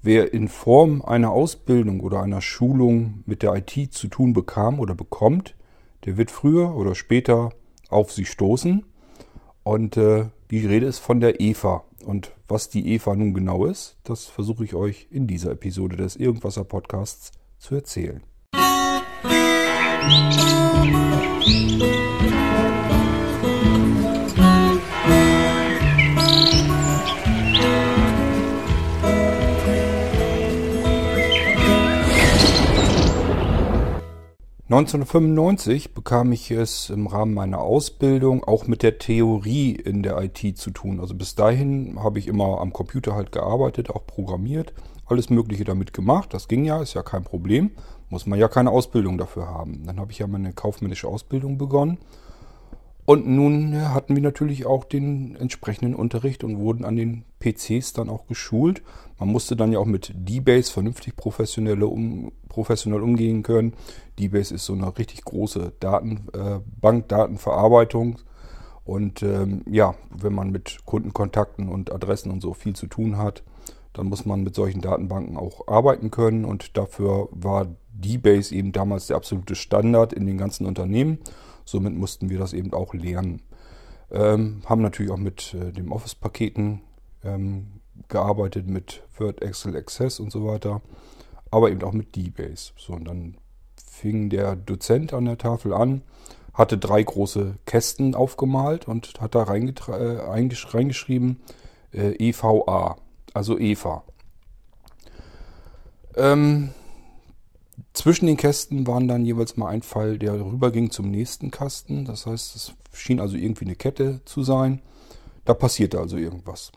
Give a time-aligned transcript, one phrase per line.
[0.00, 4.94] Wer in Form einer Ausbildung oder einer Schulung mit der IT zu tun bekam oder
[4.94, 5.56] bekommt,
[6.04, 7.50] der wird früher oder später
[7.88, 8.84] auf sie stoßen.
[9.64, 11.82] Und äh, die Rede ist von der EVA.
[12.04, 16.14] Und was die EVA nun genau ist, das versuche ich euch in dieser Episode des
[16.14, 18.22] Irgendwasser Podcasts zu erzählen.
[21.40, 22.37] Musik
[34.70, 40.58] 1995 bekam ich es im Rahmen meiner Ausbildung auch mit der Theorie in der IT
[40.58, 41.00] zu tun.
[41.00, 44.74] Also bis dahin habe ich immer am Computer halt gearbeitet, auch programmiert,
[45.06, 46.34] alles Mögliche damit gemacht.
[46.34, 47.70] Das ging ja, ist ja kein Problem.
[48.10, 49.84] Muss man ja keine Ausbildung dafür haben.
[49.86, 51.96] Dann habe ich ja meine kaufmännische Ausbildung begonnen
[53.08, 58.08] und nun hatten wir natürlich auch den entsprechenden Unterricht und wurden an den PCs dann
[58.08, 58.82] auch geschult.
[59.18, 63.74] Man musste dann ja auch mit D-Base vernünftig professionelle um, professionell umgehen können.
[64.18, 68.18] D-Base ist so eine richtig große Datenbank, äh, Datenverarbeitung.
[68.84, 73.42] Und ähm, ja, wenn man mit Kundenkontakten und Adressen und so viel zu tun hat,
[73.92, 76.44] dann muss man mit solchen Datenbanken auch arbeiten können.
[76.44, 81.18] Und dafür war D-Base eben damals der absolute Standard in den ganzen Unternehmen.
[81.64, 83.42] Somit mussten wir das eben auch lernen.
[84.10, 86.80] Ähm, haben natürlich auch mit äh, den Office-Paketen
[87.24, 90.80] ähm, gearbeitet, mit Word, Excel, Access und so weiter.
[91.50, 92.72] Aber eben auch mit DBase.
[92.76, 93.36] So, und dann
[93.76, 96.02] fing der Dozent an der Tafel an,
[96.54, 101.40] hatte drei große Kästen aufgemalt und hat da äh, reingeschrieben
[101.92, 102.96] äh, EVA,
[103.34, 104.04] also EVA.
[106.16, 106.70] Ähm,
[107.92, 112.04] zwischen den Kästen waren dann jeweils mal ein Pfeil, der rüberging zum nächsten Kasten.
[112.04, 114.82] Das heißt, es schien also irgendwie eine Kette zu sein.
[115.44, 116.72] Da passierte also irgendwas.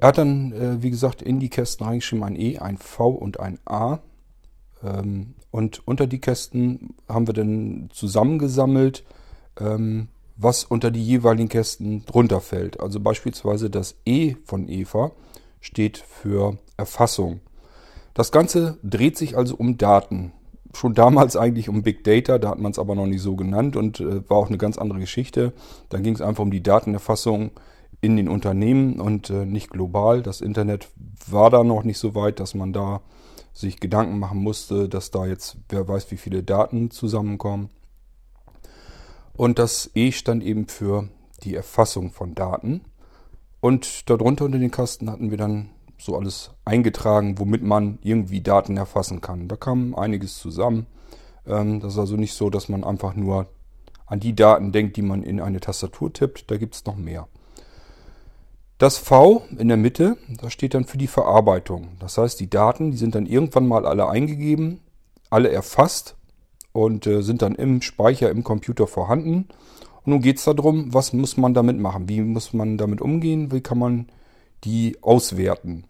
[0.00, 3.38] Er hat dann, äh, wie gesagt, in die Kästen reingeschrieben ein E, ein V und
[3.38, 3.98] ein A.
[4.82, 9.04] Ähm, und unter die Kästen haben wir dann zusammengesammelt,
[9.60, 12.80] ähm, was unter die jeweiligen Kästen drunter fällt.
[12.80, 15.12] Also beispielsweise das E von Eva
[15.60, 17.40] steht für Erfassung.
[18.14, 20.32] Das Ganze dreht sich also um Daten.
[20.72, 23.76] Schon damals eigentlich um Big Data, da hat man es aber noch nicht so genannt
[23.76, 25.52] und äh, war auch eine ganz andere Geschichte.
[25.90, 27.50] Dann ging es einfach um die Datenerfassung
[28.00, 30.22] in den Unternehmen und äh, nicht global.
[30.22, 30.88] Das Internet
[31.28, 33.02] war da noch nicht so weit, dass man da
[33.52, 37.70] sich Gedanken machen musste, dass da jetzt wer weiß wie viele Daten zusammenkommen.
[39.34, 41.08] Und das E stand eben für
[41.44, 42.82] die Erfassung von Daten.
[43.60, 48.76] Und darunter unter den Kasten hatten wir dann so alles eingetragen, womit man irgendwie Daten
[48.76, 49.48] erfassen kann.
[49.48, 50.86] Da kam einiges zusammen.
[51.46, 53.48] Ähm, das ist also nicht so, dass man einfach nur
[54.06, 56.50] an die Daten denkt, die man in eine Tastatur tippt.
[56.50, 57.28] Da gibt es noch mehr.
[58.80, 61.88] Das V in der Mitte, das steht dann für die Verarbeitung.
[61.98, 64.80] Das heißt, die Daten, die sind dann irgendwann mal alle eingegeben,
[65.28, 66.16] alle erfasst
[66.72, 69.48] und äh, sind dann im Speicher im Computer vorhanden.
[69.96, 72.08] Und nun geht es darum, was muss man damit machen?
[72.08, 73.52] Wie muss man damit umgehen?
[73.52, 74.06] Wie kann man
[74.64, 75.84] die auswerten?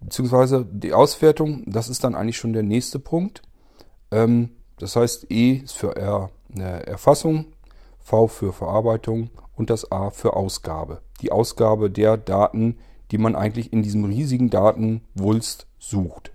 [0.00, 3.42] Beziehungsweise die Auswertung, das ist dann eigentlich schon der nächste Punkt.
[4.10, 7.44] Ähm, das heißt, E ist für R, eine Erfassung,
[8.00, 11.02] V für Verarbeitung und das A für Ausgabe.
[11.20, 12.78] Die Ausgabe der Daten,
[13.10, 16.32] die man eigentlich in diesem riesigen Datenwulst sucht.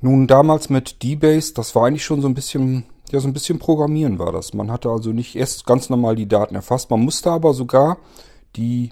[0.00, 3.58] Nun damals mit D-Base, das war eigentlich schon so ein bisschen, ja so ein bisschen
[3.58, 4.52] Programmieren war das.
[4.52, 7.98] Man hatte also nicht erst ganz normal die Daten erfasst, man musste aber sogar
[8.56, 8.90] die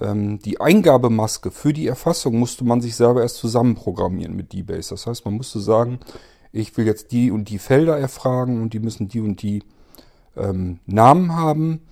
[0.00, 4.90] ähm, die Eingabemaske für die Erfassung musste man sich selber erst zusammenprogrammieren mit D-Base.
[4.90, 6.00] Das heißt, man musste sagen,
[6.52, 9.62] ich will jetzt die und die Felder erfragen und die müssen die und die
[10.40, 11.82] ähm, Namen haben.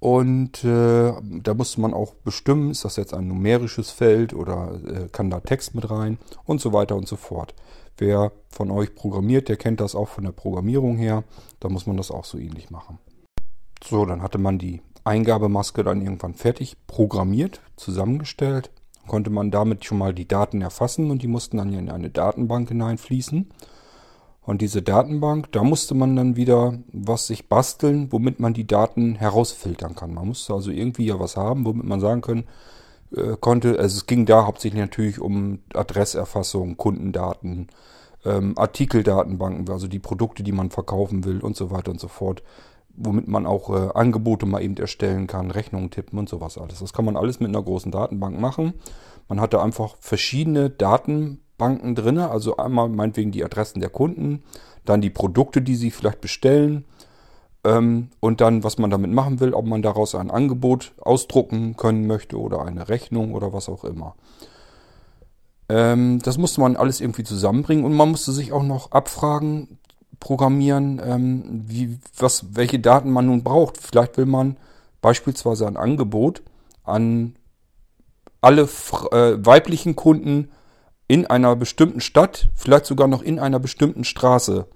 [0.00, 1.12] Und äh,
[1.42, 5.40] da musste man auch bestimmen, ist das jetzt ein numerisches Feld oder äh, kann da
[5.40, 7.54] Text mit rein und so weiter und so fort.
[7.96, 11.24] Wer von euch programmiert, der kennt das auch von der Programmierung her.
[11.58, 12.98] Da muss man das auch so ähnlich machen.
[13.82, 18.70] So, dann hatte man die Eingabemaske dann irgendwann fertig programmiert, zusammengestellt.
[19.08, 22.68] Konnte man damit schon mal die Daten erfassen und die mussten dann in eine Datenbank
[22.68, 23.48] hineinfließen.
[24.48, 29.14] Und diese Datenbank, da musste man dann wieder was sich basteln, womit man die Daten
[29.14, 30.14] herausfiltern kann.
[30.14, 32.44] Man musste also irgendwie ja was haben, womit man sagen können,
[33.14, 37.68] äh, konnte, also es ging da hauptsächlich natürlich um Adresserfassung, Kundendaten,
[38.24, 42.42] ähm, Artikeldatenbanken, also die Produkte, die man verkaufen will und so weiter und so fort
[43.00, 46.80] womit man auch äh, Angebote mal eben erstellen kann, Rechnungen tippen und sowas alles.
[46.80, 48.74] Das kann man alles mit einer großen Datenbank machen.
[49.28, 50.68] Man hat da einfach verschiedene
[51.58, 54.42] Datenbanken drin, also einmal meinetwegen die Adressen der Kunden,
[54.84, 56.84] dann die Produkte, die sie vielleicht bestellen
[57.64, 62.06] ähm, und dann, was man damit machen will, ob man daraus ein Angebot ausdrucken können
[62.06, 64.14] möchte oder eine Rechnung oder was auch immer.
[65.68, 69.78] Ähm, das musste man alles irgendwie zusammenbringen und man musste sich auch noch abfragen,
[70.20, 73.76] programmieren, ähm, wie, was, welche Daten man nun braucht.
[73.78, 74.56] Vielleicht will man
[75.00, 76.42] beispielsweise ein Angebot
[76.84, 77.36] an
[78.40, 80.48] alle äh, weiblichen Kunden
[81.08, 84.66] in einer bestimmten Stadt, vielleicht sogar noch in einer bestimmten Straße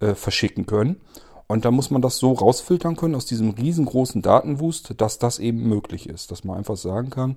[0.00, 1.00] äh, verschicken können.
[1.46, 5.68] Und da muss man das so rausfiltern können aus diesem riesengroßen Datenwust, dass das eben
[5.68, 6.30] möglich ist.
[6.30, 7.36] Dass man einfach sagen kann,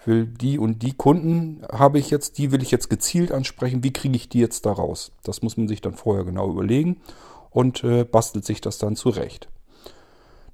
[0.00, 3.84] ich will die und die Kunden habe ich jetzt, die will ich jetzt gezielt ansprechen,
[3.84, 5.12] wie kriege ich die jetzt da raus?
[5.22, 7.00] Das muss man sich dann vorher genau überlegen
[7.50, 9.48] und äh, bastelt sich das dann zurecht.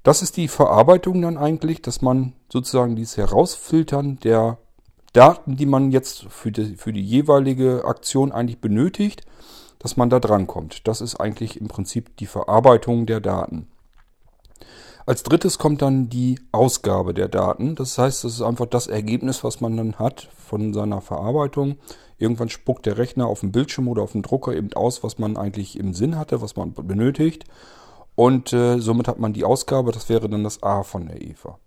[0.03, 4.59] Das ist die Verarbeitung dann eigentlich, dass man sozusagen dieses Herausfiltern der
[5.13, 9.21] Daten, die man jetzt für die, für die jeweilige Aktion eigentlich benötigt,
[9.79, 10.87] dass man da drankommt.
[10.87, 13.67] Das ist eigentlich im Prinzip die Verarbeitung der Daten.
[15.05, 17.75] Als drittes kommt dann die Ausgabe der Daten.
[17.75, 21.77] Das heißt, das ist einfach das Ergebnis, was man dann hat von seiner Verarbeitung.
[22.17, 25.35] Irgendwann spuckt der Rechner auf dem Bildschirm oder auf dem Drucker eben aus, was man
[25.35, 27.43] eigentlich im Sinn hatte, was man benötigt.
[28.15, 31.59] Und äh, somit hat man die Ausgabe, das wäre dann das A von der Eva.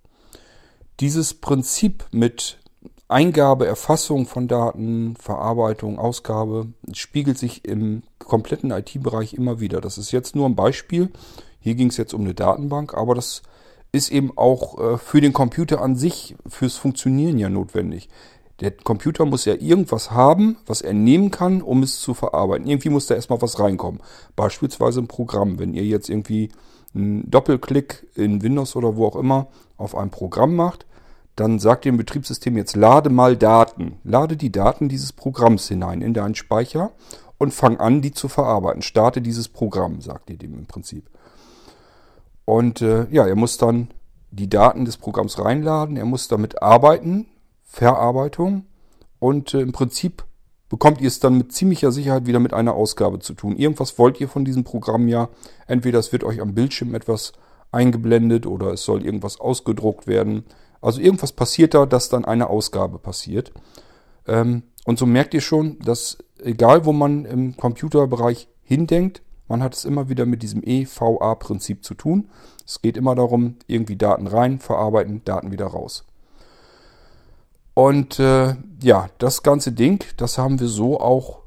[1.01, 2.59] Dieses Prinzip mit
[3.09, 9.81] Eingabe, Erfassung von Daten, Verarbeitung, Ausgabe spiegelt sich im kompletten IT-Bereich immer wieder.
[9.81, 11.11] Das ist jetzt nur ein Beispiel.
[11.61, 13.43] Hier ging es jetzt um eine Datenbank, aber das
[13.93, 18.09] ist eben auch äh, für den Computer an sich, fürs Funktionieren ja notwendig.
[18.61, 22.67] Der Computer muss ja irgendwas haben, was er nehmen kann, um es zu verarbeiten.
[22.67, 24.01] Irgendwie muss da erstmal was reinkommen.
[24.35, 25.59] Beispielsweise ein Programm.
[25.59, 26.49] Wenn ihr jetzt irgendwie
[26.95, 30.87] einen Doppelklick in Windows oder wo auch immer auf ein Programm macht,
[31.37, 33.99] dann sagt dem Betriebssystem jetzt lade mal Daten.
[34.05, 36.93] Lade die Daten dieses Programms hinein in deinen Speicher
[37.39, 38.83] und fang an, die zu verarbeiten.
[38.83, 41.11] Starte dieses Programm, sagt ihr dem im Prinzip.
[42.47, 43.89] Und äh, ja, er muss dann
[44.31, 47.27] die Daten des Programms reinladen, er muss damit arbeiten,
[47.65, 48.67] Verarbeitung
[49.19, 50.25] und äh, im Prinzip
[50.69, 53.57] bekommt ihr es dann mit ziemlicher Sicherheit wieder mit einer Ausgabe zu tun.
[53.57, 55.29] Irgendwas wollt ihr von diesem Programm ja.
[55.67, 57.33] Entweder es wird euch am Bildschirm etwas
[57.71, 60.45] eingeblendet oder es soll irgendwas ausgedruckt werden.
[60.81, 63.53] Also irgendwas passiert da, dass dann eine Ausgabe passiert.
[64.27, 69.75] Ähm, und so merkt ihr schon, dass egal wo man im Computerbereich hindenkt, man hat
[69.75, 72.29] es immer wieder mit diesem EVA-Prinzip zu tun.
[72.67, 76.05] Es geht immer darum, irgendwie Daten rein, verarbeiten, Daten wieder raus.
[77.75, 81.41] Und äh, ja, das ganze Ding, das haben wir so auch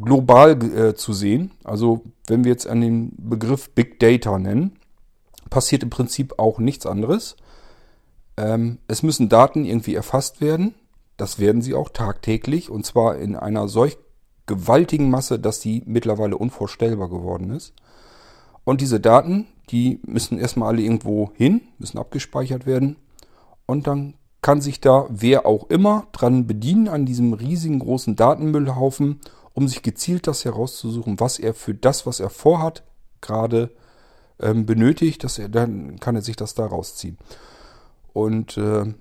[0.00, 1.50] global äh, zu sehen.
[1.64, 4.78] Also wenn wir jetzt an den Begriff Big Data nennen,
[5.50, 7.36] passiert im Prinzip auch nichts anderes.
[8.38, 10.74] Ähm, es müssen Daten irgendwie erfasst werden.
[11.16, 13.98] Das werden sie auch tagtäglich und zwar in einer solch
[14.46, 17.74] gewaltigen Masse, dass die mittlerweile unvorstellbar geworden ist.
[18.64, 22.96] Und diese Daten, die müssen erstmal alle irgendwo hin, müssen abgespeichert werden.
[23.66, 29.20] Und dann kann sich da wer auch immer dran bedienen an diesem riesigen großen Datenmüllhaufen,
[29.52, 32.84] um sich gezielt das herauszusuchen, was er für das, was er vorhat,
[33.20, 33.70] gerade
[34.40, 37.18] ähm, benötigt, dass er, dann kann er sich das da rausziehen.
[38.12, 38.94] Und äh,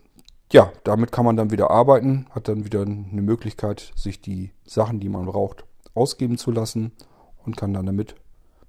[0.51, 4.99] ja, damit kann man dann wieder arbeiten, hat dann wieder eine Möglichkeit, sich die Sachen,
[4.99, 6.91] die man braucht, ausgeben zu lassen
[7.45, 8.15] und kann dann damit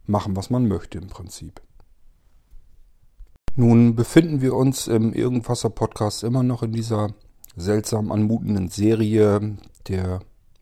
[0.07, 1.61] machen, was man möchte im Prinzip.
[3.55, 7.09] Nun befinden wir uns im Irgendwasser Podcast immer noch in dieser
[7.57, 9.57] seltsam anmutenden Serie
[9.89, 10.21] der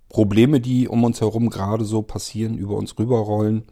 [0.08, 3.64] Probleme, die um uns herum gerade so passieren, über uns rüberrollen.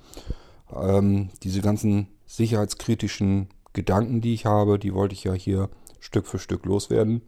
[0.74, 5.70] Ähm, diese ganzen sicherheitskritischen Gedanken, die ich habe, die wollte ich ja hier
[6.04, 7.22] Stück für Stück loswerden.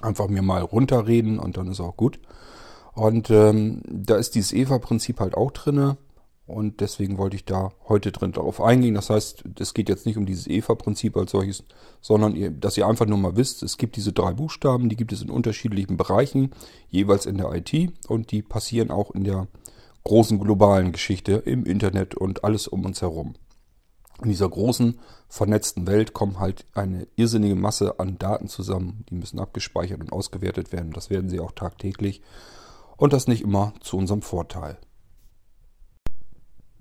[0.00, 2.20] Einfach mir mal runterreden und dann ist auch gut.
[2.94, 5.96] Und ähm, da ist dieses EVA-Prinzip halt auch drinne.
[6.46, 8.94] Und deswegen wollte ich da heute drin darauf eingehen.
[8.94, 11.64] Das heißt, es geht jetzt nicht um dieses EVA-Prinzip als solches,
[12.00, 15.12] sondern ihr, dass ihr einfach nur mal wisst, es gibt diese drei Buchstaben, die gibt
[15.12, 16.52] es in unterschiedlichen Bereichen,
[16.88, 19.48] jeweils in der IT und die passieren auch in der
[20.04, 23.34] großen globalen Geschichte im Internet und alles um uns herum.
[24.22, 24.98] In dieser großen
[25.28, 29.04] vernetzten Welt kommen halt eine irrsinnige Masse an Daten zusammen.
[29.10, 30.92] Die müssen abgespeichert und ausgewertet werden.
[30.92, 32.22] Das werden sie auch tagtäglich.
[32.96, 34.76] Und das nicht immer zu unserem Vorteil.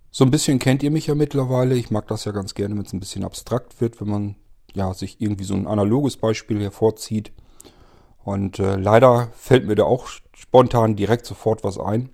[0.10, 1.76] So ein bisschen kennt ihr mich ja mittlerweile.
[1.76, 4.36] Ich mag das ja ganz gerne, wenn es ein bisschen abstrakt wird, wenn man
[4.74, 7.32] ja sich irgendwie so ein analoges Beispiel hervorzieht.
[8.24, 12.10] Und äh, leider fällt mir da auch spontan direkt sofort was ein.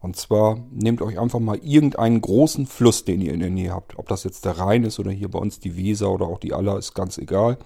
[0.00, 3.98] Und zwar nehmt euch einfach mal irgendeinen großen Fluss, den ihr in der Nähe habt.
[3.98, 6.54] Ob das jetzt der Rhein ist oder hier bei uns die Weser oder auch die
[6.54, 7.58] Aller, ist ganz egal.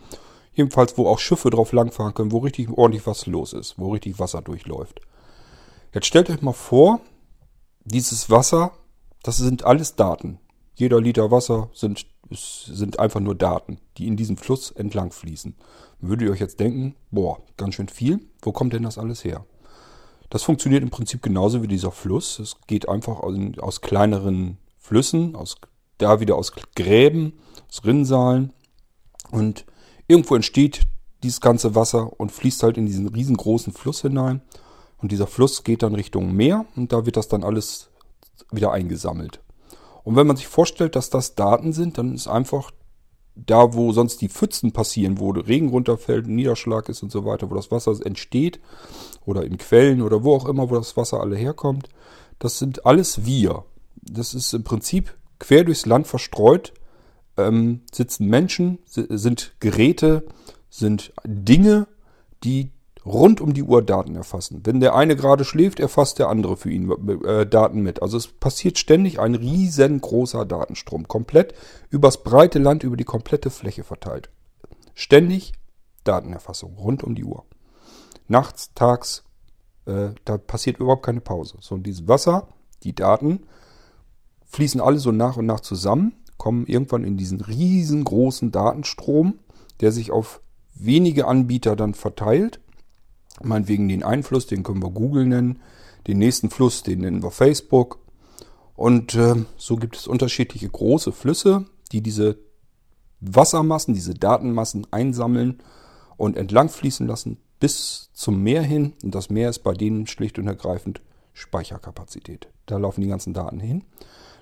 [0.53, 4.19] Jedenfalls, wo auch Schiffe drauf langfahren können, wo richtig ordentlich was los ist, wo richtig
[4.19, 5.00] Wasser durchläuft.
[5.93, 7.00] Jetzt stellt euch mal vor,
[7.85, 8.73] dieses Wasser,
[9.23, 10.41] das sind alles Daten.
[10.75, 15.55] Jeder Liter Wasser sind, sind einfach nur Daten, die in diesem Fluss entlang fließen.
[16.00, 19.47] Würdet ihr euch jetzt denken, boah, ganz schön viel, wo kommt denn das alles her?
[20.31, 22.38] Das funktioniert im Prinzip genauso wie dieser Fluss.
[22.38, 25.57] Es geht einfach aus, kleineren Flüssen, aus,
[25.99, 27.35] da wieder aus Gräben,
[27.69, 28.52] aus Rinnsalen.
[29.31, 29.64] Und
[30.09, 30.83] irgendwo entsteht
[31.23, 34.43] dieses ganze Wasser und fließt halt in diesen riesengroßen Fluss hinein.
[34.99, 37.90] Und dieser Fluss geht dann Richtung Meer und da wird das dann alles
[38.50, 39.40] wieder eingesammelt.
[40.02, 42.71] Und wenn man sich vorstellt, dass das Daten sind, dann ist einfach
[43.37, 47.54] da, wo sonst die Pfützen passieren, wo Regen runterfällt, Niederschlag ist und so weiter, wo
[47.54, 48.61] das Wasser entsteht
[49.25, 51.88] oder in Quellen oder wo auch immer, wo das Wasser alle herkommt,
[52.38, 53.64] das sind alles wir.
[54.02, 56.73] Das ist im Prinzip quer durchs Land verstreut,
[57.37, 60.26] ähm, sitzen Menschen, sind Geräte,
[60.71, 61.87] sind Dinge,
[62.45, 62.71] die
[63.04, 64.62] rund um die Uhr Daten erfassen.
[64.64, 66.90] Wenn der eine gerade schläft, erfasst der andere für ihn
[67.25, 68.02] äh, Daten mit.
[68.02, 71.54] Also es passiert ständig ein riesengroßer Datenstrom, komplett
[71.90, 74.31] übers breite Land, über die komplette Fläche verteilt.
[74.95, 75.52] Ständig
[76.04, 77.45] Datenerfassung, rund um die Uhr.
[78.28, 79.25] Nachts, tags,
[79.87, 81.59] äh, da passiert überhaupt keine Pause.
[81.61, 82.49] So, und dieses Wasser,
[82.83, 83.47] die Daten,
[84.47, 89.38] fließen alle so nach und nach zusammen, kommen irgendwann in diesen riesengroßen Datenstrom,
[89.81, 90.40] der sich auf
[90.75, 92.61] wenige Anbieter dann verteilt
[93.43, 95.61] Meinetwegen den einen Fluss, den können wir Google nennen.
[96.07, 97.99] Den nächsten Fluss, den nennen wir Facebook.
[98.76, 102.38] Und äh, so gibt es unterschiedliche große Flüsse, die diese
[103.21, 105.62] Wassermassen, diese Datenmassen einsammeln
[106.16, 108.94] und entlang fließen lassen bis zum Meer hin.
[109.02, 111.00] Und das Meer ist bei denen schlicht und ergreifend
[111.32, 112.49] Speicherkapazität.
[112.66, 113.84] Da laufen die ganzen Daten hin.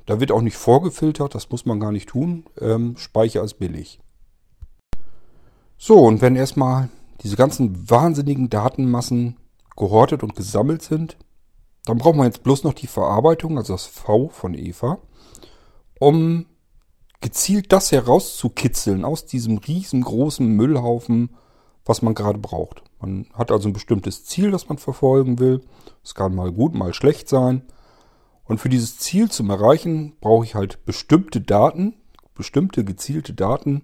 [0.06, 2.44] Da wird auch nicht vorgefiltert, das muss man gar nicht tun.
[2.60, 4.00] Ähm, Speicher ist billig.
[5.78, 6.88] So, und wenn erstmal
[7.22, 9.36] diese ganzen wahnsinnigen Datenmassen
[9.76, 11.16] gehortet und gesammelt sind,
[11.84, 14.98] dann braucht man jetzt bloß noch die Verarbeitung, also das V von Eva,
[15.98, 16.46] um
[17.20, 21.30] gezielt das herauszukitzeln aus diesem riesengroßen Müllhaufen,
[21.84, 22.82] was man gerade braucht.
[23.00, 25.62] Man hat also ein bestimmtes Ziel, das man verfolgen will.
[26.04, 27.62] Es kann mal gut, mal schlecht sein.
[28.44, 31.94] Und für dieses Ziel zum Erreichen brauche ich halt bestimmte Daten,
[32.34, 33.82] bestimmte gezielte Daten,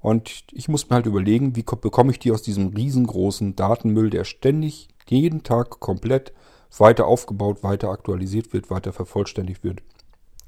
[0.00, 4.24] und ich muss mir halt überlegen, wie bekomme ich die aus diesem riesengroßen Datenmüll, der
[4.24, 6.32] ständig jeden Tag komplett
[6.78, 9.82] weiter aufgebaut, weiter aktualisiert wird, weiter vervollständigt wird.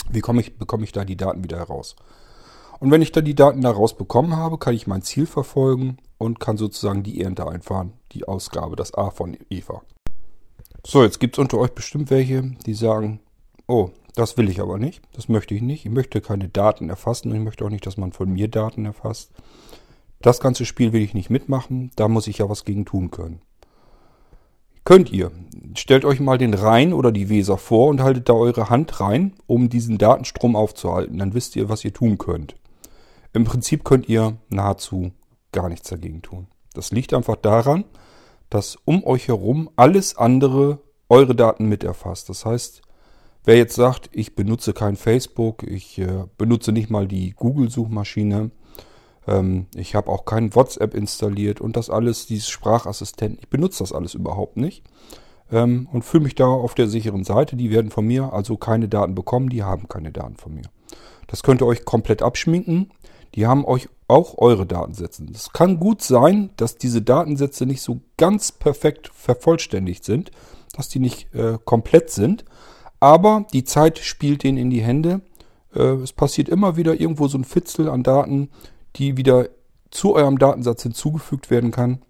[0.09, 1.97] Wie komme ich, bekomme ich da die Daten wieder heraus?
[2.83, 6.41] Und wenn ich dann die Daten daraus bekommen habe, kann ich mein Ziel verfolgen und
[6.41, 9.83] kann sozusagen die Ernte einfahren, die Ausgabe, das A von Eva.
[10.85, 13.21] So, jetzt gibt es unter euch bestimmt welche, die sagen,
[13.69, 15.01] oh, das will ich aber nicht.
[15.13, 15.87] Das möchte ich nicht.
[15.87, 18.85] Ich möchte keine Daten erfassen und ich möchte auch nicht, dass man von mir Daten
[18.85, 19.31] erfasst.
[20.21, 21.93] Das ganze Spiel will ich nicht mitmachen.
[21.95, 23.43] Da muss ich ja was gegen tun können.
[24.85, 25.31] Könnt ihr.
[25.77, 29.35] Stellt euch mal den Rhein oder die Weser vor und haltet da eure Hand rein,
[29.47, 31.19] um diesen Datenstrom aufzuhalten.
[31.19, 32.57] Dann wisst ihr, was ihr tun könnt.
[33.33, 35.13] Im Prinzip könnt ihr nahezu
[35.53, 36.49] gar nichts dagegen tun.
[36.75, 37.85] Das liegt einfach daran,
[38.51, 42.29] dass um euch herum alles andere eure Daten miterfasst.
[42.29, 42.83] Das heißt,
[43.45, 48.53] Wer jetzt sagt, ich benutze kein Facebook, ich äh, benutze nicht mal die Google-Suchmaschine,
[49.27, 53.93] ähm, ich habe auch kein WhatsApp installiert und das alles, dieses Sprachassistent, ich benutze das
[53.93, 54.85] alles überhaupt nicht
[55.51, 57.57] ähm, und fühle mich da auf der sicheren Seite.
[57.57, 60.71] Die werden von mir also keine Daten bekommen, die haben keine Daten von mir.
[61.27, 62.93] Das könnt ihr euch komplett abschminken.
[63.35, 65.25] Die haben euch auch eure Datensätze.
[65.33, 70.31] Es kann gut sein, dass diese Datensätze nicht so ganz perfekt vervollständigt sind,
[70.77, 72.45] dass die nicht äh, komplett sind.
[73.01, 75.23] Aber die Zeit spielt denen in die Hände.
[75.75, 78.51] Äh, es passiert immer wieder irgendwo so ein Fitzel an Daten,
[78.97, 79.49] die wieder
[79.91, 82.03] zu eurem Datensatz hinzugefügt werden kann.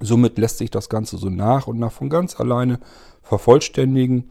[0.00, 2.80] Somit lässt sich das Ganze so nach und nach von ganz alleine
[3.22, 4.30] vervollständigen.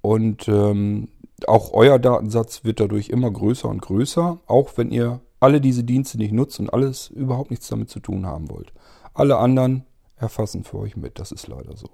[0.00, 1.08] Und ähm,
[1.46, 6.18] auch euer Datensatz wird dadurch immer größer und größer, auch wenn ihr alle diese Dienste
[6.18, 8.72] nicht nutzt und alles überhaupt nichts damit zu tun haben wollt.
[9.12, 9.84] Alle anderen
[10.16, 11.90] erfassen für euch mit, das ist leider so.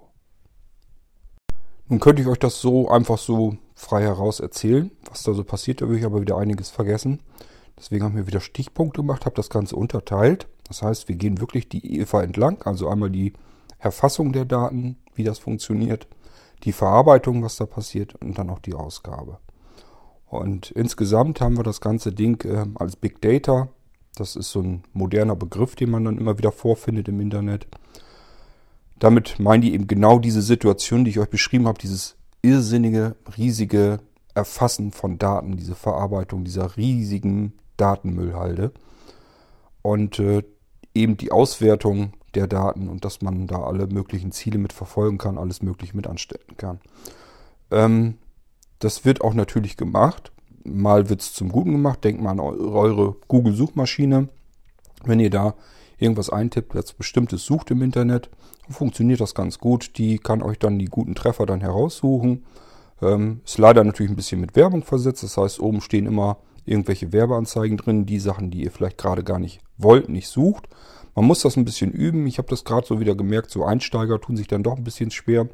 [1.87, 5.81] Nun könnte ich euch das so einfach so frei heraus erzählen, was da so passiert.
[5.81, 7.21] Da würde ich aber wieder einiges vergessen.
[7.75, 10.47] Deswegen haben wir wieder Stichpunkte gemacht, habe das Ganze unterteilt.
[10.67, 12.61] Das heißt, wir gehen wirklich die EVA entlang.
[12.61, 13.33] Also einmal die
[13.79, 16.07] Erfassung der Daten, wie das funktioniert,
[16.65, 19.39] die Verarbeitung, was da passiert und dann auch die Ausgabe.
[20.29, 23.69] Und insgesamt haben wir das ganze Ding äh, als Big Data.
[24.15, 27.67] Das ist so ein moderner Begriff, den man dann immer wieder vorfindet im Internet.
[28.99, 33.99] Damit meinen die eben genau diese Situation, die ich euch beschrieben habe, dieses irrsinnige, riesige
[34.35, 38.71] Erfassen von Daten, diese Verarbeitung dieser riesigen Datenmüllhalde
[39.81, 40.43] und äh,
[40.93, 45.37] eben die Auswertung der Daten und dass man da alle möglichen Ziele mit verfolgen kann,
[45.37, 46.79] alles mögliche mit anstellen kann.
[47.71, 48.17] Ähm,
[48.79, 50.31] das wird auch natürlich gemacht.
[50.63, 52.03] Mal wird es zum Guten gemacht.
[52.03, 54.29] Denkt mal an eure Google-Suchmaschine.
[55.03, 55.55] Wenn ihr da
[55.97, 58.29] irgendwas eintippt, was bestimmtes sucht im Internet,
[58.69, 59.97] funktioniert das ganz gut.
[59.97, 62.45] Die kann euch dann die guten Treffer dann heraussuchen.
[63.01, 65.23] Ähm, ist leider natürlich ein bisschen mit Werbung versetzt.
[65.23, 69.39] Das heißt, oben stehen immer irgendwelche Werbeanzeigen drin, die Sachen, die ihr vielleicht gerade gar
[69.39, 70.67] nicht wollt, nicht sucht.
[71.15, 72.27] Man muss das ein bisschen üben.
[72.27, 75.11] Ich habe das gerade so wieder gemerkt, so Einsteiger tun sich dann doch ein bisschen
[75.11, 75.47] schwer.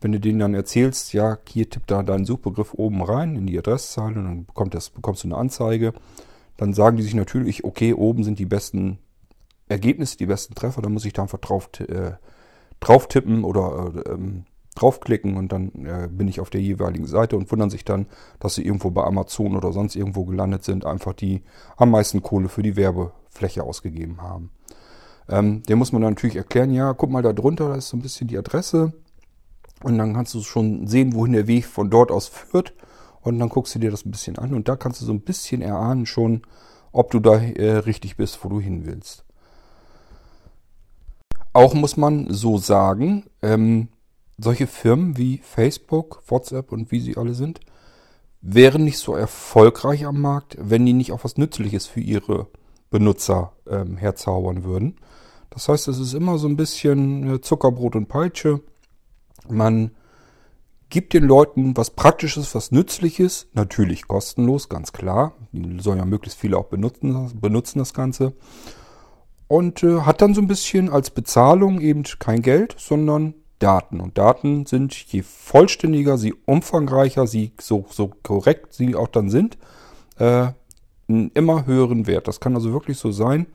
[0.00, 3.58] Wenn du denen dann erzählst, ja, hier tippt da deinen Suchbegriff oben rein in die
[3.58, 5.92] Adresszeile und dann bekommt das, bekommst du eine Anzeige,
[6.56, 8.98] dann sagen die sich natürlich, okay, oben sind die besten
[9.68, 12.12] Ergebnisse, die besten Treffer, dann muss ich da einfach drauf, äh,
[12.80, 17.36] drauf tippen oder äh, ähm, draufklicken und dann äh, bin ich auf der jeweiligen Seite
[17.36, 18.06] und wundern sich dann,
[18.38, 21.42] dass sie irgendwo bei Amazon oder sonst irgendwo gelandet sind, einfach die
[21.76, 24.50] am meisten Kohle für die Werbefläche ausgegeben haben.
[25.28, 27.96] Ähm, dem muss man dann natürlich erklären, ja, guck mal da drunter, da ist so
[27.96, 28.92] ein bisschen die Adresse
[29.82, 32.74] und dann kannst du schon sehen, wohin der Weg von dort aus führt
[33.20, 35.20] und dann guckst du dir das ein bisschen an und da kannst du so ein
[35.20, 36.42] bisschen erahnen schon,
[36.92, 39.24] ob du da äh, richtig bist, wo du hin willst.
[41.52, 43.88] Auch muss man so sagen, ähm,
[44.38, 47.60] solche Firmen wie Facebook, WhatsApp und wie sie alle sind,
[48.42, 52.48] wären nicht so erfolgreich am Markt, wenn die nicht auch was Nützliches für ihre
[52.90, 54.96] Benutzer ähm, herzaubern würden.
[55.50, 58.60] Das heißt, es ist immer so ein bisschen äh, Zuckerbrot und Peitsche.
[59.50, 59.92] Man
[60.88, 65.34] gibt den Leuten was Praktisches, was Nützliches, natürlich kostenlos, ganz klar.
[65.52, 68.32] Die sollen ja möglichst viele auch benutzen, benutzen das Ganze.
[69.48, 74.00] Und äh, hat dann so ein bisschen als Bezahlung eben kein Geld, sondern Daten.
[74.00, 79.56] Und Daten sind, je vollständiger sie, umfangreicher sie, so, so korrekt sie auch dann sind,
[80.18, 80.48] äh,
[81.08, 82.28] einen immer höheren Wert.
[82.28, 83.46] Das kann also wirklich so sein,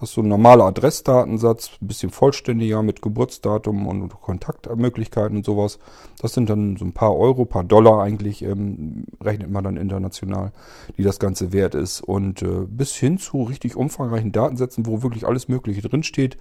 [0.00, 5.78] dass so ein normaler Adressdatensatz, ein bisschen vollständiger mit Geburtsdatum und Kontaktmöglichkeiten und sowas,
[6.20, 10.52] das sind dann so ein paar Euro, paar Dollar eigentlich, ähm, rechnet man dann international,
[10.96, 12.00] die das Ganze wert ist.
[12.00, 16.38] Und äh, bis hin zu richtig umfangreichen Datensätzen, wo wirklich alles Mögliche drinsteht,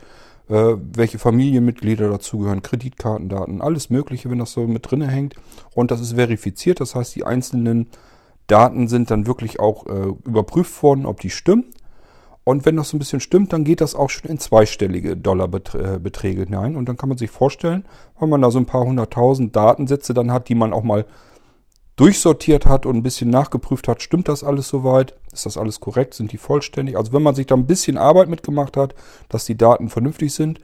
[0.47, 5.35] äh, welche Familienmitglieder dazugehören, Kreditkartendaten, alles Mögliche, wenn das so mit drinne hängt.
[5.75, 7.87] Und das ist verifiziert, das heißt, die einzelnen
[8.47, 11.65] Daten sind dann wirklich auch äh, überprüft worden, ob die stimmen.
[12.49, 16.45] Und wenn das so ein bisschen stimmt, dann geht das auch schon in zweistellige Dollarbeträge
[16.45, 16.75] hinein.
[16.77, 17.85] Und dann kann man sich vorstellen,
[18.19, 21.05] wenn man da so ein paar hunderttausend Datensätze dann hat, die man auch mal
[21.95, 25.13] durchsortiert hat und ein bisschen nachgeprüft hat, stimmt das alles soweit?
[25.31, 26.15] Ist das alles korrekt?
[26.15, 26.97] Sind die vollständig?
[26.97, 28.95] Also wenn man sich da ein bisschen Arbeit mitgemacht hat,
[29.27, 30.59] dass die Daten vernünftig sind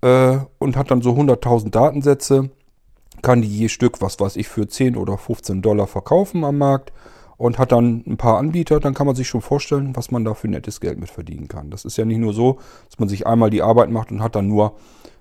[0.00, 2.50] äh, und hat dann so 100.000 Datensätze,
[3.22, 6.92] kann die je Stück, was weiß ich, für 10 oder 15 Dollar verkaufen am Markt
[7.38, 10.34] und hat dann ein paar Anbieter, dann kann man sich schon vorstellen, was man da
[10.34, 11.70] für nettes Geld mit verdienen kann.
[11.70, 12.58] Das ist ja nicht nur so,
[12.90, 14.74] dass man sich einmal die Arbeit macht und hat dann nur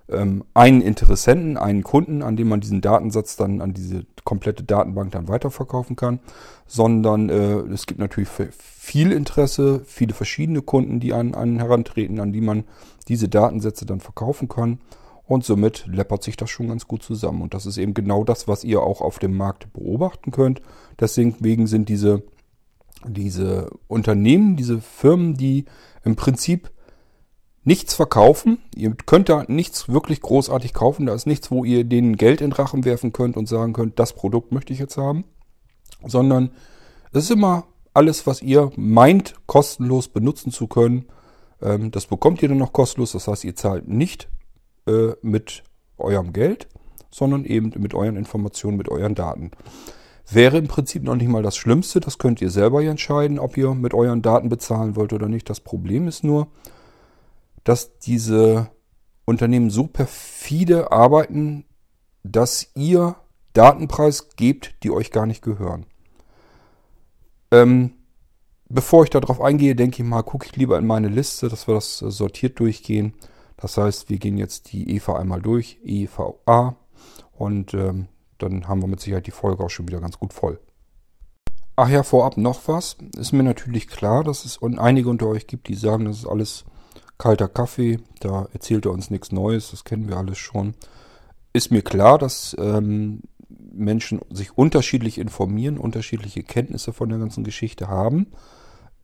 [0.10, 5.12] ähm, einen Interessenten, einen Kunden, an dem man diesen Datensatz dann an diese komplette Datenbank
[5.12, 6.20] dann weiterverkaufen kann,
[6.66, 12.34] sondern äh, es gibt natürlich viel Interesse, viele verschiedene Kunden, die an einen herantreten, an
[12.34, 12.64] die man
[13.08, 14.80] diese Datensätze dann verkaufen kann.
[15.28, 17.42] Und somit läppert sich das schon ganz gut zusammen.
[17.42, 20.62] Und das ist eben genau das, was ihr auch auf dem Markt beobachten könnt.
[21.00, 22.24] Deswegen sind diese,
[23.06, 25.66] diese Unternehmen, diese Firmen, die
[26.06, 26.72] im Prinzip
[27.66, 28.60] nichts verkaufen.
[28.74, 31.06] Ihr könnt da nichts wirklich großartig kaufen.
[31.06, 34.14] Da ist nichts, wo ihr denen Geld in Rachen werfen könnt und sagen könnt, das
[34.14, 35.26] Produkt möchte ich jetzt haben.
[36.06, 36.52] Sondern
[37.12, 41.08] es ist immer alles, was ihr meint, kostenlos benutzen zu können.
[41.62, 43.12] Ähm, das bekommt ihr dann noch kostenlos.
[43.12, 44.30] Das heißt, ihr zahlt nicht
[44.88, 45.64] äh, mit
[45.98, 46.68] eurem Geld,
[47.12, 49.52] sondern eben mit euren Informationen, mit euren Daten.
[50.30, 52.00] Wäre im Prinzip noch nicht mal das Schlimmste.
[52.00, 55.50] Das könnt ihr selber entscheiden, ob ihr mit euren Daten bezahlen wollt oder nicht.
[55.50, 56.48] Das Problem ist nur,
[57.64, 58.70] dass diese
[59.26, 61.66] Unternehmen so perfide arbeiten,
[62.24, 63.16] dass ihr
[63.54, 65.86] Datenpreis gebt, die euch gar nicht gehören.
[67.52, 67.94] Ähm,
[68.70, 71.76] bevor ich darauf eingehe, denke ich mal, gucke ich lieber in meine Liste, dass wir
[71.76, 73.14] das äh, sortiert durchgehen.
[73.58, 76.76] Das heißt, wir gehen jetzt die EVA einmal durch, EVA,
[77.34, 80.60] und ähm, dann haben wir mit Sicherheit die Folge auch schon wieder ganz gut voll.
[81.76, 82.98] Ach ja, vorab noch was.
[83.18, 86.66] Ist mir natürlich klar, dass es einige unter euch gibt, die sagen, das ist alles
[87.18, 90.76] kalter Kaffee, da erzählt er uns nichts Neues, das kennen wir alles schon.
[91.54, 97.88] Ist mir klar, dass ähm, Menschen sich unterschiedlich informieren, unterschiedliche Kenntnisse von der ganzen Geschichte
[97.88, 98.28] haben.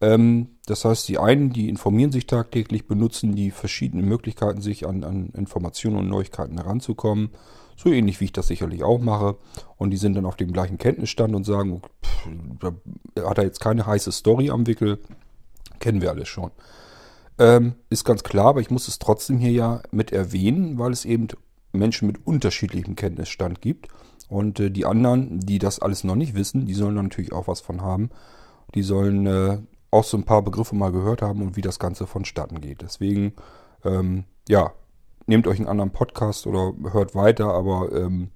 [0.04, 5.04] Ähm, das heißt, die einen, die informieren sich tagtäglich, benutzen die verschiedenen Möglichkeiten, sich an,
[5.06, 7.30] an Informationen und Neuigkeiten heranzukommen.
[7.78, 9.38] So ähnlich wie ich das sicherlich auch mache.
[9.78, 12.28] Und die sind dann auf dem gleichen Kenntnisstand und sagen, pff,
[12.60, 15.00] da hat er jetzt keine heiße Story am Wickel.
[15.80, 16.52] Kennen wir alles schon.
[17.40, 21.06] Ähm, ist ganz klar, aber ich muss es trotzdem hier ja mit erwähnen, weil es
[21.06, 21.30] eben
[21.72, 23.88] Menschen mit unterschiedlichem Kenntnisstand gibt.
[24.28, 27.62] Und äh, die anderen, die das alles noch nicht wissen, die sollen natürlich auch was
[27.62, 28.10] von haben.
[28.76, 29.58] Die sollen äh,
[29.94, 32.82] auch so ein paar Begriffe mal gehört haben und wie das Ganze vonstatten geht.
[32.82, 33.34] Deswegen,
[33.86, 34.74] ähm, ja,
[35.26, 38.30] nehmt euch einen anderen Podcast oder hört weiter, aber ähm,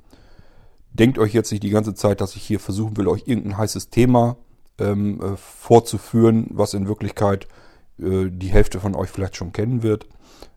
[0.94, 3.90] denkt euch jetzt nicht die ganze Zeit, dass ich hier versuchen will, euch irgendein heißes
[3.90, 4.38] Thema
[4.80, 7.48] ähm, äh, vorzuführen, was in Wirklichkeit
[8.00, 10.08] äh, die Hälfte von euch vielleicht schon kennen wird.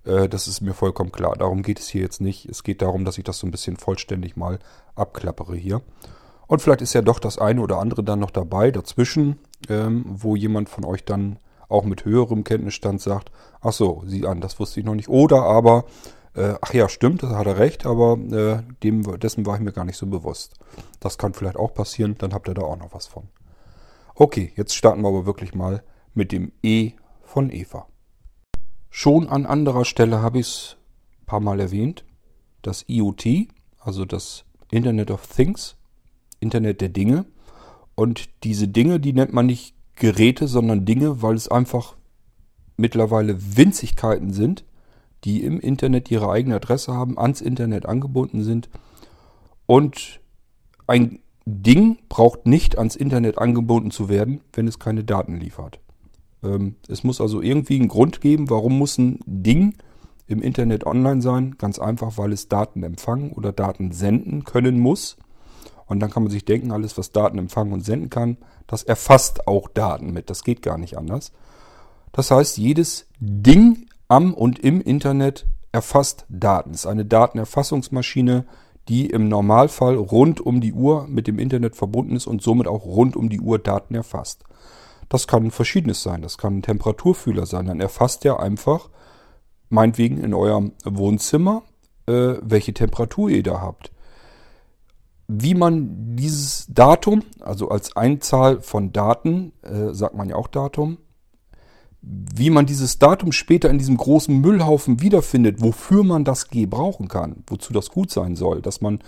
[0.05, 1.35] Äh, das ist mir vollkommen klar.
[1.37, 2.47] Darum geht es hier jetzt nicht.
[2.47, 4.59] Es geht darum, dass ich das so ein bisschen vollständig mal
[4.95, 5.83] abklappere hier.
[6.51, 10.35] Und vielleicht ist ja doch das eine oder andere dann noch dabei dazwischen, ähm, wo
[10.35, 14.81] jemand von euch dann auch mit höherem Kenntnisstand sagt, ach so, sieh an, das wusste
[14.81, 15.09] ich noch nicht.
[15.09, 15.85] Oder aber,
[16.35, 19.71] äh, ach ja, stimmt, das hat er recht, aber äh, dem, dessen war ich mir
[19.71, 20.57] gar nicht so bewusst.
[20.99, 23.29] Das kann vielleicht auch passieren, dann habt ihr da auch noch was von.
[24.17, 25.85] Okay, jetzt starten wir aber wirklich mal
[26.15, 27.87] mit dem E von Eva.
[28.89, 30.77] Schon an anderer Stelle habe ich es
[31.23, 32.05] ein paar Mal erwähnt.
[32.63, 33.47] Das IoT,
[33.79, 35.77] also das Internet of Things,
[36.41, 37.27] Internet der Dinge.
[37.95, 41.97] Und diese Dinge, die nennt man nicht Geräte, sondern Dinge, weil es einfach
[42.77, 44.65] mittlerweile Winzigkeiten sind,
[45.25, 48.71] die im Internet ihre eigene Adresse haben, ans Internet angebunden sind.
[49.67, 50.21] Und
[50.87, 55.79] ein Ding braucht nicht ans Internet angebunden zu werden, wenn es keine Daten liefert.
[56.43, 59.75] Ähm, es muss also irgendwie einen Grund geben, warum muss ein Ding
[60.27, 61.57] im Internet online sein.
[61.59, 65.17] Ganz einfach, weil es Daten empfangen oder Daten senden können muss.
[65.91, 68.37] Und dann kann man sich denken, alles, was Daten empfangen und senden kann,
[68.69, 70.31] das erfasst auch Daten mit.
[70.31, 71.33] Das geht gar nicht anders.
[72.13, 76.71] Das heißt, jedes Ding am und im Internet erfasst Daten.
[76.71, 78.47] Es ist eine Datenerfassungsmaschine,
[78.89, 82.85] die im Normalfall rund um die Uhr mit dem Internet verbunden ist und somit auch
[82.85, 84.45] rund um die Uhr Daten erfasst.
[85.09, 86.23] Das kann verschiedenes sein.
[86.23, 87.67] Das kann ein Temperaturfühler sein.
[87.67, 88.91] Dann erfasst er einfach,
[89.71, 91.65] meinetwegen in eurem Wohnzimmer,
[92.07, 93.91] äh, welche Temperatur ihr da habt
[95.33, 100.99] wie man dieses Datum, also als Einzahl von Daten, äh, sagt man ja auch Datum,
[102.03, 107.45] wie man dieses Datum später in diesem großen Müllhaufen wiederfindet, wofür man das gebrauchen kann,
[107.47, 109.01] wozu das gut sein soll, dass man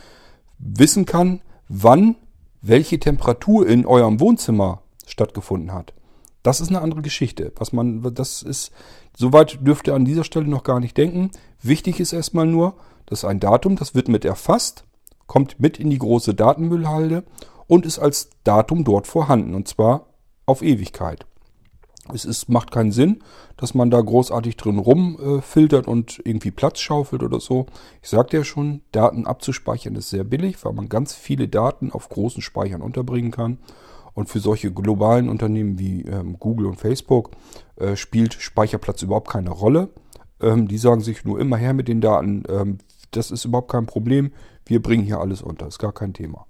[0.58, 2.16] wissen kann, wann
[2.61, 5.92] welche Temperatur in eurem Wohnzimmer stattgefunden hat.
[6.44, 7.52] Das ist eine andere Geschichte.
[7.56, 8.70] Was man, das ist,
[9.16, 11.30] soweit dürft ihr an dieser Stelle noch gar nicht denken.
[11.62, 12.74] Wichtig ist erstmal nur,
[13.06, 14.85] das ist ein Datum, das wird mit erfasst
[15.26, 17.24] kommt mit in die große Datenmüllhalde
[17.66, 20.06] und ist als Datum dort vorhanden und zwar
[20.46, 21.26] auf Ewigkeit.
[22.12, 23.22] Es ist, macht keinen Sinn,
[23.56, 27.66] dass man da großartig drin rumfiltert äh, und irgendwie Platz schaufelt oder so.
[28.02, 32.08] Ich sagte ja schon, Daten abzuspeichern ist sehr billig, weil man ganz viele Daten auf
[32.08, 33.58] großen Speichern unterbringen kann.
[34.14, 37.30] Und für solche globalen Unternehmen wie ähm, Google und Facebook
[37.76, 39.88] äh, spielt Speicherplatz überhaupt keine Rolle.
[40.40, 42.42] Ähm, die sagen sich nur immer her mit den Daten.
[42.48, 42.78] Ähm,
[43.12, 44.33] das ist überhaupt kein Problem.
[44.66, 46.46] Wir bringen hier alles unter, ist gar kein Thema.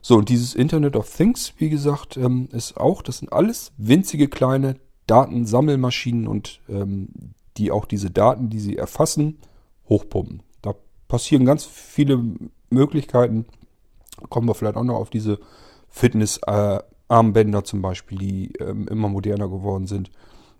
[0.00, 4.28] So, und dieses Internet of Things, wie gesagt, ähm, ist auch, das sind alles winzige
[4.28, 7.08] kleine Datensammelmaschinen und ähm,
[7.56, 9.38] die auch diese Daten, die sie erfassen,
[9.88, 10.42] hochpumpen.
[10.60, 10.74] Da
[11.06, 12.20] passieren ganz viele
[12.70, 13.46] Möglichkeiten.
[14.28, 15.38] Kommen wir vielleicht auch noch auf diese
[15.88, 20.10] Fitness-Armbänder zum Beispiel, die ähm, immer moderner geworden sind.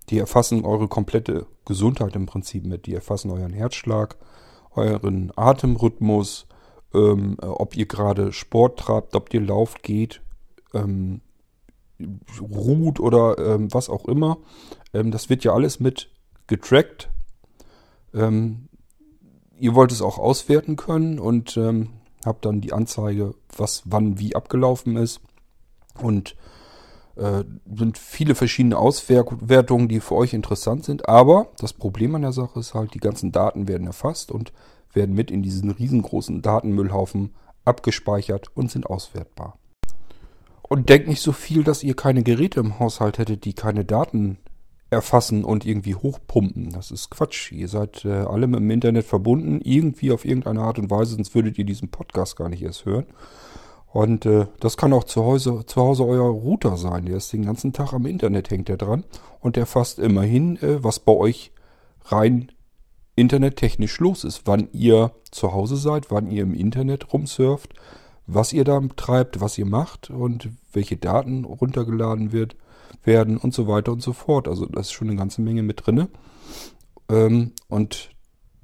[0.09, 2.85] Die erfassen eure komplette Gesundheit im Prinzip mit.
[2.85, 4.17] Die erfassen euren Herzschlag,
[4.75, 6.47] euren Atemrhythmus,
[6.93, 10.21] ähm, ob ihr gerade Sport treibt, ob ihr lauft, geht,
[10.73, 11.21] ähm,
[12.39, 14.37] ruht oder ähm, was auch immer.
[14.93, 16.09] Ähm, das wird ja alles mit
[16.47, 17.09] getrackt.
[18.13, 18.67] Ähm,
[19.59, 21.89] ihr wollt es auch auswerten können und ähm,
[22.25, 25.21] habt dann die Anzeige, was wann wie abgelaufen ist.
[26.01, 26.35] Und
[27.15, 31.07] äh, sind viele verschiedene Auswertungen, die für euch interessant sind.
[31.07, 34.51] Aber das Problem an der Sache ist halt, die ganzen Daten werden erfasst und
[34.93, 37.33] werden mit in diesen riesengroßen Datenmüllhaufen
[37.65, 39.57] abgespeichert und sind auswertbar.
[40.63, 44.37] Und denkt nicht so viel, dass ihr keine Geräte im Haushalt hättet, die keine Daten
[44.89, 46.71] erfassen und irgendwie hochpumpen.
[46.71, 47.51] Das ist Quatsch.
[47.51, 51.35] Ihr seid äh, alle mit dem Internet verbunden, irgendwie auf irgendeine Art und Weise, sonst
[51.35, 53.05] würdet ihr diesen Podcast gar nicht erst hören.
[53.93, 57.05] Und äh, das kann auch zu Hause, zu Hause euer Router sein.
[57.05, 59.03] Der ist den ganzen Tag am Internet, hängt der dran.
[59.39, 61.51] Und der fasst immerhin, äh, was bei euch
[62.05, 62.51] rein
[63.15, 64.41] internettechnisch los ist.
[64.45, 67.75] Wann ihr zu Hause seid, wann ihr im Internet rumsurft,
[68.25, 72.55] was ihr da treibt, was ihr macht und welche Daten runtergeladen wird,
[73.03, 74.47] werden und so weiter und so fort.
[74.47, 76.09] Also da ist schon eine ganze Menge mit drinne.
[77.09, 78.09] Ähm, und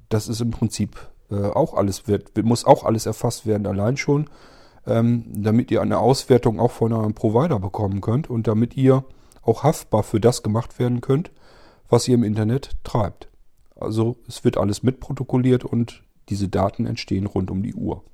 [0.08, 4.28] das ist im Prinzip äh, auch alles, wird, muss auch alles erfasst werden, allein schon
[4.86, 9.04] ähm, damit ihr eine Auswertung auch von eurem Provider bekommen könnt und damit ihr
[9.42, 11.30] auch haftbar für das gemacht werden könnt,
[11.88, 13.28] was ihr im Internet treibt.
[13.76, 18.04] Also es wird alles mitprotokolliert und diese Daten entstehen rund um die Uhr.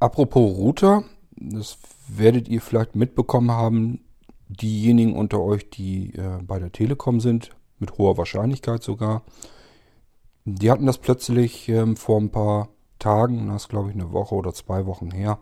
[0.00, 1.04] Apropos Router,
[1.36, 4.04] das werdet ihr vielleicht mitbekommen haben,
[4.48, 9.22] diejenigen unter euch, die äh, bei der Telekom sind, mit hoher Wahrscheinlichkeit sogar,
[10.44, 14.34] die hatten das plötzlich ähm, vor ein paar Tagen, das ist glaube ich eine Woche
[14.34, 15.38] oder zwei Wochen her,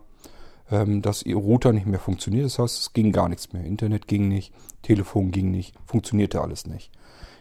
[0.69, 2.45] ähm, dass ihr Router nicht mehr funktioniert.
[2.45, 3.63] Das heißt, es ging gar nichts mehr.
[3.63, 6.91] Internet ging nicht, Telefon ging nicht, funktionierte alles nicht.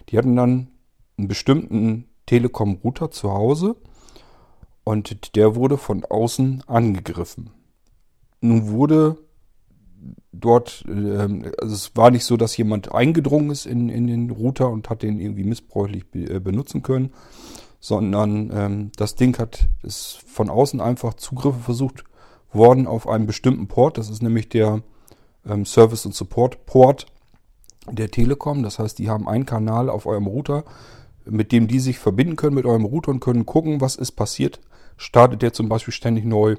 [0.08, 0.68] Die hatten dann
[1.18, 3.76] einen bestimmten Telekom-Router zu Hause
[4.84, 7.50] und der wurde von außen angegriffen.
[8.40, 9.18] Nun wurde
[10.32, 14.70] dort, ähm, also es war nicht so, dass jemand eingedrungen ist in, in den Router
[14.70, 17.12] und hat den irgendwie missbräuchlich äh, benutzen können,
[17.86, 22.02] sondern ähm, das Ding hat ist von außen einfach Zugriffe versucht
[22.52, 23.96] worden auf einen bestimmten Port.
[23.96, 24.82] Das ist nämlich der
[25.48, 27.06] ähm, Service und Support Port
[27.88, 28.64] der Telekom.
[28.64, 30.64] Das heißt, die haben einen Kanal auf eurem Router,
[31.26, 34.58] mit dem die sich verbinden können mit eurem Router und können gucken, was ist passiert.
[34.96, 36.56] Startet der zum Beispiel ständig neu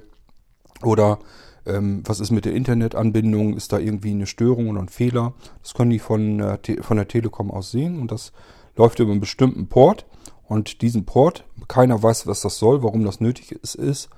[0.81, 1.19] oder
[1.65, 3.57] ähm, was ist mit der Internetanbindung?
[3.57, 5.33] Ist da irgendwie eine Störung oder ein Fehler?
[5.61, 8.31] Das können die von, äh, von der Telekom aus sehen und das
[8.77, 10.05] läuft über einen bestimmten Port.
[10.47, 14.10] Und diesen Port, keiner weiß, was das soll, warum das nötig ist, ist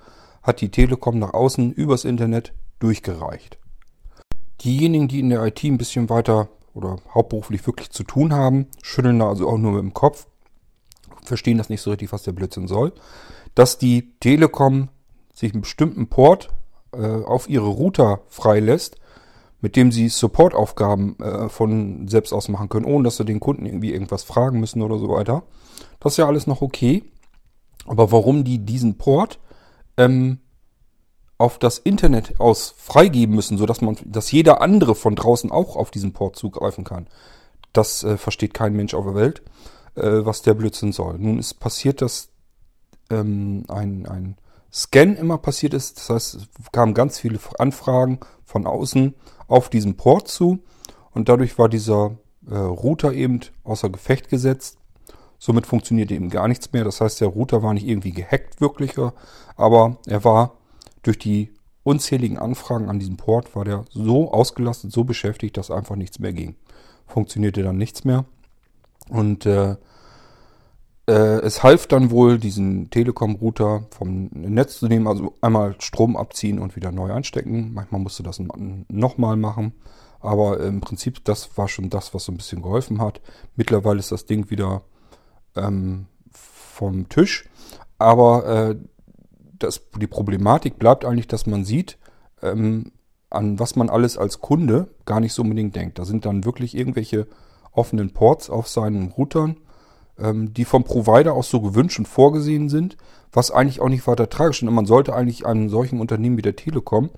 [0.42, 3.58] hat die Telekom nach außen übers Internet durchgereicht.
[4.62, 9.18] Diejenigen, die in der IT ein bisschen weiter oder hauptberuflich wirklich zu tun haben, schütteln
[9.18, 10.26] da also auch nur mit dem Kopf,
[11.22, 12.92] verstehen das nicht so richtig, was der Blödsinn soll,
[13.54, 14.88] dass die Telekom
[15.34, 16.48] sich einen bestimmten Port
[16.92, 18.96] äh, auf ihre Router freilässt,
[19.60, 23.66] mit dem sie Supportaufgaben äh, von selbst aus machen können, ohne dass sie den Kunden
[23.66, 25.42] irgendwie irgendwas fragen müssen oder so weiter.
[26.00, 27.04] Das ist ja alles noch okay.
[27.86, 29.38] Aber warum die diesen Port
[29.96, 30.38] ähm,
[31.38, 35.90] auf das Internet aus freigeben müssen, sodass man, dass jeder andere von draußen auch auf
[35.90, 37.06] diesen Port zugreifen kann.
[37.72, 39.42] Das äh, versteht kein Mensch auf der Welt,
[39.94, 41.18] äh, was der Blödsinn soll.
[41.18, 42.28] Nun ist passiert, dass
[43.10, 44.36] ähm, ein, ein
[44.72, 45.98] Scan immer passiert ist.
[45.98, 49.14] Das heißt, es kamen ganz viele Anfragen von außen
[49.48, 50.60] auf diesen Port zu
[51.12, 52.16] und dadurch war dieser
[52.48, 54.78] äh, Router eben außer Gefecht gesetzt.
[55.38, 56.84] Somit funktionierte eben gar nichts mehr.
[56.84, 59.14] Das heißt, der Router war nicht irgendwie gehackt wirklicher,
[59.56, 60.54] aber er war
[61.02, 61.52] durch die
[61.82, 66.32] unzähligen Anfragen an diesem Port, war der so ausgelastet, so beschäftigt, dass einfach nichts mehr
[66.32, 66.56] ging.
[67.06, 68.26] Funktionierte dann nichts mehr.
[69.08, 69.76] Und äh,
[71.12, 76.76] es half dann wohl, diesen Telekom-Router vom Netz zu nehmen, also einmal Strom abziehen und
[76.76, 77.72] wieder neu einstecken.
[77.72, 78.40] Manchmal musste das
[78.88, 79.72] nochmal machen.
[80.20, 83.20] Aber im Prinzip, das war schon das, was so ein bisschen geholfen hat.
[83.56, 84.82] Mittlerweile ist das Ding wieder
[85.56, 87.48] ähm, vom Tisch.
[87.98, 88.76] Aber äh,
[89.58, 91.98] das, die Problematik bleibt eigentlich, dass man sieht,
[92.42, 92.92] ähm,
[93.30, 95.98] an was man alles als Kunde gar nicht so unbedingt denkt.
[95.98, 97.26] Da sind dann wirklich irgendwelche
[97.72, 99.56] offenen Ports auf seinen Routern,
[100.52, 102.96] die vom Provider auch so gewünscht und vorgesehen sind,
[103.32, 104.68] was eigentlich auch nicht weiter tragisch ist.
[104.68, 107.10] Und man sollte eigentlich einem solchen Unternehmen wie der Telekom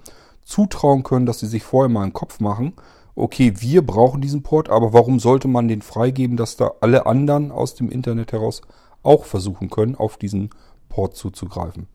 [0.45, 2.75] zutrauen können, dass sie sich vorher mal einen Kopf machen.
[3.15, 7.51] Okay, wir brauchen diesen Port, aber warum sollte man den freigeben, dass da alle anderen
[7.53, 8.63] aus dem Internet heraus
[9.03, 10.51] auch versuchen können, auf diesen
[10.89, 11.89] Port zuzugreifen?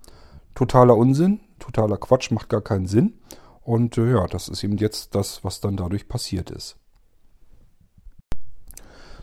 [0.57, 3.13] totaler Unsinn, totaler Quatsch, macht gar keinen Sinn.
[3.61, 6.77] Und äh, ja, das ist eben jetzt das, was dann dadurch passiert ist.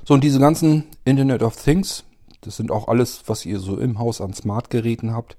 [0.04, 2.04] So, und diese ganzen Internet of Things,
[2.42, 5.36] das sind auch alles, was ihr so im Haus an Smartgeräten habt.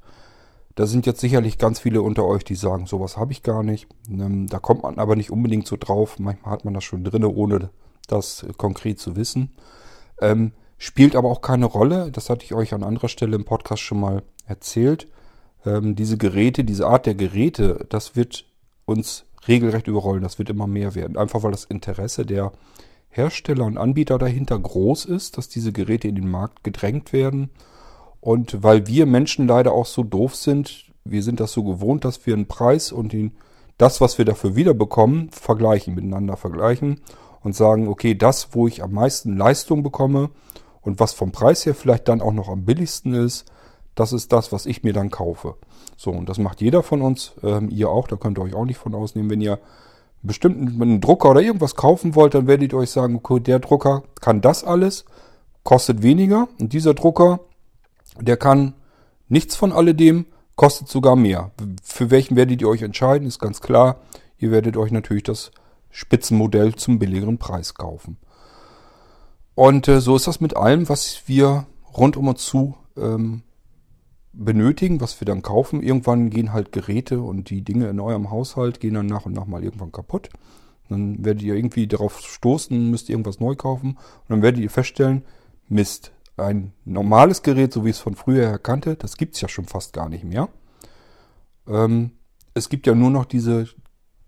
[0.76, 3.88] Da sind jetzt sicherlich ganz viele unter euch, die sagen, sowas habe ich gar nicht.
[4.10, 6.20] Ähm, da kommt man aber nicht unbedingt so drauf.
[6.20, 7.70] Manchmal hat man das schon drin, ohne
[8.08, 9.52] das konkret zu wissen.
[10.20, 12.12] Ähm, spielt aber auch keine Rolle.
[12.12, 15.08] Das hatte ich euch an anderer Stelle im Podcast schon mal erzählt
[15.66, 18.46] ähm, diese Geräte, diese Art der Geräte, das wird
[18.86, 20.24] uns regelrecht überrollen.
[20.24, 21.18] Das wird immer mehr werden.
[21.18, 22.52] Einfach weil das Interesse der
[23.16, 27.50] Hersteller und Anbieter dahinter groß ist, dass diese Geräte in den Markt gedrängt werden.
[28.20, 32.26] Und weil wir Menschen leider auch so doof sind, wir sind das so gewohnt, dass
[32.26, 33.32] wir einen Preis und den,
[33.78, 37.02] das, was wir dafür wiederbekommen, vergleichen, miteinander vergleichen
[37.42, 40.32] und sagen, okay, das, wo ich am meisten Leistung bekomme
[40.82, 43.46] und was vom Preis her vielleicht dann auch noch am billigsten ist,
[43.94, 45.56] das ist das, was ich mir dann kaufe.
[45.96, 48.66] So, und das macht jeder von uns, ähm, ihr auch, da könnt ihr euch auch
[48.66, 49.30] nicht von ausnehmen.
[49.30, 49.60] Wenn ihr
[50.26, 54.04] bestimmt einen Drucker oder irgendwas kaufen wollt, dann werdet ihr euch sagen, okay, der Drucker
[54.22, 55.06] kann das alles,
[55.64, 56.48] kostet weniger.
[56.60, 57.40] Und dieser Drucker,
[58.20, 58.74] der kann
[59.28, 61.52] nichts von alledem, kostet sogar mehr.
[61.84, 63.98] Für welchen werdet ihr euch entscheiden, ist ganz klar.
[64.38, 65.52] Ihr werdet euch natürlich das
[65.90, 68.18] Spitzenmodell zum billigeren Preis kaufen.
[69.54, 71.66] Und äh, so ist das mit allem, was wir
[71.98, 73.44] rund um uns zu ähm,
[74.38, 75.82] benötigen, was wir dann kaufen.
[75.82, 79.46] Irgendwann gehen halt Geräte und die Dinge in eurem Haushalt gehen dann nach und nach
[79.46, 80.30] mal irgendwann kaputt.
[80.90, 83.92] Dann werdet ihr irgendwie darauf stoßen, müsst irgendwas neu kaufen.
[83.92, 85.24] Und dann werdet ihr feststellen,
[85.68, 89.66] Mist, ein normales Gerät, so wie es von früher her kannte, das gibt's ja schon
[89.66, 90.50] fast gar nicht mehr.
[91.68, 92.12] Ähm,
[92.54, 93.68] es gibt ja nur noch diese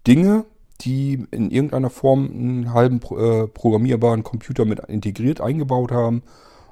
[0.08, 0.46] Dinge,
[0.82, 6.24] die in irgendeiner Form einen halben äh, programmierbaren Computer mit integriert eingebaut haben.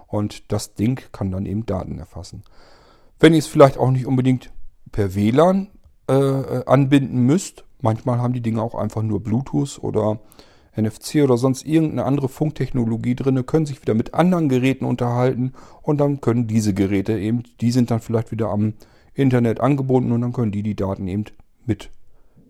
[0.08, 2.44] Und das Ding kann dann eben Daten erfassen.
[3.20, 4.52] Wenn ihr es vielleicht auch nicht unbedingt
[4.92, 5.70] per WLAN
[6.10, 10.20] äh, äh, anbinden müsst, manchmal haben die Dinge auch einfach nur Bluetooth oder
[10.76, 16.00] NFC oder sonst irgendeine andere Funktechnologie drin, können sich wieder mit anderen Geräten unterhalten und
[16.00, 18.74] dann können diese Geräte eben, die sind dann vielleicht wieder am
[19.14, 21.26] Internet angebunden und dann können die die Daten eben
[21.66, 21.90] mit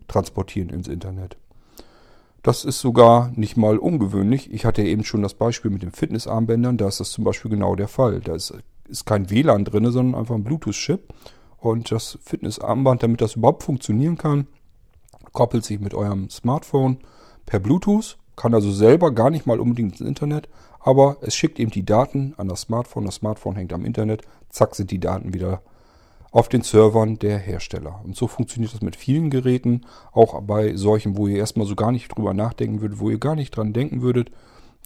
[0.08, 1.36] transportieren ins Internet.
[2.42, 4.52] Das ist sogar nicht mal ungewöhnlich.
[4.52, 7.74] Ich hatte eben schon das Beispiel mit den Fitnessarmbändern, da ist das zum Beispiel genau
[7.74, 8.20] der Fall.
[8.20, 8.54] Da ist,
[8.88, 11.12] ist kein WLAN drin, sondern einfach ein Bluetooth-Chip.
[11.58, 14.46] Und das Fitnessarmband, damit das überhaupt funktionieren kann,
[15.32, 16.98] koppelt sich mit eurem Smartphone
[17.44, 20.48] per Bluetooth, kann also selber gar nicht mal unbedingt ins Internet,
[20.80, 24.74] aber es schickt eben die Daten an das Smartphone, das Smartphone hängt am Internet, zack
[24.74, 25.62] sind die Daten wieder
[26.30, 28.00] auf den Servern der Hersteller.
[28.04, 31.92] Und so funktioniert das mit vielen Geräten, auch bei solchen, wo ihr erstmal so gar
[31.92, 34.30] nicht drüber nachdenken würdet, wo ihr gar nicht dran denken würdet,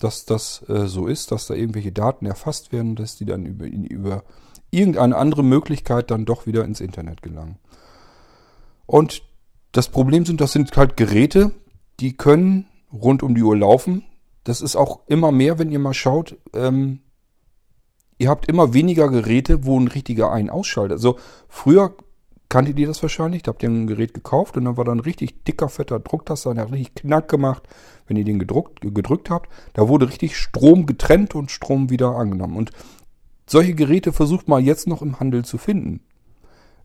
[0.05, 3.67] dass das äh, so ist, dass da irgendwelche Daten erfasst werden, dass die dann über,
[3.67, 4.25] über
[4.71, 7.59] irgendeine andere Möglichkeit dann doch wieder ins Internet gelangen.
[8.87, 9.23] Und
[9.73, 11.53] das Problem sind, das sind halt Geräte,
[12.01, 14.05] die können rund um die Uhr laufen.
[14.45, 16.37] Das ist auch immer mehr, wenn ihr mal schaut.
[16.55, 17.01] Ähm,
[18.19, 20.95] ihr habt immer weniger Geräte, wo ein richtiger Ein-Ausschalter.
[20.95, 21.95] Also früher
[22.51, 25.01] kanntet ihr das wahrscheinlich, da habt ihr ein Gerät gekauft und dann war da ein
[25.01, 27.63] richtig dicker, fetter Drucktaster, der hat richtig Knack gemacht,
[28.07, 29.49] wenn ihr den gedruckt, gedrückt habt.
[29.73, 32.57] Da wurde richtig Strom getrennt und Strom wieder angenommen.
[32.57, 32.73] Und
[33.49, 36.01] solche Geräte versucht mal jetzt noch im Handel zu finden.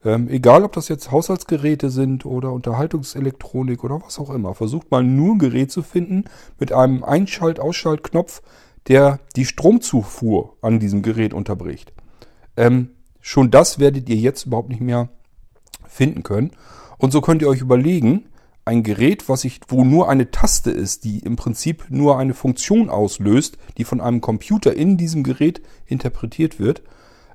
[0.03, 4.53] Ähm, egal, ob das jetzt Haushaltsgeräte sind oder Unterhaltungselektronik oder was auch immer.
[4.53, 6.25] Versucht mal nur ein Gerät zu finden
[6.59, 8.43] mit einem Einschalt-Ausschaltknopf,
[8.87, 11.91] der die Stromzufuhr an diesem Gerät unterbricht.
[12.55, 15.09] Ähm, schon das werdet ihr jetzt überhaupt nicht mehr
[15.95, 16.51] finden können.
[16.97, 18.25] Und so könnt ihr euch überlegen,
[18.65, 22.89] ein Gerät, was ich, wo nur eine Taste ist, die im Prinzip nur eine Funktion
[22.89, 26.81] auslöst, die von einem Computer in diesem Gerät interpretiert wird.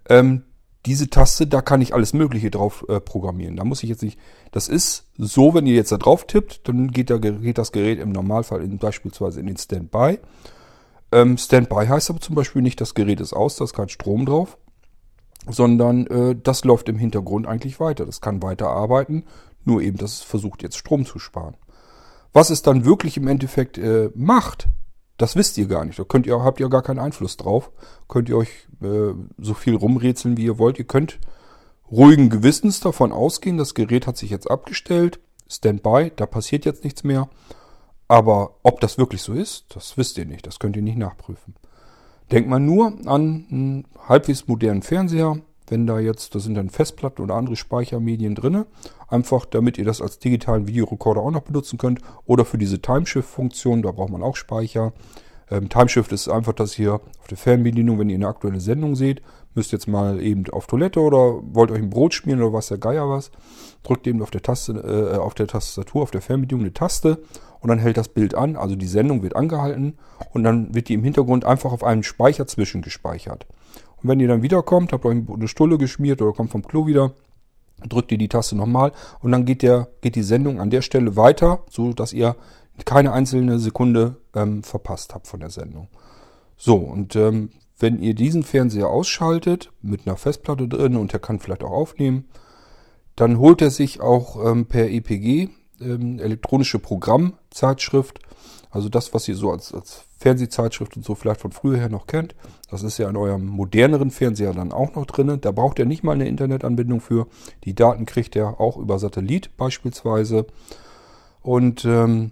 [0.09, 0.43] Ähm,
[0.87, 3.57] diese Taste, da kann ich alles Mögliche drauf äh, programmieren.
[3.57, 4.19] Da muss ich jetzt nicht.
[4.51, 8.01] Das ist so, wenn ihr jetzt da drauf tippt, dann geht, da, geht das Gerät
[8.01, 10.19] im Normalfall in, beispielsweise in den Standby.
[11.13, 14.27] Ähm, Standby heißt aber zum Beispiel nicht, das Gerät ist aus, da ist kein Strom
[14.27, 14.57] drauf,
[15.49, 18.07] sondern äh, das läuft im Hintergrund eigentlich weiter.
[18.07, 19.25] Das kann weiter arbeiten,
[19.65, 21.57] nur eben, dass es versucht jetzt Strom zu sparen.
[22.33, 24.69] Was es dann wirklich im Endeffekt äh, macht,
[25.17, 25.99] das wisst ihr gar nicht.
[25.99, 27.71] Da könnt ihr, habt ihr gar keinen Einfluss drauf.
[28.09, 30.79] Könnt ihr euch äh, so viel rumrätseln, wie ihr wollt.
[30.79, 31.19] Ihr könnt
[31.91, 35.21] ruhigen Gewissens davon ausgehen, das Gerät hat sich jetzt abgestellt.
[35.49, 37.29] Standby, da passiert jetzt nichts mehr.
[38.07, 40.47] Aber ob das wirklich so ist, das wisst ihr nicht.
[40.47, 41.55] Das könnt ihr nicht nachprüfen.
[42.33, 45.39] Denkt man nur an einen halbwegs modernen Fernseher,
[45.69, 48.65] wenn da jetzt, da sind dann Festplatten oder andere Speichermedien drin,
[49.09, 53.83] einfach damit ihr das als digitalen Videorekorder auch noch benutzen könnt oder für diese Timeshift-Funktion,
[53.83, 54.93] da braucht man auch Speicher.
[55.51, 59.23] Ähm, Timeshift ist einfach das hier auf der Fernbedienung, wenn ihr eine aktuelle Sendung seht,
[59.55, 62.79] müsst jetzt mal eben auf Toilette oder wollt euch ein Brot schmieren oder was der
[62.79, 63.31] Geier was,
[63.83, 67.19] drückt eben auf der Taste, äh, auf der Tastatur, auf der Fernbedienung eine Taste
[67.61, 69.99] und dann hält das Bild an, also die Sendung wird angehalten
[70.33, 73.47] und dann wird die im Hintergrund einfach auf einem Speicher zwischengespeichert.
[74.03, 77.13] Und wenn ihr dann wiederkommt, habt euch eine Stulle geschmiert oder kommt vom Klo wieder,
[77.89, 81.17] drückt ihr die Taste nochmal und dann geht, der, geht die Sendung an der Stelle
[81.17, 82.37] weiter, so dass ihr
[82.85, 85.89] keine einzelne Sekunde ähm, verpasst habt von der Sendung.
[86.57, 91.41] So, und ähm, wenn ihr diesen Fernseher ausschaltet, mit einer Festplatte drin und der kann
[91.41, 92.29] vielleicht auch aufnehmen,
[93.17, 95.49] dann holt er sich auch ähm, per EPG
[95.81, 98.21] ähm, elektronische Programmzeitschrift,
[98.71, 102.07] also das, was ihr so als, als Fernsehzeitschrift und so vielleicht von früher her noch
[102.07, 102.35] kennt.
[102.71, 105.41] Das ist ja in eurem moderneren Fernseher dann auch noch drin.
[105.41, 107.27] Da braucht ihr nicht mal eine Internetanbindung für.
[107.65, 110.47] Die Daten kriegt ihr auch über Satellit beispielsweise.
[111.43, 112.31] Und ähm,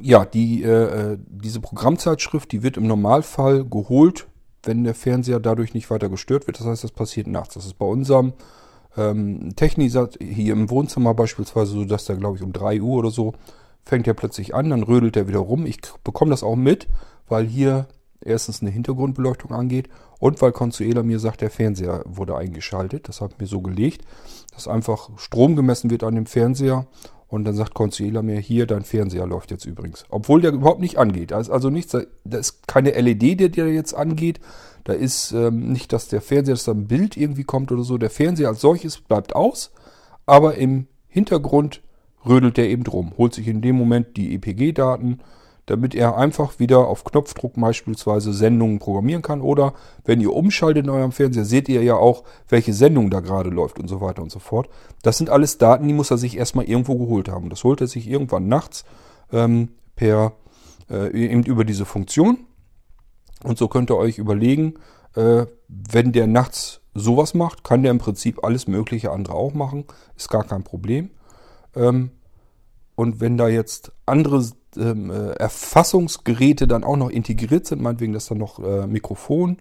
[0.00, 4.28] ja, die, äh, äh diese Programmzeitschrift, die wird im Normalfall geholt,
[4.62, 6.60] wenn der Fernseher dadurch nicht weiter gestört wird.
[6.60, 7.54] Das heißt, das passiert nachts.
[7.54, 8.32] Das ist bei unserem
[8.96, 13.10] ähm, Technisat hier im Wohnzimmer beispielsweise so, dass der, glaube ich, um 3 Uhr oder
[13.10, 13.34] so
[13.84, 15.66] fängt er plötzlich an, dann rödelt er wieder rum.
[15.66, 16.88] Ich bekomme das auch mit,
[17.28, 17.86] weil hier
[18.20, 19.88] erstens eine Hintergrundbeleuchtung angeht
[20.20, 23.08] und weil Consuela mir sagt, der Fernseher wurde eingeschaltet.
[23.08, 24.02] Das ich mir so gelegt,
[24.54, 26.86] dass einfach Strom gemessen wird an dem Fernseher
[27.32, 30.04] und dann sagt Consuela mir, hier, dein Fernseher läuft jetzt übrigens.
[30.10, 31.30] Obwohl der überhaupt nicht angeht.
[31.30, 34.38] Da ist also nichts, da ist keine LED, der dir jetzt angeht.
[34.84, 37.96] Da ist ähm, nicht, dass der Fernseher, dass da ein Bild irgendwie kommt oder so.
[37.96, 39.70] Der Fernseher als solches bleibt aus,
[40.26, 41.80] aber im Hintergrund
[42.26, 45.20] rödelt er eben drum, holt sich in dem Moment die EPG-Daten,
[45.66, 49.40] damit er einfach wieder auf Knopfdruck beispielsweise Sendungen programmieren kann.
[49.40, 53.50] Oder wenn ihr umschaltet in eurem Fernseher, seht ihr ja auch, welche Sendung da gerade
[53.50, 54.68] läuft und so weiter und so fort.
[55.02, 57.48] Das sind alles Daten, die muss er sich erstmal irgendwo geholt haben.
[57.48, 58.84] Das holt er sich irgendwann nachts
[59.32, 60.32] ähm, per
[60.90, 62.38] äh, eben über diese Funktion.
[63.44, 64.74] Und so könnt ihr euch überlegen,
[65.14, 69.84] äh, wenn der nachts sowas macht, kann der im Prinzip alles mögliche andere auch machen.
[70.16, 71.10] Ist gar kein Problem.
[71.74, 72.10] Ähm,
[72.94, 74.44] und wenn da jetzt andere
[74.76, 79.58] ähm, äh, Erfassungsgeräte dann auch noch integriert sind, meinetwegen, dass da noch äh, Mikrofon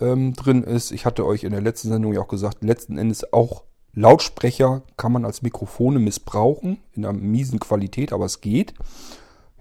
[0.00, 0.92] ähm, drin ist.
[0.92, 3.64] Ich hatte euch in der letzten Sendung ja auch gesagt, letzten Endes auch
[3.94, 8.74] Lautsprecher kann man als Mikrofone missbrauchen, in einer miesen Qualität, aber es geht.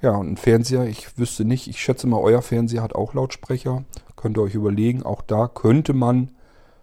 [0.01, 3.83] Ja, und ein Fernseher, ich wüsste nicht, ich schätze mal, euer Fernseher hat auch Lautsprecher.
[4.15, 6.31] Könnt ihr euch überlegen, auch da könnte man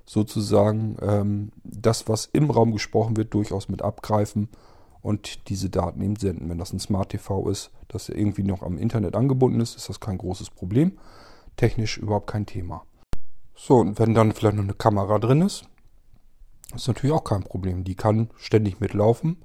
[0.05, 4.49] sozusagen ähm, das, was im Raum gesprochen wird, durchaus mit abgreifen
[5.09, 6.51] und diese Daten eben senden.
[6.51, 10.01] Wenn das ein Smart TV ist, das irgendwie noch am Internet angebunden ist, ist das
[10.01, 10.99] kein großes Problem.
[11.57, 12.85] Technisch überhaupt kein Thema.
[13.55, 15.65] So, und wenn dann vielleicht noch eine Kamera drin ist,
[16.75, 17.85] ist natürlich auch kein Problem.
[17.85, 19.39] Die kann ständig mitlaufen.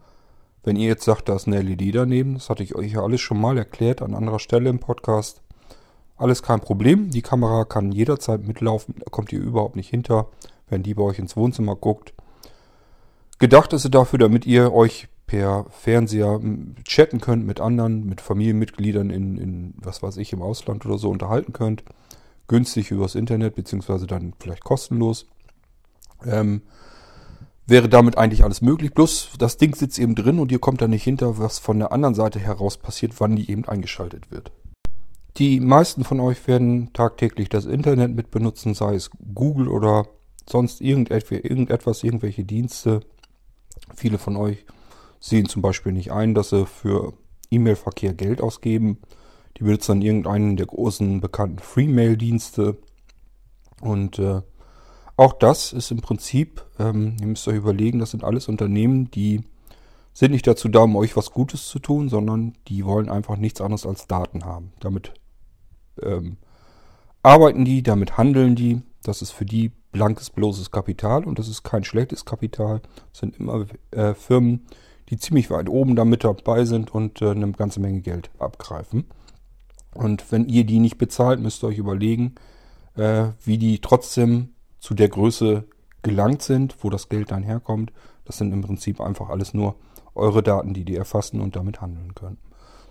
[0.66, 3.22] Wenn ihr jetzt sagt, da ist eine LED daneben, das hatte ich euch ja alles
[3.22, 5.42] schon mal erklärt an anderer Stelle im Podcast.
[6.18, 7.10] Alles kein Problem.
[7.10, 8.96] Die Kamera kann jederzeit mitlaufen.
[9.00, 10.28] Da kommt ihr überhaupt nicht hinter,
[10.68, 12.14] wenn die bei euch ins Wohnzimmer guckt.
[13.40, 16.40] Gedacht ist sie dafür, damit ihr euch per Fernseher
[16.84, 21.10] chatten könnt mit anderen, mit Familienmitgliedern in, in, was weiß ich, im Ausland oder so
[21.10, 21.84] unterhalten könnt.
[22.48, 25.28] Günstig übers Internet, beziehungsweise dann vielleicht kostenlos.
[26.26, 26.62] Ähm,
[27.66, 28.94] wäre damit eigentlich alles möglich.
[28.94, 31.92] Bloß das Ding sitzt eben drin und ihr kommt da nicht hinter, was von der
[31.92, 34.52] anderen Seite heraus passiert, wann die eben eingeschaltet wird.
[35.38, 40.06] Die meisten von euch werden tagtäglich das Internet mit benutzen, sei es Google oder
[40.48, 43.00] sonst irgendetwas, irgendwelche Dienste.
[43.96, 44.66] Viele von euch
[45.24, 47.14] sehen zum Beispiel nicht ein, dass sie für
[47.50, 48.98] E-Mail-Verkehr Geld ausgeben.
[49.58, 52.78] Die benutzen dann irgendeinen der großen bekannten Free-Mail-Dienste.
[53.80, 54.42] Und äh,
[55.16, 59.44] auch das ist im Prinzip, ähm, ihr müsst euch überlegen, das sind alles Unternehmen, die
[60.12, 63.62] sind nicht dazu da, um euch was Gutes zu tun, sondern die wollen einfach nichts
[63.62, 64.74] anderes als Daten haben.
[64.82, 65.14] Damit
[66.02, 66.36] ähm,
[67.22, 68.82] arbeiten die, damit handeln die.
[69.04, 72.82] Das ist für die blankes, bloßes Kapital und das ist kein schlechtes Kapital.
[73.12, 74.66] Das sind immer äh, Firmen,
[75.14, 79.06] die ziemlich weit oben damit dabei sind und äh, eine ganze Menge Geld abgreifen.
[79.94, 82.34] Und wenn ihr die nicht bezahlt, müsst ihr euch überlegen,
[82.96, 84.50] äh, wie die trotzdem
[84.80, 85.66] zu der Größe
[86.02, 87.94] gelangt sind, wo das Geld dann herkommt.
[88.26, 89.76] Das sind im Prinzip einfach alles nur
[90.16, 92.40] eure Daten, die die erfassen und damit handeln können.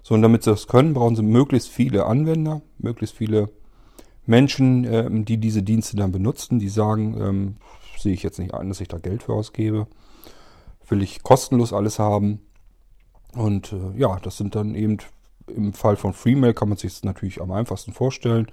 [0.04, 3.50] So, und damit sie das können, brauchen sie möglichst viele Anwender, möglichst viele
[4.26, 7.56] Menschen, ähm, die diese Dienste dann benutzen, die sagen, ähm,
[7.98, 9.88] sehe ich jetzt nicht ein, dass ich da Geld für ausgebe.
[10.93, 12.43] Will ich kostenlos alles haben.
[13.34, 14.99] Und äh, ja, das sind dann eben
[15.47, 18.49] im Fall von Freemail kann man sich das natürlich am einfachsten vorstellen.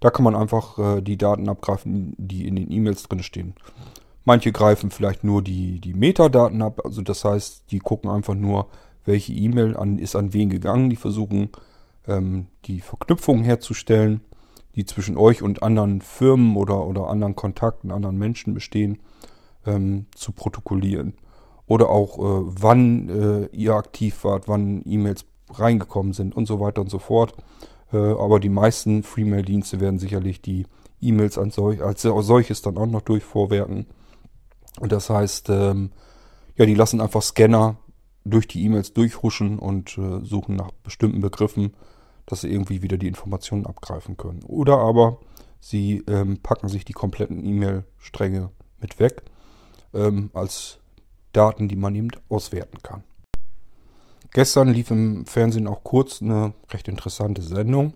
[0.00, 3.54] Da kann man einfach äh, die Daten abgreifen, die in den E-Mails drin stehen.
[4.24, 8.66] Manche greifen vielleicht nur die, die Metadaten ab, also das heißt, die gucken einfach nur,
[9.04, 10.90] welche E-Mail an, ist an wen gegangen.
[10.90, 11.50] Die versuchen
[12.08, 14.22] ähm, die Verknüpfungen herzustellen,
[14.74, 18.98] die zwischen euch und anderen Firmen oder, oder anderen Kontakten, anderen Menschen bestehen,
[19.64, 21.14] ähm, zu protokollieren.
[21.66, 26.80] Oder auch, äh, wann äh, ihr aktiv wart, wann E-Mails reingekommen sind und so weiter
[26.80, 27.34] und so fort.
[27.92, 30.66] Äh, aber die meisten Freemail-Dienste werden sicherlich die
[31.00, 33.86] E-Mails als, solch, als solches dann auch noch durchvorwerken.
[34.80, 35.90] Und das heißt, ähm,
[36.56, 37.76] ja, die lassen einfach Scanner
[38.24, 41.74] durch die E-Mails durchhuschen und äh, suchen nach bestimmten Begriffen,
[42.26, 44.42] dass sie irgendwie wieder die Informationen abgreifen können.
[44.44, 45.18] Oder aber
[45.60, 48.50] sie ähm, packen sich die kompletten E-Mail-Stränge
[48.80, 49.22] mit weg
[49.92, 50.78] ähm, als
[51.36, 53.04] Daten, die man eben auswerten kann.
[54.32, 57.94] Gestern lief im Fernsehen auch kurz eine recht interessante Sendung.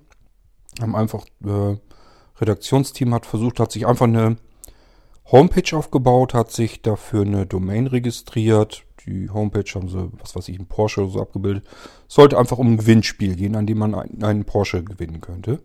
[0.80, 1.76] Haben einfach, äh,
[2.40, 4.36] Redaktionsteam hat versucht, hat sich einfach eine
[5.30, 8.84] Homepage aufgebaut, hat sich dafür eine Domain registriert.
[9.04, 11.66] Die Homepage haben sie, was weiß ich, ein Porsche oder so abgebildet.
[12.06, 15.60] Sollte einfach um ein Gewinnspiel gehen, an dem man einen Porsche gewinnen könnte.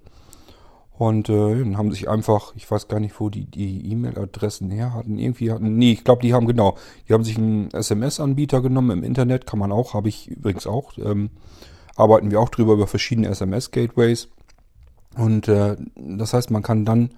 [0.97, 4.93] Und äh, dann haben sich einfach, ich weiß gar nicht, wo die die E-Mail-Adressen her
[4.93, 5.17] hatten.
[5.17, 6.77] Irgendwie hatten, nee, ich glaube, die haben genau,
[7.07, 10.97] die haben sich einen SMS-Anbieter genommen im Internet, kann man auch, habe ich übrigens auch.
[10.97, 11.31] Ähm,
[11.95, 14.29] arbeiten wir auch drüber über verschiedene SMS-Gateways.
[15.17, 17.11] Und äh, das heißt, man kann dann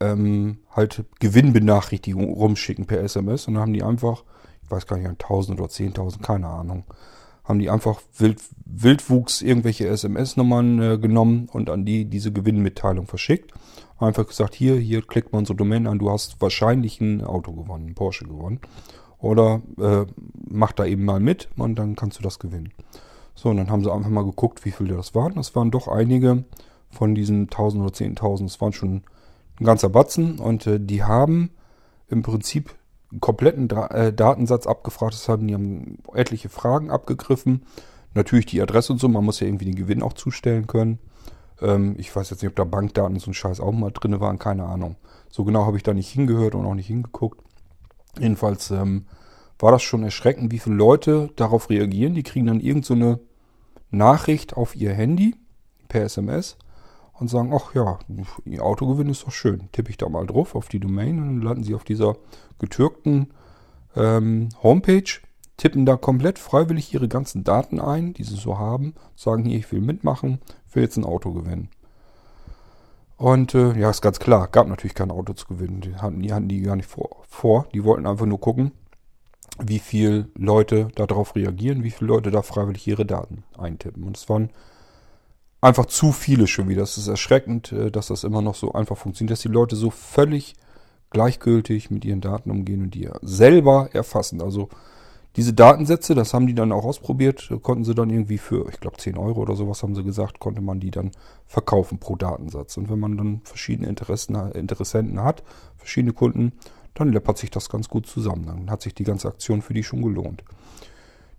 [0.00, 4.24] ähm, halt Gewinnbenachrichtigungen rumschicken per SMS und dann haben die einfach,
[4.62, 6.84] ich weiß gar nicht, 1000 oder 10.000, keine Ahnung,
[7.44, 13.52] haben die einfach Wild, Wildwuchs irgendwelche SMS-Nummern äh, genommen und an die diese Gewinnmitteilung verschickt.
[13.98, 17.88] Einfach gesagt, hier, hier klickt man unsere Domain an, du hast wahrscheinlich ein Auto gewonnen,
[17.88, 18.60] ein Porsche gewonnen.
[19.18, 20.04] Oder äh,
[20.50, 22.72] mach da eben mal mit und dann kannst du das gewinnen.
[23.34, 25.34] So, und dann haben sie einfach mal geguckt, wie viele das waren.
[25.34, 26.44] Das waren doch einige
[26.90, 28.44] von diesen 1000 oder 10.000.
[28.44, 29.02] Das waren schon
[29.60, 30.38] ein ganzer Batzen.
[30.38, 31.50] Und äh, die haben
[32.08, 32.74] im Prinzip
[33.20, 35.46] kompletten Dra äh, Datensatz abgefragt haben.
[35.46, 37.64] Die haben etliche Fragen abgegriffen.
[38.14, 40.98] Natürlich die Adresse und so, man muss ja irgendwie den Gewinn auch zustellen können.
[41.60, 44.20] Ähm, ich weiß jetzt nicht, ob da Bankdaten und so ein Scheiß auch mal drin
[44.20, 44.96] waren, keine Ahnung.
[45.30, 47.40] So genau habe ich da nicht hingehört und auch nicht hingeguckt.
[48.18, 49.06] Jedenfalls ähm,
[49.58, 52.14] war das schon erschreckend, wie viele Leute darauf reagieren.
[52.14, 53.20] Die kriegen dann irgend so eine
[53.90, 55.36] Nachricht auf ihr Handy
[55.88, 56.56] per SMS
[57.18, 57.98] und sagen, ach ja,
[58.44, 59.68] ihr Autogewinn ist doch schön.
[59.72, 62.16] Tippe ich da mal drauf auf die Domain und dann landen sie auf dieser
[62.58, 63.32] getürkten
[63.96, 65.20] ähm, Homepage,
[65.56, 69.70] tippen da komplett freiwillig ihre ganzen Daten ein, die sie so haben, sagen hier, ich
[69.70, 70.40] will mitmachen,
[70.72, 71.68] will jetzt ein Auto gewinnen.
[73.16, 75.80] Und äh, ja, ist ganz klar, gab natürlich kein Auto zu gewinnen.
[75.80, 77.66] Die hatten die, hatten die gar nicht vor, vor.
[77.72, 78.72] Die wollten einfach nur gucken,
[79.62, 84.02] wie viele Leute darauf reagieren, wie viele Leute da freiwillig ihre Daten eintippen.
[84.02, 84.50] Und es waren
[85.64, 86.82] einfach zu viele schon wieder.
[86.82, 89.90] Es ist erschreckend, äh, dass das immer noch so einfach funktioniert, dass die Leute so
[89.90, 90.54] völlig
[91.10, 94.42] gleichgültig mit ihren Daten umgehen und die selber erfassen.
[94.42, 94.68] Also
[95.36, 98.98] diese Datensätze, das haben die dann auch ausprobiert, konnten sie dann irgendwie für, ich glaube
[98.98, 101.12] 10 Euro oder sowas haben sie gesagt, konnte man die dann
[101.46, 102.76] verkaufen pro Datensatz.
[102.76, 105.42] Und wenn man dann verschiedene Interessen, Interessenten hat,
[105.76, 106.52] verschiedene Kunden,
[106.94, 108.46] dann läppert sich das ganz gut zusammen.
[108.46, 110.44] Dann hat sich die ganze Aktion für die schon gelohnt.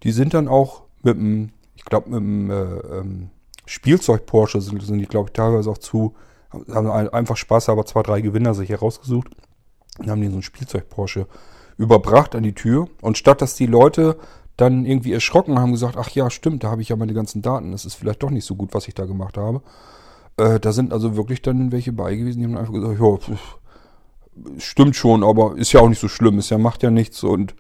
[0.04, 3.30] Die sind dann auch mit dem, ich glaube mit dem äh, ähm,
[3.66, 6.14] Spielzeug Porsche sind, sind die, glaube ich, teilweise auch zu,
[6.72, 9.30] haben einfach Spaß, aber zwei, drei Gewinner sich herausgesucht
[10.00, 11.28] und haben die so ein Spielzeug Porsche
[11.78, 12.88] überbracht an die Tür.
[13.02, 14.18] Und statt dass die Leute
[14.58, 17.72] dann irgendwie erschrocken haben gesagt, ach ja, stimmt, da habe ich ja meine ganzen Daten,
[17.72, 19.62] das ist vielleicht doch nicht so gut, was ich da gemacht habe.
[20.38, 23.36] Äh, da sind also wirklich dann welche bei gewesen, die haben einfach gesagt, ja,
[24.58, 27.56] stimmt schon, aber ist ja auch nicht so schlimm, ist ja, macht ja nichts und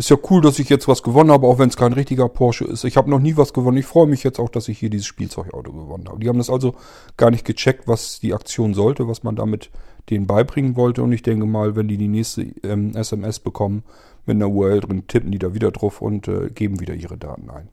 [0.00, 2.64] ist ja cool, dass ich jetzt was gewonnen habe, auch wenn es kein richtiger Porsche
[2.64, 2.84] ist.
[2.84, 3.76] Ich habe noch nie was gewonnen.
[3.76, 6.18] Ich freue mich jetzt auch, dass ich hier dieses Spielzeugauto gewonnen habe.
[6.20, 6.74] Die haben das also
[7.18, 9.70] gar nicht gecheckt, was die Aktion sollte, was man damit
[10.08, 11.02] denen beibringen wollte.
[11.02, 13.84] Und ich denke mal, wenn die die nächste ähm, SMS bekommen
[14.24, 17.50] mit einer URL drin, tippen die da wieder drauf und äh, geben wieder ihre Daten
[17.50, 17.68] ein.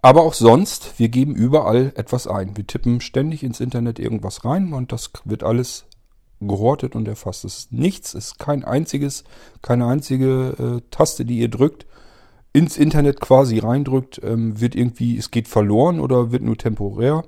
[0.00, 2.56] Aber auch sonst, wir geben überall etwas ein.
[2.56, 5.86] Wir tippen ständig ins Internet irgendwas rein und das wird alles
[6.48, 7.44] gehortet und erfasst.
[7.44, 9.24] Es ist nichts, es ist kein einziges,
[9.60, 11.86] keine einzige äh, Taste, die ihr drückt,
[12.52, 17.24] ins Internet quasi reindrückt, ähm, wird irgendwie, es geht verloren oder wird nur temporär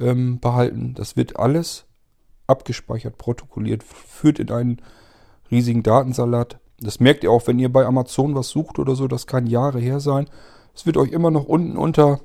[0.00, 0.94] ähm, behalten.
[0.94, 1.84] Das wird alles
[2.46, 4.82] abgespeichert, protokolliert, führt in einen
[5.50, 6.58] riesigen Datensalat.
[6.80, 9.78] Das merkt ihr auch, wenn ihr bei Amazon was sucht oder so, das kann Jahre
[9.78, 10.26] her sein.
[10.74, 12.20] Es wird euch immer noch unten unter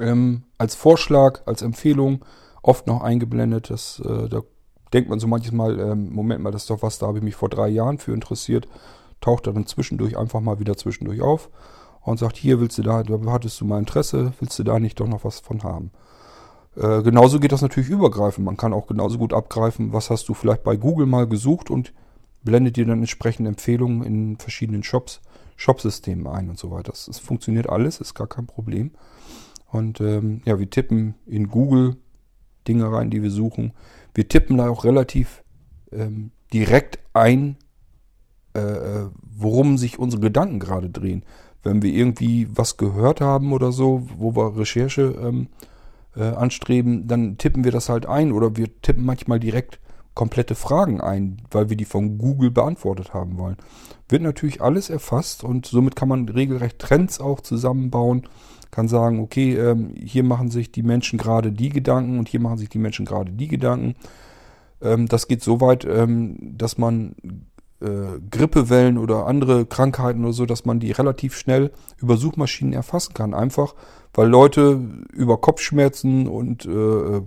[0.00, 2.24] ähm, als Vorschlag, als Empfehlung
[2.62, 3.70] oft noch eingeblendet.
[3.70, 4.42] Das, äh, da
[4.92, 7.36] denkt man so manchmal, ähm, Moment mal, das ist doch was, da habe ich mich
[7.36, 8.68] vor drei Jahren für interessiert.
[9.20, 11.50] Taucht er dann zwischendurch einfach mal wieder zwischendurch auf
[12.02, 14.98] und sagt, hier willst du da, da hattest du mal Interesse, willst du da nicht
[14.98, 15.90] doch noch was von haben?
[16.76, 18.44] Äh, genauso geht das natürlich übergreifend.
[18.44, 21.92] Man kann auch genauso gut abgreifen, was hast du vielleicht bei Google mal gesucht und
[22.42, 25.20] blendet dir dann entsprechende Empfehlungen in verschiedenen Shops,
[25.56, 26.92] Shopsystemen ein und so weiter.
[26.92, 28.92] Das, das funktioniert alles, ist gar kein Problem.
[29.70, 31.96] Und ähm, ja, wir tippen in Google
[32.66, 33.72] Dinge rein, die wir suchen.
[34.14, 35.42] Wir tippen da auch relativ
[35.92, 37.56] ähm, direkt ein,
[38.54, 41.24] äh, äh worum sich unsere Gedanken gerade drehen.
[41.62, 45.48] Wenn wir irgendwie was gehört haben oder so, wo wir Recherche ähm,
[46.16, 49.80] äh, anstreben, dann tippen wir das halt ein oder wir tippen manchmal direkt
[50.14, 53.56] komplette Fragen ein, weil wir die von Google beantwortet haben wollen.
[54.08, 58.28] Wird natürlich alles erfasst und somit kann man regelrecht Trends auch zusammenbauen.
[58.70, 62.58] Kann sagen, okay, ähm, hier machen sich die Menschen gerade die Gedanken und hier machen
[62.58, 63.94] sich die Menschen gerade die Gedanken.
[64.80, 67.16] Ähm, das geht so weit, ähm, dass man
[67.80, 73.14] äh, Grippewellen oder andere Krankheiten oder so, dass man die relativ schnell über Suchmaschinen erfassen
[73.14, 73.34] kann.
[73.34, 73.74] Einfach,
[74.14, 74.80] weil Leute
[75.12, 77.22] über Kopfschmerzen und äh,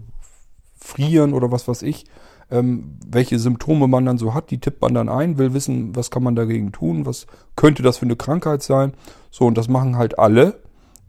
[0.76, 2.06] Frieren oder was weiß ich,
[2.52, 6.12] ähm, welche Symptome man dann so hat, die tippt man dann ein, will wissen, was
[6.12, 7.26] kann man dagegen tun, was
[7.56, 8.94] könnte das für eine Krankheit sein.
[9.32, 10.60] So, und das machen halt alle,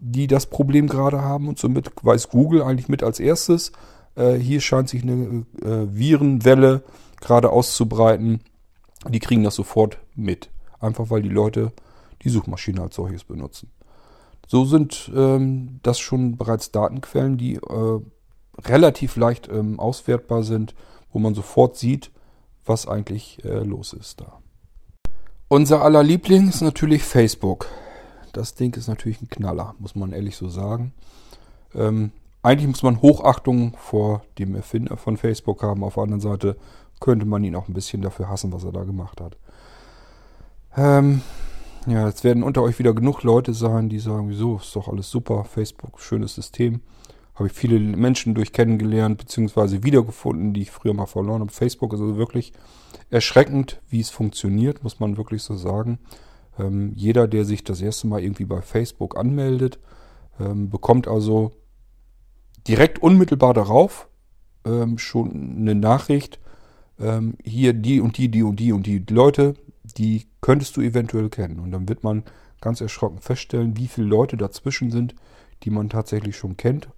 [0.07, 3.73] die das Problem gerade haben und somit weiß Google eigentlich mit als erstes,
[4.17, 6.83] äh, hier scheint sich eine äh, Virenwelle
[7.21, 8.41] gerade auszubreiten.
[9.09, 10.51] Die kriegen das sofort mit.
[10.79, 11.73] Einfach weil die Leute
[12.23, 13.71] die Suchmaschine als solches benutzen.
[14.47, 18.01] So sind ähm, das schon bereits Datenquellen, die äh,
[18.63, 20.75] relativ leicht ähm, auswertbar sind,
[21.13, 22.11] wo man sofort sieht,
[22.67, 24.39] was eigentlich äh, los ist da.
[25.49, 27.69] Unser aller Liebling ist natürlich Facebook.
[28.35, 30.93] Das Ding ist natürlich ein Knaller, muss man ehrlich so sagen.
[31.75, 32.11] Ähm,
[32.43, 35.83] eigentlich muss man Hochachtung vor dem Erfinder von Facebook haben.
[35.83, 36.57] Auf der anderen Seite
[37.01, 39.37] könnte man ihn auch ein bisschen dafür hassen, was er da gemacht hat.
[40.77, 41.23] Ähm,
[41.87, 45.11] ja, jetzt werden unter euch wieder genug Leute sein, die sagen, wieso, ist doch alles
[45.11, 46.81] super, Facebook, schönes System.
[47.35, 51.53] Habe ich viele Menschen durch kennengelernt, beziehungsweise wiedergefunden, die ich früher mal verloren habe.
[51.53, 52.53] Facebook ist also wirklich
[53.11, 55.99] erschreckend, wie es funktioniert, muss man wirklich so sagen.
[56.59, 59.79] Ähm, jeder, der sich das erste Mal irgendwie bei Facebook anmeldet,
[60.41, 61.53] ähm, bekommt also
[62.67, 64.09] direkt unmittelbar darauf
[64.65, 66.41] ähm, schon eine Nachricht.
[66.99, 69.55] Ähm, hier die und die, die und die und die Leute,
[69.97, 71.59] die könntest du eventuell kennen.
[71.59, 72.23] Und dann wird man
[72.61, 75.15] ganz erschrocken feststellen, wie viele Leute dazwischen sind,
[75.63, 76.89] die man tatsächlich schon kennt.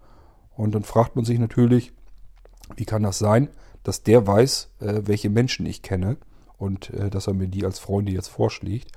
[0.55, 1.93] Und dann fragt man sich natürlich,
[2.77, 3.49] wie kann das sein,
[3.83, 6.17] dass der weiß, äh, welche Menschen ich kenne
[6.59, 8.93] und äh, dass er mir die als Freunde jetzt vorschlägt.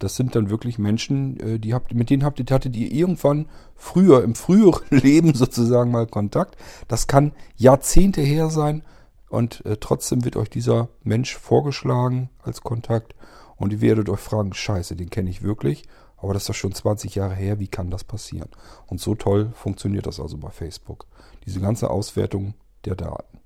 [0.00, 3.46] Das sind dann wirklich Menschen, äh, die habt, mit denen habt ihr, hattet ihr irgendwann
[3.76, 6.56] früher, im früheren Leben sozusagen mal Kontakt.
[6.88, 8.82] Das kann Jahrzehnte her sein
[9.28, 13.14] und äh, trotzdem wird euch dieser Mensch vorgeschlagen als Kontakt
[13.56, 15.84] und ihr werdet euch fragen, scheiße, den kenne ich wirklich.
[16.16, 18.48] Aber das ist doch schon 20 Jahre her, wie kann das passieren?
[18.86, 21.06] Und so toll funktioniert das also bei Facebook.
[21.46, 22.54] Diese ganze Auswertung
[22.86, 23.38] der Daten.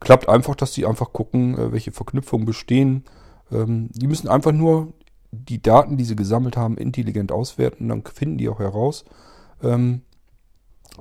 [0.00, 3.04] Klappt einfach, dass die einfach gucken, äh, welche Verknüpfungen bestehen.
[3.50, 4.94] Ähm, die müssen einfach nur
[5.32, 7.88] die Daten, die sie gesammelt haben, intelligent auswerten.
[7.88, 9.04] Dann finden die auch heraus,
[9.62, 10.02] ähm,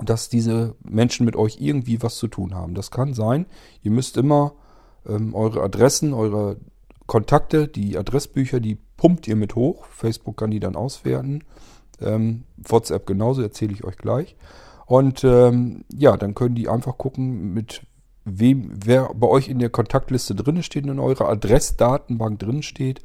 [0.04, 2.74] dass diese Menschen mit euch irgendwie was zu tun haben.
[2.74, 3.46] Das kann sein.
[3.84, 4.54] Ihr müsst immer
[5.06, 6.58] ähm, eure Adressen, eure
[7.08, 9.86] Kontakte, die Adressbücher, die pumpt ihr mit hoch.
[9.88, 11.44] Facebook kann die dann auswerten.
[12.00, 14.36] Ähm, WhatsApp genauso, erzähle ich euch gleich.
[14.86, 17.82] Und ähm, ja, dann können die einfach gucken, mit
[18.24, 23.02] wem, wer bei euch in der Kontaktliste drin steht, in eurer Adressdatenbank drin steht.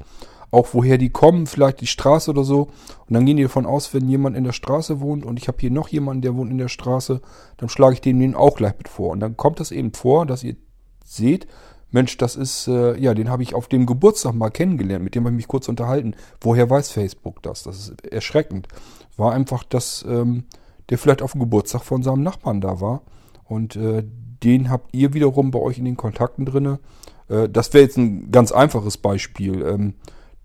[0.49, 2.69] Auch woher die kommen, vielleicht die Straße oder so.
[3.07, 5.57] Und dann gehen die davon aus, wenn jemand in der Straße wohnt und ich habe
[5.59, 7.21] hier noch jemanden, der wohnt in der Straße,
[7.57, 9.11] dann schlage ich den auch gleich mit vor.
[9.11, 10.55] Und dann kommt das eben vor, dass ihr
[11.03, 11.47] seht,
[11.89, 15.23] Mensch, das ist, äh, ja, den habe ich auf dem Geburtstag mal kennengelernt, mit dem
[15.23, 16.15] habe ich mich kurz unterhalten.
[16.41, 17.63] Woher weiß Facebook das?
[17.63, 18.67] Das ist erschreckend.
[19.15, 20.43] War einfach, dass ähm,
[20.89, 23.03] der vielleicht auf dem Geburtstag von seinem Nachbarn da war.
[23.45, 24.03] Und äh,
[24.43, 26.79] den habt ihr wiederum bei euch in den Kontakten drinne.
[27.29, 29.65] Äh, das wäre jetzt ein ganz einfaches Beispiel.
[29.65, 29.93] Ähm,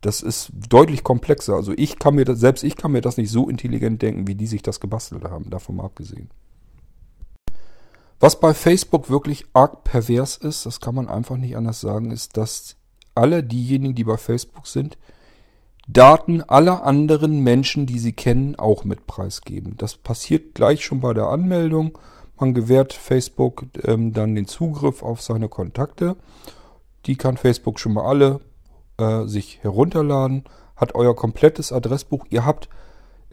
[0.02, 1.54] das ist deutlich komplexer.
[1.54, 4.34] Also ich kann mir das, selbst ich kann mir das nicht so intelligent denken, wie
[4.34, 6.28] die sich das gebastelt haben, davon mal abgesehen.
[8.20, 12.36] Was bei Facebook wirklich arg pervers ist, das kann man einfach nicht anders sagen, ist,
[12.36, 12.76] dass
[13.14, 14.98] alle diejenigen, die bei Facebook sind,
[15.88, 19.76] Daten aller anderen Menschen, die sie kennen, auch mit preisgeben.
[19.76, 21.98] Das passiert gleich schon bei der Anmeldung.
[22.38, 26.16] Man gewährt Facebook ähm, dann den Zugriff auf seine Kontakte.
[27.06, 28.40] Die kann Facebook schon mal alle
[28.98, 30.44] äh, sich herunterladen,
[30.76, 32.26] hat euer komplettes Adressbuch.
[32.30, 32.68] Ihr habt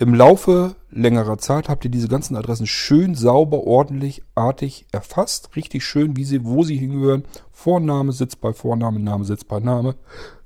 [0.02, 5.58] im Laufe längerer Zeit habt ihr diese ganzen Adressen schön sauber, ordentlich, artig erfasst.
[5.58, 7.26] Richtig schön, wie sie, wo sie hingehören.
[7.52, 9.96] Vorname sitzt bei Vorname, Name sitzt bei Name.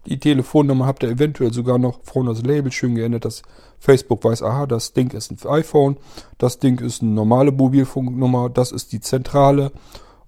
[0.08, 3.44] Die Telefonnummer habt ihr eventuell sogar noch vorne das Label schön geändert, dass
[3.78, 5.98] Facebook weiß, aha, das Ding ist ein iPhone,
[6.40, 9.72] das Ding ist eine normale Mobilfunknummer, das ist die Zentrale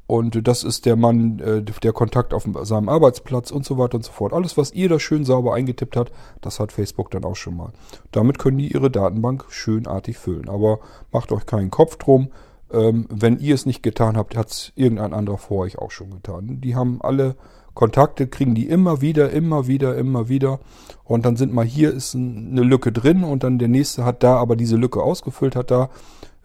[0.08, 4.06] und das ist der Mann, äh, der Kontakt auf seinem Arbeitsplatz und so weiter und
[4.06, 4.34] so fort.
[4.34, 7.72] Alles, was ihr da schön sauber eingetippt habt, das hat Facebook dann auch schon mal.
[8.12, 10.48] Damit können die ihre Datenbank schönartig füllen.
[10.48, 10.80] Aber
[11.12, 12.30] macht euch keinen Kopf drum.
[12.72, 16.12] Ähm, wenn ihr es nicht getan habt, hat es irgendein anderer vor euch auch schon
[16.12, 16.62] getan.
[16.62, 17.36] Die haben alle
[17.74, 20.60] Kontakte, kriegen die immer wieder, immer wieder, immer wieder.
[21.04, 24.38] Und dann sind mal hier ist eine Lücke drin und dann der nächste hat da
[24.38, 25.90] aber diese Lücke ausgefüllt, hat da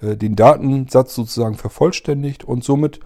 [0.01, 3.01] äh, den Datensatz sozusagen vervollständigt und somit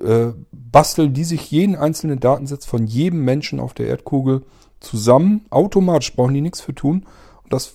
[0.00, 4.42] äh, basteln die sich jeden einzelnen Datensatz von jedem Menschen auf der Erdkugel
[4.80, 5.46] zusammen.
[5.50, 7.06] Automatisch brauchen die nichts für tun.
[7.44, 7.74] Und das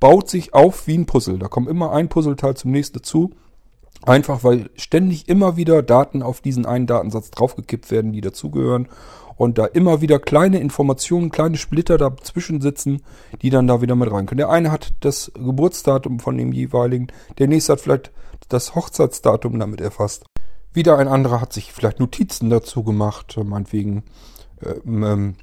[0.00, 1.38] baut sich auf wie ein Puzzle.
[1.38, 3.30] Da kommt immer ein Puzzleteil zum nächsten dazu.
[4.02, 8.88] Einfach weil ständig immer wieder Daten auf diesen einen Datensatz draufgekippt werden, die dazugehören.
[9.36, 13.02] Und da immer wieder kleine Informationen, kleine Splitter dazwischen sitzen,
[13.42, 14.38] die dann da wieder mit rein können.
[14.38, 18.12] Der eine hat das Geburtsdatum von dem jeweiligen, der nächste hat vielleicht
[18.48, 20.26] das Hochzeitsdatum damit erfasst.
[20.74, 24.02] Wieder ein anderer hat sich vielleicht Notizen dazu gemacht, äh, meinetwegen,
[24.60, 25.36] äh, ähm,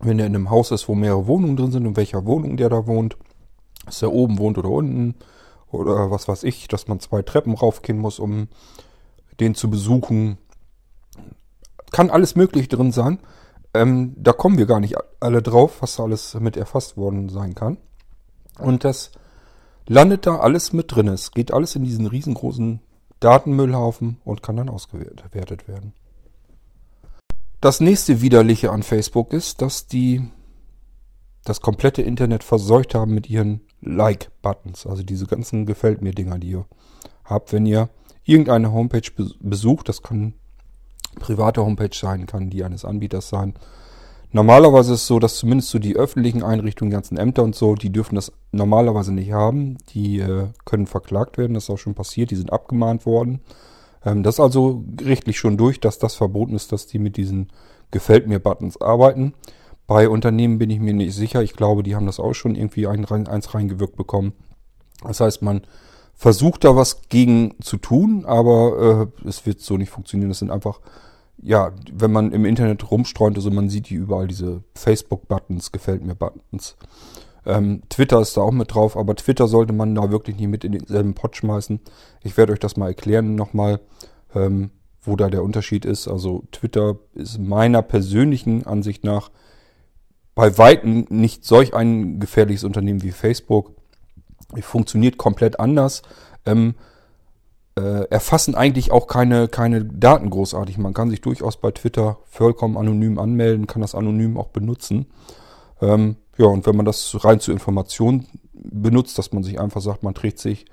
[0.00, 2.68] wenn er in einem Haus ist, wo mehrere Wohnungen drin sind, in welcher Wohnung der
[2.68, 3.16] da wohnt,
[3.84, 5.16] dass er oben wohnt oder unten,
[5.72, 8.46] oder was weiß ich, dass man zwei Treppen raufgehen muss, um
[9.40, 10.38] den zu besuchen.
[11.90, 13.18] Kann alles möglich drin sein.
[13.74, 17.56] Ähm, da kommen wir gar nicht alle drauf, was da alles mit erfasst worden sein
[17.56, 17.78] kann.
[18.58, 19.10] Und das
[19.86, 21.08] landet da alles mit drin.
[21.08, 22.80] Es geht alles in diesen riesengroßen
[23.20, 25.92] Datenmüllhaufen und kann dann ausgewertet werden.
[27.60, 30.30] Das nächste Widerliche an Facebook ist, dass die
[31.44, 36.66] das komplette Internet verseucht haben mit ihren Like-Buttons, also diese ganzen Gefällt mir-Dinger, die ihr
[37.24, 37.88] habt, wenn ihr
[38.24, 39.10] irgendeine Homepage
[39.40, 40.34] besucht, das kann
[41.18, 43.54] private Homepage sein, kann die eines Anbieters sein,
[44.30, 47.74] Normalerweise ist es so, dass zumindest so die öffentlichen Einrichtungen, die ganzen Ämter und so,
[47.74, 49.78] die dürfen das normalerweise nicht haben.
[49.94, 53.40] Die äh, können verklagt werden, das ist auch schon passiert, die sind abgemahnt worden.
[54.04, 57.50] Ähm, das ist also gerichtlich schon durch, dass das verboten ist, dass die mit diesen
[57.90, 59.32] Gefällt mir Buttons arbeiten.
[59.86, 61.42] Bei Unternehmen bin ich mir nicht sicher.
[61.42, 64.34] Ich glaube, die haben das auch schon irgendwie ein, eins reingewirkt bekommen.
[65.02, 65.62] Das heißt, man
[66.14, 70.28] versucht da was gegen zu tun, aber äh, es wird so nicht funktionieren.
[70.28, 70.80] Das sind einfach,
[71.40, 76.14] ja, wenn man im Internet rumstreunt, also man sieht die überall diese Facebook-Buttons, gefällt mir
[76.14, 76.76] Buttons.
[77.46, 80.64] Ähm, Twitter ist da auch mit drauf, aber Twitter sollte man da wirklich nicht mit
[80.64, 81.80] in denselben Pot schmeißen.
[82.22, 83.80] Ich werde euch das mal erklären nochmal,
[84.34, 84.70] ähm,
[85.00, 86.08] wo da der Unterschied ist.
[86.08, 89.30] Also Twitter ist meiner persönlichen Ansicht nach
[90.34, 93.72] bei Weitem nicht solch ein gefährliches Unternehmen wie Facebook
[94.60, 96.02] funktioniert komplett anders.
[96.46, 96.74] Ähm,
[97.78, 100.78] äh, erfassen eigentlich auch keine, keine Daten großartig.
[100.78, 105.06] Man kann sich durchaus bei Twitter vollkommen anonym anmelden, kann das anonym auch benutzen.
[105.80, 110.02] Ähm, ja, und wenn man das rein zur Information benutzt, dass man sich einfach sagt,
[110.02, 110.66] man trägt sich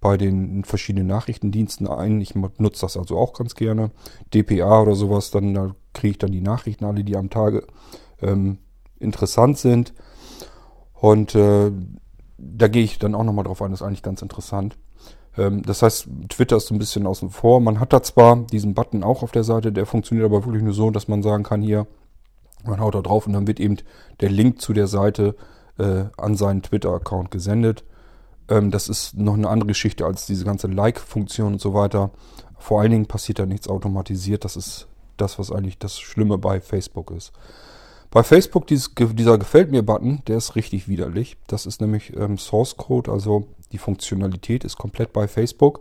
[0.00, 2.20] bei den verschiedenen Nachrichtendiensten ein.
[2.20, 3.90] Ich nutze das also auch ganz gerne.
[4.34, 7.66] DPA oder sowas, dann da kriege ich dann die Nachrichten alle, die am Tage
[8.20, 8.58] ähm,
[8.98, 9.94] interessant sind.
[10.94, 11.70] Und äh,
[12.36, 14.76] da gehe ich dann auch nochmal drauf ein, das ist eigentlich ganz interessant.
[15.38, 17.60] Ähm, das heißt, Twitter ist so ein bisschen außen vor.
[17.60, 20.74] Man hat da zwar diesen Button auch auf der Seite, der funktioniert aber wirklich nur
[20.74, 21.86] so, dass man sagen kann, hier,
[22.64, 23.76] man haut da drauf und dann wird eben
[24.20, 25.36] der Link zu der Seite
[25.78, 27.84] äh, an seinen Twitter-Account gesendet.
[28.48, 32.10] Ähm, das ist noch eine andere Geschichte als diese ganze Like-Funktion und so weiter.
[32.58, 34.44] Vor allen Dingen passiert da nichts automatisiert.
[34.44, 37.32] Das ist das, was eigentlich das Schlimme bei Facebook ist.
[38.10, 41.36] Bei Facebook, dieses, dieser Gefällt mir-Button, der ist richtig widerlich.
[41.46, 45.80] Das ist nämlich ähm, Source Code, also die Funktionalität ist komplett bei Facebook.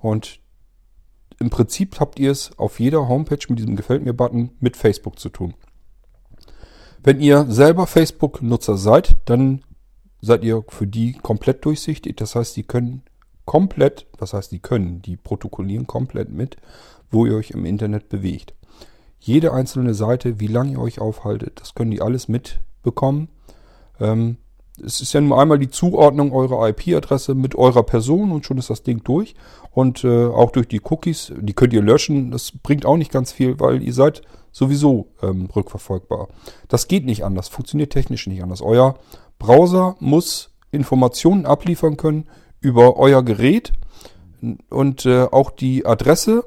[0.00, 0.40] Und
[1.40, 5.28] im Prinzip habt ihr es auf jeder Homepage mit diesem Gefällt mir-Button mit Facebook zu
[5.28, 5.54] tun.
[7.02, 9.62] Wenn ihr selber Facebook-Nutzer seid, dann
[10.20, 12.16] seid ihr für die komplett durchsichtig.
[12.16, 13.02] Das heißt, die können
[13.44, 16.56] komplett, was heißt die können, die protokollieren komplett mit,
[17.10, 18.54] wo ihr euch im Internet bewegt.
[19.20, 23.28] Jede einzelne Seite, wie lange ihr euch aufhaltet, das können die alles mitbekommen.
[24.00, 24.38] Ähm,
[24.84, 28.70] es ist ja nur einmal die Zuordnung eurer IP-Adresse mit eurer Person und schon ist
[28.70, 29.34] das Ding durch.
[29.70, 32.30] Und äh, auch durch die Cookies, die könnt ihr löschen.
[32.30, 34.22] Das bringt auch nicht ganz viel, weil ihr seid
[34.52, 36.28] sowieso ähm, rückverfolgbar.
[36.68, 38.62] Das geht nicht anders, funktioniert technisch nicht anders.
[38.62, 38.94] Euer
[39.38, 42.28] Browser muss Informationen abliefern können
[42.60, 43.72] über euer Gerät
[44.70, 46.44] und äh, auch die Adresse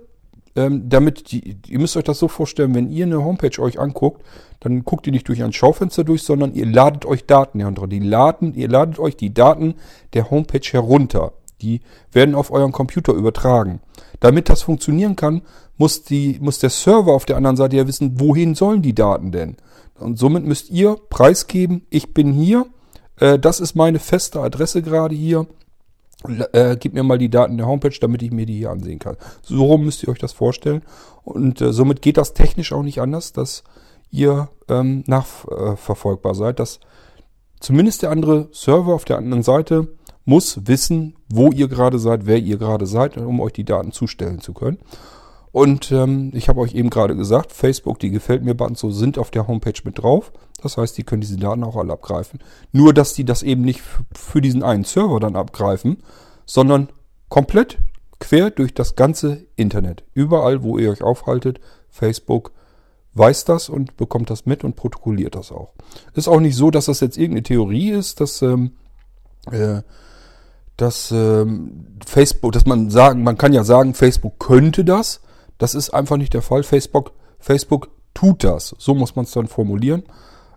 [0.55, 4.21] ähm, damit die, ihr müsst euch das so vorstellen, wenn ihr eine Homepage euch anguckt,
[4.59, 7.87] dann guckt ihr nicht durch ein Schaufenster durch, sondern ihr ladet euch Daten herunter.
[7.87, 9.75] Die laden, ihr ladet euch die Daten
[10.13, 11.33] der Homepage herunter.
[11.61, 11.81] Die
[12.11, 13.81] werden auf euren Computer übertragen.
[14.19, 15.41] Damit das funktionieren kann,
[15.77, 19.31] muss, die, muss der Server auf der anderen Seite ja wissen, wohin sollen die Daten
[19.31, 19.57] denn?
[19.99, 22.65] Und somit müsst ihr preisgeben, ich bin hier,
[23.19, 25.47] äh, das ist meine feste Adresse gerade hier
[26.53, 29.17] äh, gib mir mal die Daten der Homepage, damit ich mir die hier ansehen kann.
[29.41, 30.81] So rum müsst ihr euch das vorstellen.
[31.23, 33.63] Und äh, somit geht das technisch auch nicht anders, dass
[34.11, 36.59] ihr ähm, nachverfolgbar seid.
[36.59, 36.79] Dass
[37.59, 39.87] zumindest der andere Server auf der anderen Seite
[40.25, 44.39] muss wissen, wo ihr gerade seid, wer ihr gerade seid, um euch die Daten zustellen
[44.39, 44.77] zu können.
[45.51, 49.17] Und ähm, ich habe euch eben gerade gesagt, Facebook, die gefällt mir Buttons so sind
[49.17, 50.31] auf der Homepage mit drauf.
[50.61, 52.39] Das heißt, die können diese Daten auch alle abgreifen.
[52.71, 53.81] Nur, dass die das eben nicht
[54.13, 56.03] für diesen einen Server dann abgreifen,
[56.45, 56.89] sondern
[57.29, 57.79] komplett
[58.19, 60.03] quer durch das ganze Internet.
[60.13, 62.51] Überall, wo ihr euch aufhaltet, Facebook
[63.13, 65.73] weiß das und bekommt das mit und protokolliert das auch.
[66.13, 68.71] Ist auch nicht so, dass das jetzt irgendeine Theorie ist, dass, ähm,
[69.51, 69.81] äh,
[70.77, 75.19] dass ähm, Facebook, dass man sagen, man kann ja sagen, Facebook könnte das.
[75.61, 76.63] Das ist einfach nicht der Fall.
[76.63, 78.73] Facebook, Facebook tut das.
[78.79, 80.01] So muss man es dann formulieren.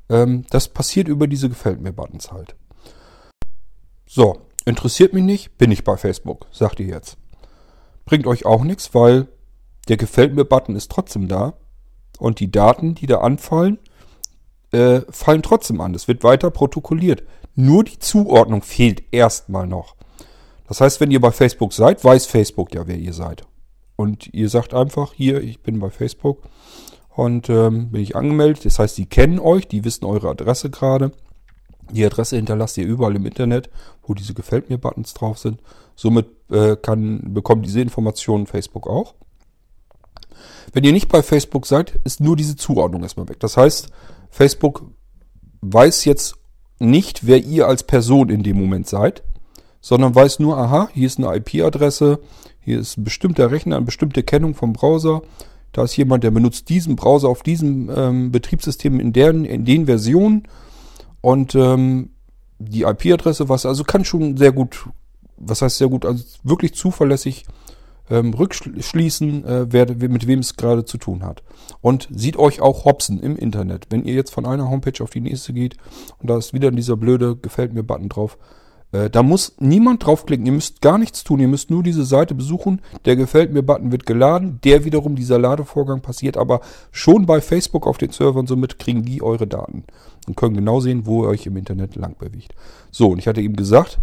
[0.09, 2.57] Ähm, das passiert über diese Gefällt mir Buttons halt.
[4.07, 7.19] So, interessiert mich nicht, bin ich bei Facebook, sagt ihr jetzt.
[8.07, 9.29] Bringt euch auch nichts, weil
[9.89, 11.53] der Gefällt mir Button ist trotzdem da
[12.19, 13.79] und die Daten, die da anfallen,
[14.73, 15.95] äh, fallen trotzdem an.
[15.95, 17.25] Es wird weiter protokolliert.
[17.55, 19.97] Nur die Zuordnung fehlt erstmal noch.
[20.67, 23.45] Das heißt, wenn ihr bei Facebook seid, weiß Facebook ja, wer ihr seid.
[23.97, 26.43] Und ihr sagt einfach, hier, ich bin bei Facebook
[27.15, 28.65] und ähm, bin ich angemeldet.
[28.65, 31.13] Das heißt, die kennen euch, die wissen eure Adresse gerade.
[31.91, 33.71] Die Adresse hinterlasst ihr überall im Internet,
[34.03, 35.61] wo diese Gefällt mir Buttons drauf sind.
[35.95, 39.15] Somit äh, kann, bekommt diese Informationen Facebook auch.
[40.73, 43.39] Wenn ihr nicht bei Facebook seid, ist nur diese Zuordnung erstmal weg.
[43.41, 43.91] Das heißt,
[44.31, 44.83] Facebook
[45.61, 46.37] weiß jetzt
[46.79, 49.23] nicht, wer ihr als Person in dem Moment seid,
[49.85, 52.19] sondern weiß nur, aha, hier ist eine IP-Adresse,
[52.61, 55.21] hier ist ein bestimmter Rechner, eine bestimmte Kennung vom Browser.
[55.73, 59.85] Da ist jemand, der benutzt diesen Browser auf diesem ähm, Betriebssystem in, deren, in den
[59.85, 60.49] Versionen.
[61.21, 62.13] Und ähm,
[62.59, 64.89] die IP-Adresse, was also kann schon sehr gut,
[65.37, 67.45] was heißt sehr gut, also wirklich zuverlässig
[68.09, 71.43] ähm, rückschließen, äh, wer, mit wem es gerade zu tun hat.
[71.83, 73.89] Und sieht euch auch hopsen im Internet.
[73.91, 75.77] Wenn ihr jetzt von einer Homepage auf die nächste geht
[76.21, 78.39] und da ist wieder dieser blöde Gefällt mir Button drauf,
[79.11, 80.47] da muss niemand draufklicken.
[80.47, 81.41] Ihr müsst gar nichts tun.
[81.41, 82.81] Ihr müsst nur diese Seite besuchen.
[83.05, 84.61] Der Gefällt mir Button wird geladen.
[84.63, 86.61] Der wiederum, dieser Ladevorgang passiert aber
[86.93, 88.47] schon bei Facebook auf den Servern.
[88.47, 89.85] Somit kriegen die eure Daten
[90.27, 92.55] und können genau sehen, wo ihr euch im Internet lang bewegt.
[92.91, 93.99] So, und ich hatte eben gesagt,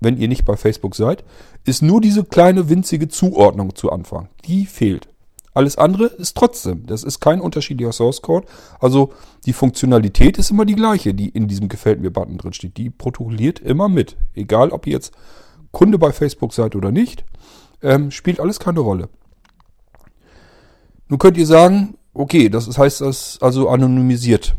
[0.00, 1.24] wenn ihr nicht bei Facebook seid,
[1.64, 4.28] ist nur diese kleine winzige Zuordnung zu Anfang.
[4.44, 5.08] Die fehlt.
[5.56, 6.84] Alles andere ist trotzdem.
[6.84, 8.46] Das ist kein unterschiedlicher Source Code.
[8.78, 9.14] Also
[9.46, 12.76] die Funktionalität ist immer die gleiche, die in diesem Gefällt mir Button drin steht.
[12.76, 14.18] Die protokolliert immer mit.
[14.34, 15.14] Egal, ob ihr jetzt
[15.70, 17.24] Kunde bei Facebook seid oder nicht,
[17.80, 19.08] ähm, spielt alles keine Rolle.
[21.08, 24.56] Nun könnt ihr sagen, okay, das heißt, das also anonymisiert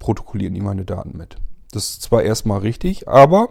[0.00, 1.36] protokollieren die meine Daten mit.
[1.70, 3.50] Das ist zwar erstmal richtig, aber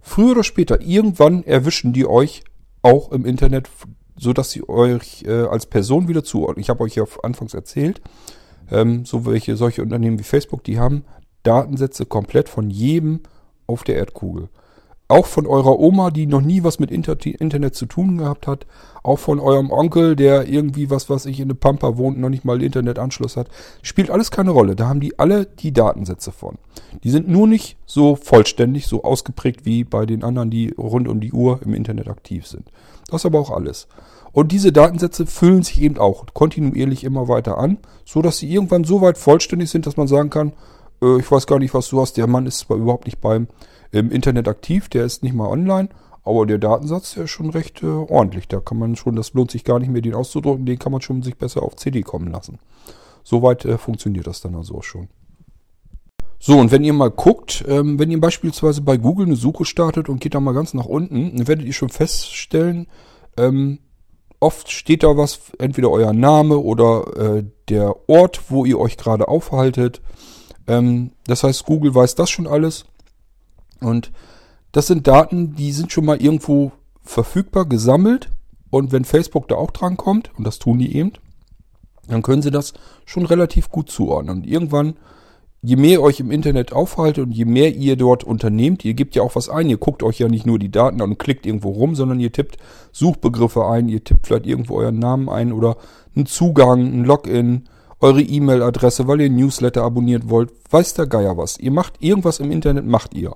[0.00, 2.42] früher oder später, irgendwann erwischen die euch
[2.82, 3.68] auch im Internet
[4.16, 6.60] so dass sie euch äh, als Person wieder zuordnen.
[6.60, 8.00] Ich habe euch ja anfangs erzählt,
[8.70, 11.04] ähm, so welche solche Unternehmen wie Facebook, die haben
[11.42, 13.20] Datensätze komplett von jedem
[13.66, 14.48] auf der Erdkugel.
[15.12, 18.64] Auch von eurer Oma, die noch nie was mit Inter Internet zu tun gehabt hat.
[19.02, 22.46] Auch von eurem Onkel, der irgendwie was, was ich in der Pampa wohnt, noch nicht
[22.46, 23.48] mal Internetanschluss hat.
[23.82, 24.74] Spielt alles keine Rolle.
[24.74, 26.56] Da haben die alle die Datensätze von.
[27.04, 31.20] Die sind nur nicht so vollständig, so ausgeprägt wie bei den anderen, die rund um
[31.20, 32.72] die Uhr im Internet aktiv sind.
[33.10, 33.88] Das aber auch alles.
[34.32, 38.84] Und diese Datensätze füllen sich eben auch kontinuierlich immer weiter an, so dass sie irgendwann
[38.84, 40.54] so weit vollständig sind, dass man sagen kann,
[41.02, 42.16] äh, ich weiß gar nicht, was du hast.
[42.16, 43.48] Der Mann ist zwar überhaupt nicht beim
[43.92, 45.90] im Internet aktiv, der ist nicht mal online,
[46.24, 48.48] aber der Datensatz, der ist schon recht äh, ordentlich.
[48.48, 51.00] Da kann man schon, das lohnt sich gar nicht mehr, den auszudrucken, den kann man
[51.00, 52.58] schon sich besser auf CD kommen lassen.
[53.22, 55.08] Soweit äh, funktioniert das dann also auch schon.
[56.38, 60.08] So, und wenn ihr mal guckt, ähm, wenn ihr beispielsweise bei Google eine Suche startet
[60.08, 62.88] und geht da mal ganz nach unten, dann werdet ihr schon feststellen,
[63.36, 63.78] ähm,
[64.40, 69.28] oft steht da was, entweder euer Name oder äh, der Ort, wo ihr euch gerade
[69.28, 70.02] aufhaltet.
[70.66, 72.86] Ähm, das heißt, Google weiß das schon alles.
[73.84, 74.12] Und
[74.72, 76.72] das sind Daten, die sind schon mal irgendwo
[77.02, 78.30] verfügbar, gesammelt.
[78.70, 81.12] Und wenn Facebook da auch dran kommt, und das tun die eben,
[82.08, 82.72] dann können sie das
[83.04, 84.38] schon relativ gut zuordnen.
[84.38, 84.94] Und irgendwann
[85.64, 89.14] je mehr ihr euch im Internet aufhaltet und je mehr ihr dort unternehmt, ihr gebt
[89.14, 91.46] ja auch was ein, ihr guckt euch ja nicht nur die Daten an und klickt
[91.46, 92.56] irgendwo rum, sondern ihr tippt
[92.90, 95.76] Suchbegriffe ein, ihr tippt vielleicht irgendwo euren Namen ein oder
[96.16, 97.68] einen Zugang, ein Login,
[98.02, 101.58] eure E-Mail-Adresse, weil ihr Newsletter abonniert wollt, weiß der Geier was.
[101.58, 103.34] Ihr macht irgendwas im Internet, macht ihr.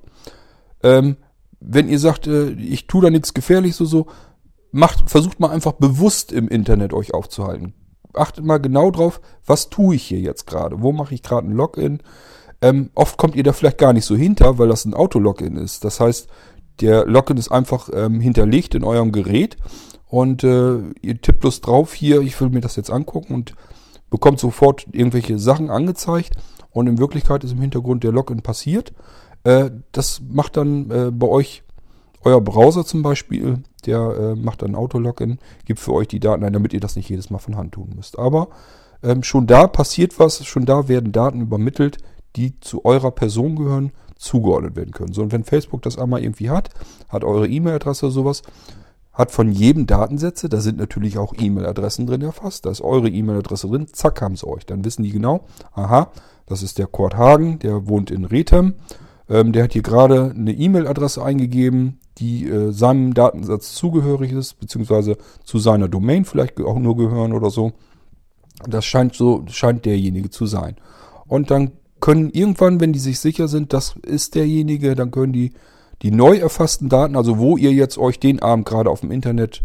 [0.82, 1.16] Ähm,
[1.60, 4.06] wenn ihr sagt, äh, ich tue da nichts gefährlich, so so,
[4.72, 7.72] macht, versucht mal einfach bewusst im Internet euch aufzuhalten
[8.16, 10.82] achtet mal genau drauf, was tue ich hier jetzt gerade?
[10.82, 12.00] Wo mache ich gerade ein Login?
[12.62, 15.84] Ähm, oft kommt ihr da vielleicht gar nicht so hinter, weil das ein Auto-Login ist.
[15.84, 16.28] Das heißt,
[16.80, 19.56] der Login ist einfach ähm, hinterlegt in eurem Gerät
[20.08, 23.54] und äh, ihr tippt bloß drauf hier, ich will mir das jetzt angucken und
[24.10, 26.34] bekommt sofort irgendwelche Sachen angezeigt
[26.70, 28.92] und in Wirklichkeit ist im Hintergrund der Login passiert.
[29.44, 31.62] Äh, das macht dann äh, bei euch
[32.26, 36.52] euer Browser zum Beispiel, der äh, macht dann Autologin, gibt für euch die Daten ein,
[36.52, 38.18] damit ihr das nicht jedes Mal von Hand tun müsst.
[38.18, 38.48] Aber
[39.02, 41.98] ähm, schon da passiert was, schon da werden Daten übermittelt,
[42.34, 45.12] die zu eurer Person gehören, zugeordnet werden können.
[45.12, 46.70] So, und wenn Facebook das einmal irgendwie hat,
[47.08, 48.42] hat eure E-Mail-Adresse oder sowas,
[49.16, 53.66] hat von jedem Datensätze, da sind natürlich auch E-Mail-Adressen drin erfasst, da ist eure E-Mail-Adresse
[53.66, 54.66] drin, zack, haben sie euch.
[54.66, 56.12] Dann wissen die genau, aha,
[56.44, 58.74] das ist der Kurt Hagen, der wohnt in Rethem,
[59.28, 65.16] ähm, der hat hier gerade eine E-Mail-Adresse eingegeben, die äh, seinem Datensatz zugehörig ist, beziehungsweise
[65.44, 67.72] zu seiner Domain vielleicht auch nur gehören oder so.
[68.68, 70.76] Das scheint so, scheint derjenige zu sein.
[71.26, 75.52] Und dann können irgendwann, wenn die sich sicher sind, das ist derjenige, dann können die
[76.02, 79.62] die neu erfassten Daten, also wo ihr jetzt euch den Abend gerade auf dem Internet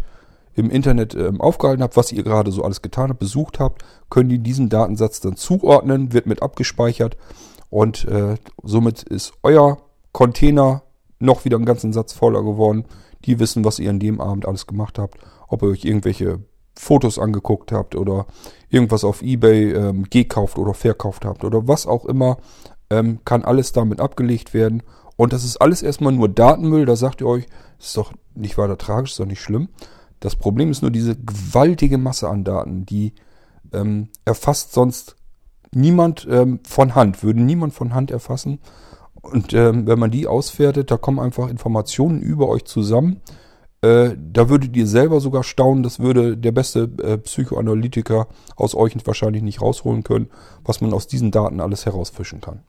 [0.53, 4.27] im Internet ähm, aufgehalten habt, was ihr gerade so alles getan habt, besucht habt, können
[4.27, 7.15] die diesen Datensatz dann zuordnen, wird mit abgespeichert
[7.69, 9.77] und äh, somit ist euer
[10.11, 10.83] Container
[11.19, 12.85] noch wieder einen ganzen Satz voller geworden.
[13.25, 15.17] Die wissen, was ihr an dem Abend alles gemacht habt.
[15.47, 16.39] Ob ihr euch irgendwelche
[16.77, 18.25] Fotos angeguckt habt oder
[18.69, 22.37] irgendwas auf Ebay ähm, gekauft oder verkauft habt oder was auch immer,
[22.89, 24.83] ähm, kann alles damit abgelegt werden.
[25.21, 26.87] Und das ist alles erstmal nur Datenmüll.
[26.87, 27.45] Da sagt ihr euch,
[27.79, 29.69] ist doch nicht weiter tragisch, ist doch nicht schlimm.
[30.19, 33.13] Das Problem ist nur diese gewaltige Masse an Daten, die
[33.71, 35.15] ähm, erfasst sonst
[35.71, 38.61] niemand ähm, von Hand, würde niemand von Hand erfassen.
[39.13, 43.21] Und ähm, wenn man die auswertet, da kommen einfach Informationen über euch zusammen.
[43.83, 48.95] Äh, da würdet ihr selber sogar staunen, das würde der beste äh, Psychoanalytiker aus euch
[49.05, 50.31] wahrscheinlich nicht rausholen können,
[50.63, 52.63] was man aus diesen Daten alles herausfischen kann.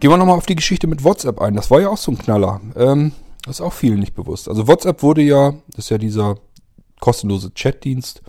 [0.00, 1.54] Gehen wir nochmal auf die Geschichte mit WhatsApp ein.
[1.54, 2.60] Das war ja auch so ein Knaller.
[2.76, 3.12] Ähm,
[3.44, 4.48] das ist auch vielen nicht bewusst.
[4.48, 6.36] Also WhatsApp wurde ja, das ist ja dieser
[7.00, 8.22] kostenlose Chatdienst.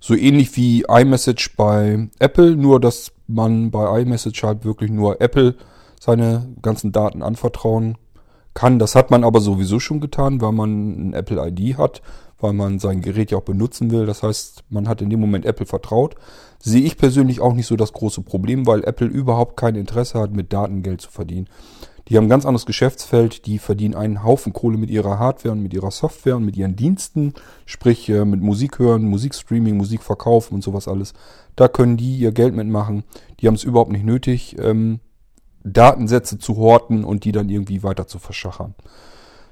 [0.00, 5.56] So ähnlich wie iMessage bei Apple, nur dass man bei iMessage halt wirklich nur Apple
[6.00, 7.96] seine ganzen Daten anvertrauen
[8.54, 8.78] kann.
[8.78, 12.02] Das hat man aber sowieso schon getan, weil man ein Apple ID hat,
[12.38, 14.06] weil man sein Gerät ja auch benutzen will.
[14.06, 16.16] Das heißt, man hat in dem Moment Apple vertraut.
[16.58, 20.32] Sehe ich persönlich auch nicht so das große Problem, weil Apple überhaupt kein Interesse hat,
[20.32, 21.48] mit Daten Geld zu verdienen.
[22.08, 25.62] Die haben ein ganz anderes Geschäftsfeld, die verdienen einen Haufen Kohle mit ihrer Hardware und
[25.62, 27.34] mit ihrer Software und mit ihren Diensten,
[27.64, 31.14] sprich äh, mit Musik hören, Musikstreaming, Musik verkaufen und sowas alles.
[31.56, 33.02] Da können die ihr Geld mitmachen.
[33.40, 35.00] Die haben es überhaupt nicht nötig, ähm,
[35.64, 38.74] Datensätze zu horten und die dann irgendwie weiter zu verschachern.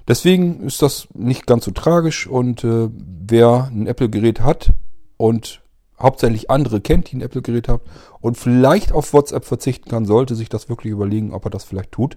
[0.06, 4.72] Deswegen ist das nicht ganz so tragisch und äh, wer ein Apple-Gerät hat
[5.16, 5.63] und
[5.98, 7.82] hauptsächlich andere kennt, die ein Apple-Gerät haben
[8.20, 11.92] und vielleicht auf WhatsApp verzichten kann, sollte sich das wirklich überlegen, ob er das vielleicht
[11.92, 12.16] tut.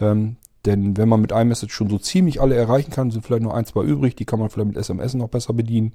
[0.00, 3.54] Ähm, denn wenn man mit iMessage schon so ziemlich alle erreichen kann, sind vielleicht nur
[3.54, 5.92] ein, zwei übrig, die kann man vielleicht mit SMS noch besser bedienen.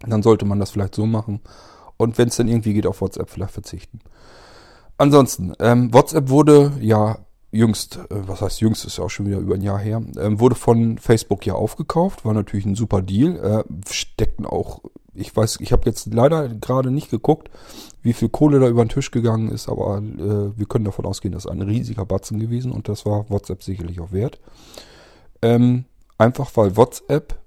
[0.00, 1.40] Dann sollte man das vielleicht so machen.
[1.96, 4.00] Und wenn es dann irgendwie geht, auf WhatsApp vielleicht verzichten.
[4.96, 7.18] Ansonsten, ähm, WhatsApp wurde ja
[7.50, 10.40] jüngst, äh, was heißt jüngst, ist ja auch schon wieder über ein Jahr her, ähm,
[10.40, 14.80] wurde von Facebook ja aufgekauft, war natürlich ein super Deal, äh, steckten auch
[15.14, 17.50] ich weiß, ich habe jetzt leider gerade nicht geguckt,
[18.02, 21.32] wie viel Kohle da über den Tisch gegangen ist, aber äh, wir können davon ausgehen,
[21.32, 24.40] das ist ein riesiger Batzen gewesen und das war WhatsApp sicherlich auch wert.
[25.42, 25.84] Ähm,
[26.18, 27.38] einfach weil WhatsApp,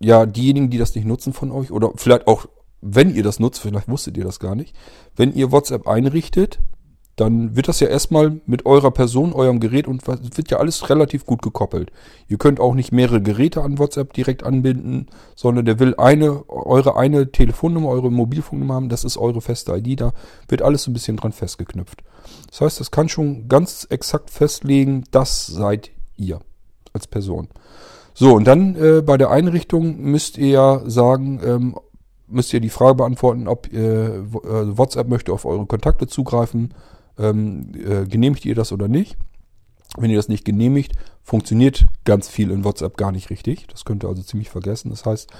[0.00, 2.46] ja, diejenigen, die das nicht nutzen von euch, oder vielleicht auch,
[2.82, 4.76] wenn ihr das nutzt, vielleicht wusstet ihr das gar nicht,
[5.16, 6.58] wenn ihr WhatsApp einrichtet,
[7.16, 11.26] dann wird das ja erstmal mit eurer Person, eurem Gerät und wird ja alles relativ
[11.26, 11.92] gut gekoppelt.
[12.28, 15.06] Ihr könnt auch nicht mehrere Geräte an WhatsApp direkt anbinden,
[15.36, 20.00] sondern der will eine, eure eine Telefonnummer, eure Mobilfunknummer haben, das ist eure feste ID,
[20.00, 20.12] da
[20.48, 22.02] wird alles so ein bisschen dran festgeknüpft.
[22.50, 26.40] Das heißt, das kann schon ganz exakt festlegen, das seid ihr
[26.92, 27.48] als Person.
[28.12, 31.76] So, und dann äh, bei der Einrichtung müsst ihr ja sagen, ähm,
[32.26, 34.22] müsst ihr die Frage beantworten, ob äh, äh
[34.78, 36.74] WhatsApp möchte auf eure Kontakte zugreifen
[37.18, 39.16] ähm, äh, genehmigt ihr das oder nicht.
[39.96, 40.92] Wenn ihr das nicht genehmigt,
[41.22, 43.66] funktioniert ganz viel in WhatsApp gar nicht richtig.
[43.68, 44.90] Das könnt ihr also ziemlich vergessen.
[44.90, 45.30] Das heißt,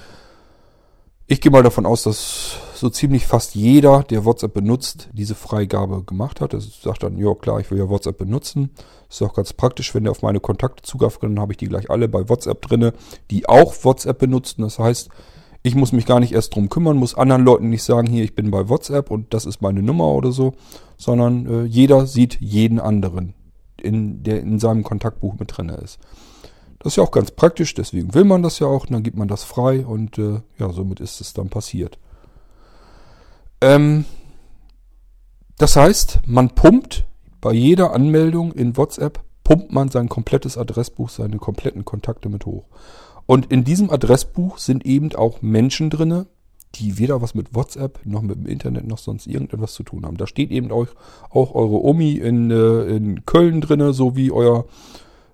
[1.27, 6.03] ich gehe mal davon aus, dass so ziemlich fast jeder, der WhatsApp benutzt, diese Freigabe
[6.03, 6.53] gemacht hat.
[6.53, 8.69] Er sagt dann, ja klar, ich will ja WhatsApp benutzen.
[9.09, 11.89] Ist auch ganz praktisch, wenn der auf meine Kontakte zugreift, dann habe ich die gleich
[11.89, 12.93] alle bei WhatsApp drinne,
[13.31, 14.61] die auch WhatsApp benutzen.
[14.61, 15.09] Das heißt,
[15.65, 18.35] ich muss mich gar nicht erst drum kümmern, muss anderen Leuten nicht sagen, hier, ich
[18.35, 20.53] bin bei WhatsApp und das ist meine Nummer oder so,
[20.95, 23.33] sondern äh, jeder sieht jeden anderen,
[23.81, 25.97] in, der in seinem Kontaktbuch mit drin ist.
[26.77, 29.27] Das ist ja auch ganz praktisch, deswegen will man das ja auch, dann gibt man
[29.27, 31.97] das frei und äh, ja, somit ist es dann passiert.
[33.59, 34.05] Ähm,
[35.57, 37.05] das heißt, man pumpt
[37.41, 42.65] bei jeder Anmeldung in WhatsApp, pumpt man sein komplettes Adressbuch, seine kompletten Kontakte mit hoch.
[43.25, 46.27] Und in diesem Adressbuch sind eben auch Menschen drinne,
[46.75, 50.17] die weder was mit WhatsApp noch mit dem Internet noch sonst irgendetwas zu tun haben.
[50.17, 50.87] Da steht eben auch,
[51.29, 54.65] auch eure Omi in, äh, in Köln drinne, so wie euer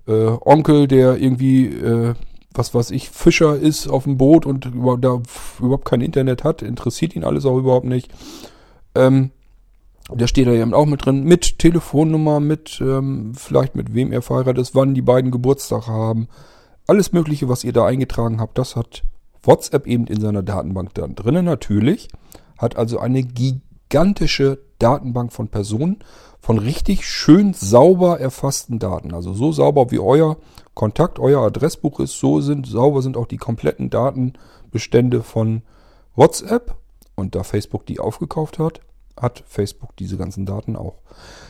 [0.07, 2.13] äh, Onkel, der irgendwie, äh,
[2.53, 5.21] was weiß ich, Fischer ist auf dem Boot und über, da
[5.59, 8.11] überhaupt kein Internet hat, interessiert ihn alles auch überhaupt nicht.
[8.95, 9.31] Ähm,
[10.09, 14.21] der steht da eben auch mit drin, mit Telefonnummer, mit ähm, vielleicht mit wem er
[14.21, 16.27] verheiratet ist, wann die beiden Geburtstag haben.
[16.87, 19.03] Alles Mögliche, was ihr da eingetragen habt, das hat
[19.43, 22.09] WhatsApp eben in seiner Datenbank dann drinnen natürlich.
[22.57, 25.99] Hat also eine gigantische Datenbank von Personen,
[26.39, 29.13] von richtig schön sauber erfassten Daten.
[29.13, 30.37] Also so sauber wie euer
[30.73, 35.61] Kontakt, euer Adressbuch ist, so sind sauber sind auch die kompletten Datenbestände von
[36.15, 36.75] WhatsApp.
[37.15, 38.81] Und da Facebook die aufgekauft hat,
[39.21, 40.95] hat Facebook diese ganzen Daten auch.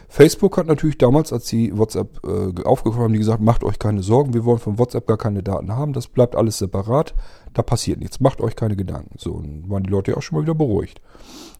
[0.09, 4.03] Facebook hat natürlich damals, als sie WhatsApp äh, aufgekauft haben, die gesagt, macht euch keine
[4.03, 7.15] Sorgen, wir wollen von WhatsApp gar keine Daten haben, das bleibt alles separat,
[7.53, 9.15] da passiert nichts, macht euch keine Gedanken.
[9.17, 11.01] So, und waren die Leute ja auch schon mal wieder beruhigt.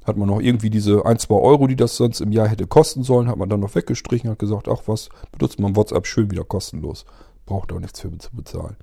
[0.04, 3.04] Hat man noch irgendwie diese 1, 2 Euro, die das sonst im Jahr hätte kosten
[3.04, 6.44] sollen, hat man dann noch weggestrichen, hat gesagt, ach was, benutzt man WhatsApp schön wieder
[6.44, 7.06] kostenlos.
[7.46, 8.76] Braucht auch nichts für zu bezahlen.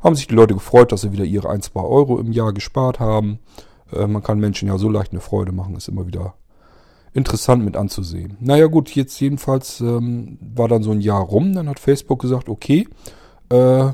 [0.00, 3.00] Haben sich die Leute gefreut, dass sie wieder ihre 1, 2 Euro im Jahr gespart
[3.00, 3.38] haben.
[3.92, 6.34] Äh, man kann Menschen ja so leicht eine Freude machen, ist immer wieder
[7.16, 8.36] interessant mit anzusehen.
[8.40, 12.48] Naja gut, jetzt jedenfalls ähm, war dann so ein Jahr rum, dann hat Facebook gesagt,
[12.48, 12.86] okay,
[13.48, 13.88] äh,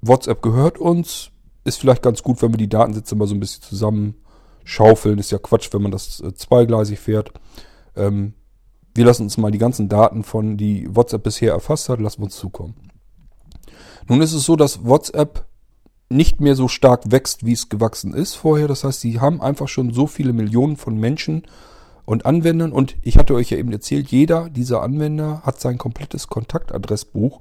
[0.00, 1.30] WhatsApp gehört uns,
[1.64, 5.18] ist vielleicht ganz gut, wenn wir die Datensätze mal so ein bisschen zusammenschaufeln.
[5.18, 7.32] Ist ja Quatsch, wenn man das äh, zweigleisig fährt.
[7.94, 8.34] Ähm,
[8.94, 12.26] wir lassen uns mal die ganzen Daten von, die WhatsApp bisher erfasst hat, lassen wir
[12.26, 12.74] uns zukommen.
[14.08, 15.44] Nun ist es so, dass WhatsApp
[16.08, 18.68] nicht mehr so stark wächst, wie es gewachsen ist vorher.
[18.68, 21.42] Das heißt, sie haben einfach schon so viele Millionen von Menschen
[22.06, 22.72] und Anwendern.
[22.72, 27.40] Und ich hatte euch ja eben erzählt, jeder dieser Anwender hat sein komplettes Kontaktadressbuch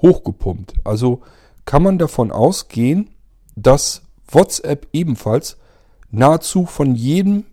[0.00, 0.74] hochgepumpt.
[0.84, 1.20] Also
[1.66, 3.10] kann man davon ausgehen,
[3.56, 5.58] dass WhatsApp ebenfalls
[6.10, 7.44] nahezu von jedem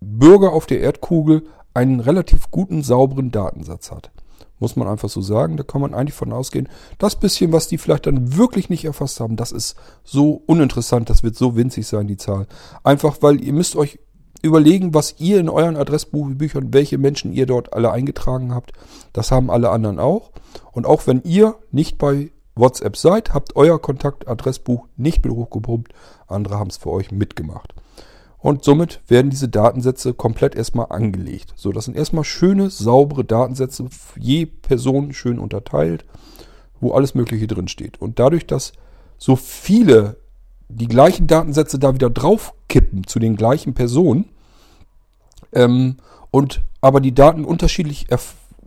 [0.00, 4.10] Bürger auf der Erdkugel einen relativ guten, sauberen Datensatz hat.
[4.58, 5.58] Muss man einfach so sagen.
[5.58, 6.68] Da kann man eigentlich von ausgehen.
[6.96, 11.10] Das bisschen, was die vielleicht dann wirklich nicht erfasst haben, das ist so uninteressant.
[11.10, 12.46] Das wird so winzig sein, die Zahl.
[12.82, 13.98] Einfach, weil ihr müsst euch
[14.42, 18.72] überlegen, was ihr in euren Adressbuchbüchern, welche Menschen ihr dort alle eingetragen habt.
[19.12, 20.30] Das haben alle anderen auch.
[20.72, 25.92] Und auch wenn ihr nicht bei WhatsApp seid, habt euer Kontaktadressbuch nicht mit hochgepumpt.
[26.26, 27.74] Andere haben es für euch mitgemacht.
[28.38, 31.52] Und somit werden diese Datensätze komplett erstmal angelegt.
[31.56, 36.04] So, das sind erstmal schöne, saubere Datensätze, je Person schön unterteilt,
[36.80, 38.00] wo alles Mögliche drin steht.
[38.00, 38.72] Und dadurch, dass
[39.18, 40.18] so viele
[40.68, 44.30] die gleichen Datensätze da wieder draufkippen zu den gleichen Personen
[45.52, 45.96] ähm,
[46.30, 48.06] und aber die Daten unterschiedlich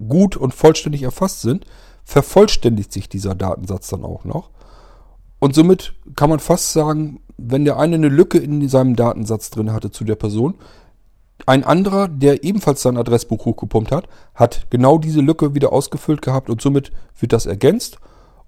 [0.08, 1.66] gut und vollständig erfasst sind,
[2.04, 4.50] vervollständigt sich dieser Datensatz dann auch noch.
[5.40, 9.72] Und somit kann man fast sagen, wenn der eine eine Lücke in seinem Datensatz drin
[9.72, 10.56] hatte zu der Person,
[11.46, 16.50] ein anderer, der ebenfalls sein Adressbuch hochgepumpt hat, hat genau diese Lücke wieder ausgefüllt gehabt
[16.50, 18.00] und somit wird das ergänzt.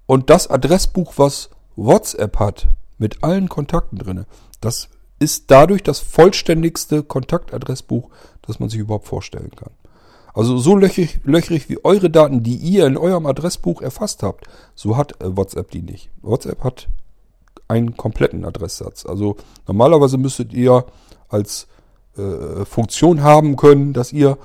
[0.06, 2.68] Und das Adressbuch, was WhatsApp hat,
[3.02, 4.26] mit allen Kontakten drin,
[4.60, 4.88] das
[5.18, 8.08] ist dadurch das vollständigste Kontaktadressbuch,
[8.42, 9.72] das man sich überhaupt vorstellen kann.
[10.34, 14.96] Also so löchrig, löchrig wie eure Daten, die ihr in eurem Adressbuch erfasst habt, so
[14.96, 16.10] hat äh, WhatsApp die nicht.
[16.22, 16.88] WhatsApp hat
[17.68, 19.04] einen kompletten Adresssatz.
[19.04, 19.36] Also
[19.66, 20.86] normalerweise müsstet ihr
[21.28, 21.66] als
[22.16, 24.38] äh, Funktion haben können, dass ihr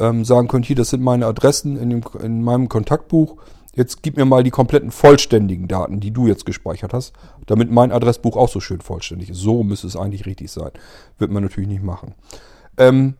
[0.00, 3.36] ähm, sagen könnt, hier, das sind meine Adressen in, dem, in meinem Kontaktbuch.
[3.74, 7.12] Jetzt gib mir mal die kompletten vollständigen Daten, die du jetzt gespeichert hast,
[7.46, 9.38] damit mein Adressbuch auch so schön vollständig ist.
[9.38, 10.70] So müsste es eigentlich richtig sein.
[11.18, 12.14] Wird man natürlich nicht machen.
[12.76, 13.14] Ähm,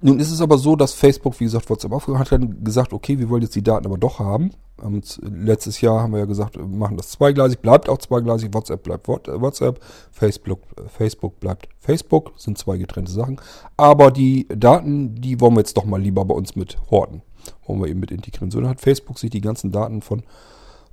[0.00, 3.18] nun ist es aber so, dass Facebook, wie gesagt, WhatsApp aufgehört hat, dann gesagt, okay,
[3.18, 4.50] wir wollen jetzt die Daten aber doch haben.
[4.80, 8.84] Und letztes Jahr haben wir ja gesagt, wir machen das zweigleisig, bleibt auch zweigleisig, WhatsApp
[8.84, 9.80] bleibt WhatsApp,
[10.12, 13.40] Facebook, Facebook bleibt Facebook, sind zwei getrennte Sachen.
[13.76, 17.22] Aber die Daten, die wollen wir jetzt doch mal lieber bei uns mit horten.
[17.66, 18.50] Wollen wir eben mit integrieren.
[18.50, 20.22] So, dann hat Facebook sich die ganzen Daten von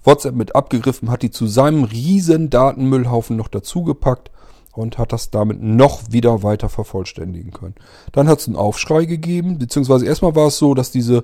[0.04, 4.32] WhatsApp mit abgegriffen, hat die zu seinem riesen Datenmüllhaufen noch dazugepackt
[4.74, 7.76] und hat das damit noch wieder weiter vervollständigen können.
[8.12, 11.24] Dann hat es einen Aufschrei gegeben, beziehungsweise erstmal war es so, dass diese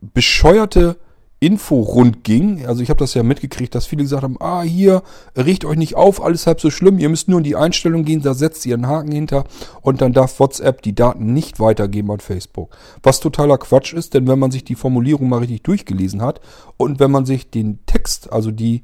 [0.00, 0.96] bescheuerte
[1.40, 2.66] Info rund ging.
[2.66, 5.02] Also ich habe das ja mitgekriegt, dass viele gesagt haben, ah hier,
[5.36, 8.22] riecht euch nicht auf, alles halb so schlimm, ihr müsst nur in die Einstellung gehen,
[8.22, 9.44] da setzt ihr einen Haken hinter
[9.80, 12.76] und dann darf WhatsApp die Daten nicht weitergeben an Facebook.
[13.02, 16.40] Was totaler Quatsch ist, denn wenn man sich die Formulierung mal richtig durchgelesen hat
[16.76, 18.82] und wenn man sich den Text, also die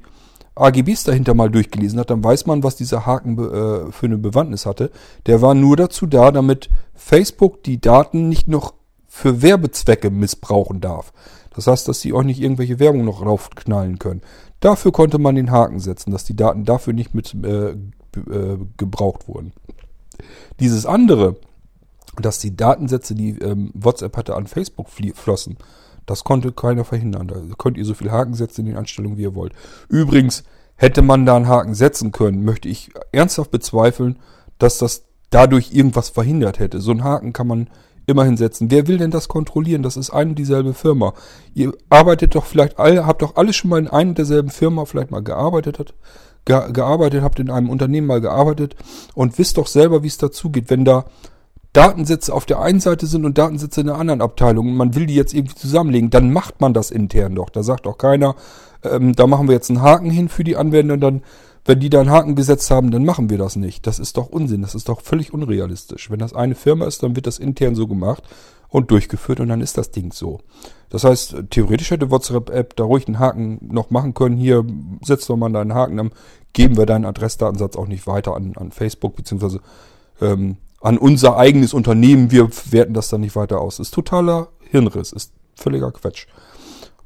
[0.55, 4.65] AGBs dahinter mal durchgelesen hat, dann weiß man, was dieser Haken äh, für eine Bewandtnis
[4.65, 4.91] hatte.
[5.25, 8.73] Der war nur dazu da, damit Facebook die Daten nicht noch
[9.05, 11.11] für Werbezwecke missbrauchen darf.
[11.55, 14.21] Das heißt, dass sie auch nicht irgendwelche Werbung noch raufknallen können.
[14.59, 19.27] Dafür konnte man den Haken setzen, dass die Daten dafür nicht mit äh, äh, gebraucht
[19.27, 19.53] wurden.
[20.59, 21.35] Dieses andere,
[22.21, 25.57] dass die Datensätze, die ähm, WhatsApp hatte, an Facebook flossen,
[26.05, 27.27] das konnte keiner verhindern.
[27.27, 29.53] Da könnt ihr so viel Haken setzen in den Anstellungen, wie ihr wollt.
[29.89, 30.43] Übrigens,
[30.75, 34.19] hätte man da einen Haken setzen können, möchte ich ernsthaft bezweifeln,
[34.59, 36.79] dass das dadurch irgendwas verhindert hätte.
[36.79, 37.67] So einen Haken kann man
[38.07, 38.71] immerhin setzen.
[38.71, 39.83] Wer will denn das kontrollieren?
[39.83, 41.13] Das ist eine und dieselbe Firma.
[41.53, 44.85] Ihr arbeitet doch vielleicht alle, habt doch alle schon mal in einer und derselben Firma
[44.85, 45.93] vielleicht mal gearbeitet hat,
[46.45, 48.75] ge gearbeitet, habt in einem Unternehmen mal gearbeitet
[49.13, 51.05] und wisst doch selber, wie es dazu geht, wenn da
[51.75, 55.07] Datensätze auf der einen Seite sind und Datensätze in der anderen Abteilung und man will
[55.07, 57.49] die jetzt irgendwie zusammenlegen, dann macht man das intern doch.
[57.49, 58.35] Da sagt auch keiner,
[58.83, 61.23] ähm, da machen wir jetzt einen Haken hin für die Anwender und dann,
[61.65, 63.87] wenn die da einen Haken gesetzt haben, dann machen wir das nicht.
[63.87, 66.11] Das ist doch Unsinn, das ist doch völlig unrealistisch.
[66.11, 68.23] Wenn das eine Firma ist, dann wird das intern so gemacht
[68.69, 70.39] und durchgeführt und dann ist das Ding so.
[70.89, 74.37] Das heißt, theoretisch hätte WhatsApp-App da ruhig einen Haken noch machen können.
[74.37, 74.63] Hier,
[75.01, 76.11] setzt doch mal deinen Haken, dann
[76.53, 79.59] geben wir deinen Adressdatensatz auch nicht weiter an, an Facebook, beziehungsweise
[80.21, 83.79] ähm, an unser eigenes Unternehmen, wir werten das dann nicht weiter aus.
[83.79, 86.27] Ist totaler Hirnriss, ist völliger Quatsch.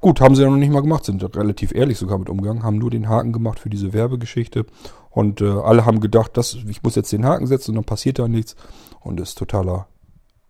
[0.02, 2.78] Gut, haben sie ja noch nicht mal gemacht, sind relativ ehrlich sogar mit umgegangen, haben
[2.78, 4.66] nur den Haken gemacht für diese Werbegeschichte
[5.10, 8.18] und äh, alle haben gedacht, dass ich muss jetzt den Haken setzen und dann passiert
[8.18, 8.56] da nichts
[9.02, 9.88] und ist totaler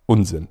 [0.06, 0.48] Unsinn.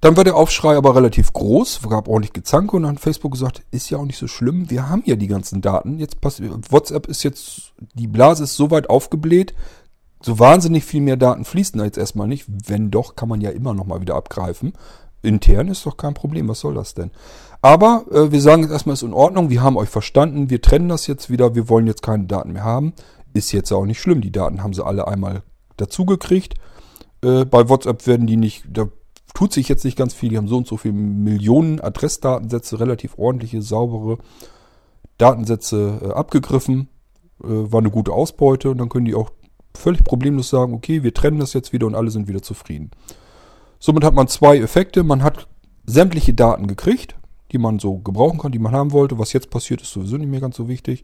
[0.00, 3.62] Dann war der Aufschrei aber relativ groß, gab ordentlich Gezanke und dann hat Facebook gesagt,
[3.70, 5.98] ist ja auch nicht so schlimm, wir haben ja die ganzen Daten.
[5.98, 9.54] Jetzt passiert, WhatsApp ist jetzt, die Blase ist so weit aufgebläht,
[10.20, 12.46] so wahnsinnig viel mehr Daten fließen da jetzt erstmal nicht.
[12.48, 14.72] Wenn doch, kann man ja immer noch mal wieder abgreifen.
[15.22, 16.48] Intern ist doch kein Problem.
[16.48, 17.10] Was soll das denn?
[17.60, 19.50] Aber äh, wir sagen jetzt erstmal, ist in Ordnung.
[19.50, 20.50] Wir haben euch verstanden.
[20.50, 21.54] Wir trennen das jetzt wieder.
[21.54, 22.92] Wir wollen jetzt keine Daten mehr haben.
[23.32, 24.20] Ist jetzt auch nicht schlimm.
[24.20, 25.42] Die Daten haben sie alle einmal
[25.76, 26.54] dazugekriegt.
[27.22, 28.88] Äh, bei WhatsApp werden die nicht, da
[29.34, 30.30] tut sich jetzt nicht ganz viel.
[30.30, 34.18] Die haben so und so viele Millionen Adressdatensätze, relativ ordentliche, saubere
[35.18, 36.88] Datensätze äh, abgegriffen
[37.42, 39.30] war eine gute Ausbeute und dann können die auch
[39.74, 42.90] völlig problemlos sagen, okay, wir trennen das jetzt wieder und alle sind wieder zufrieden.
[43.84, 45.02] Somit hat man zwei Effekte.
[45.02, 45.48] Man hat
[45.84, 47.16] sämtliche Daten gekriegt,
[47.50, 49.18] die man so gebrauchen kann, die man haben wollte.
[49.18, 51.02] Was jetzt passiert, ist sowieso nicht mehr ganz so wichtig.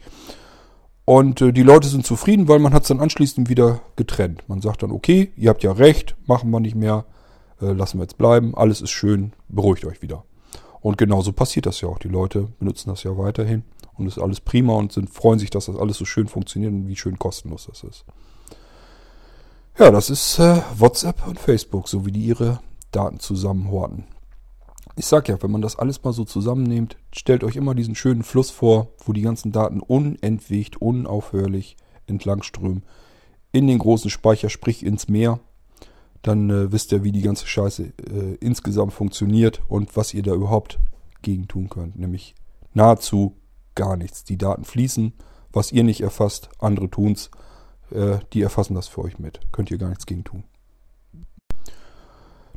[1.05, 4.45] Und äh, die Leute sind zufrieden, weil man hat es dann anschließend wieder getrennt.
[4.49, 7.05] Man sagt dann, okay, ihr habt ja recht, machen wir nicht mehr,
[7.61, 10.23] äh, lassen wir jetzt bleiben, alles ist schön, beruhigt euch wieder.
[10.81, 11.99] Und genauso passiert das ja auch.
[11.99, 13.65] Die Leute benutzen das ja weiterhin
[13.95, 16.87] und ist alles prima und sind, freuen sich, dass das alles so schön funktioniert und
[16.87, 18.05] wie schön kostenlos das ist.
[19.79, 22.59] Ja, das ist äh, WhatsApp und Facebook, so wie die ihre
[22.91, 24.07] Daten zusammenhorten.
[24.97, 28.25] Ich sag ja, wenn man das alles mal so zusammennimmt, stellt euch immer diesen schönen
[28.25, 31.77] Fluss vor, wo die ganzen Daten unentwegt, unaufhörlich
[32.09, 32.83] entlangströmen
[33.53, 35.39] in den großen Speicher, sprich ins Meer.
[36.23, 40.35] Dann äh, wisst ihr, wie die ganze Scheiße äh, insgesamt funktioniert und was ihr da
[40.35, 40.81] überhaupt
[41.23, 41.97] gegen tun könnt.
[41.97, 42.35] Nämlich
[42.75, 43.37] nahezu
[43.77, 44.25] gar nichts.
[44.25, 45.13] Die Daten fließen,
[45.53, 47.31] was ihr nicht erfasst, andere tun's.
[47.91, 49.41] Äh, die erfassen das für euch mit.
[49.53, 50.45] Könnt ihr gar nichts gegen tun.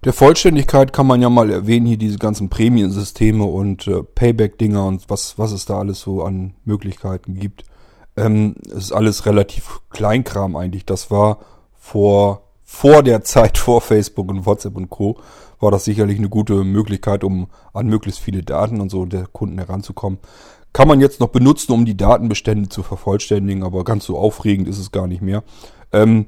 [0.03, 5.09] Der Vollständigkeit kann man ja mal erwähnen, hier diese ganzen Prämiensysteme und äh, Payback-Dinger und
[5.09, 7.65] was, was es da alles so an Möglichkeiten gibt.
[8.17, 10.85] Ähm, es ist alles relativ Kleinkram eigentlich.
[10.85, 11.37] Das war
[11.77, 15.19] vor, vor der Zeit, vor Facebook und WhatsApp und Co.,
[15.59, 19.59] war das sicherlich eine gute Möglichkeit, um an möglichst viele Daten und so der Kunden
[19.59, 20.17] heranzukommen.
[20.73, 24.79] Kann man jetzt noch benutzen, um die Datenbestände zu vervollständigen, aber ganz so aufregend ist
[24.79, 25.43] es gar nicht mehr.
[25.91, 26.27] Ähm,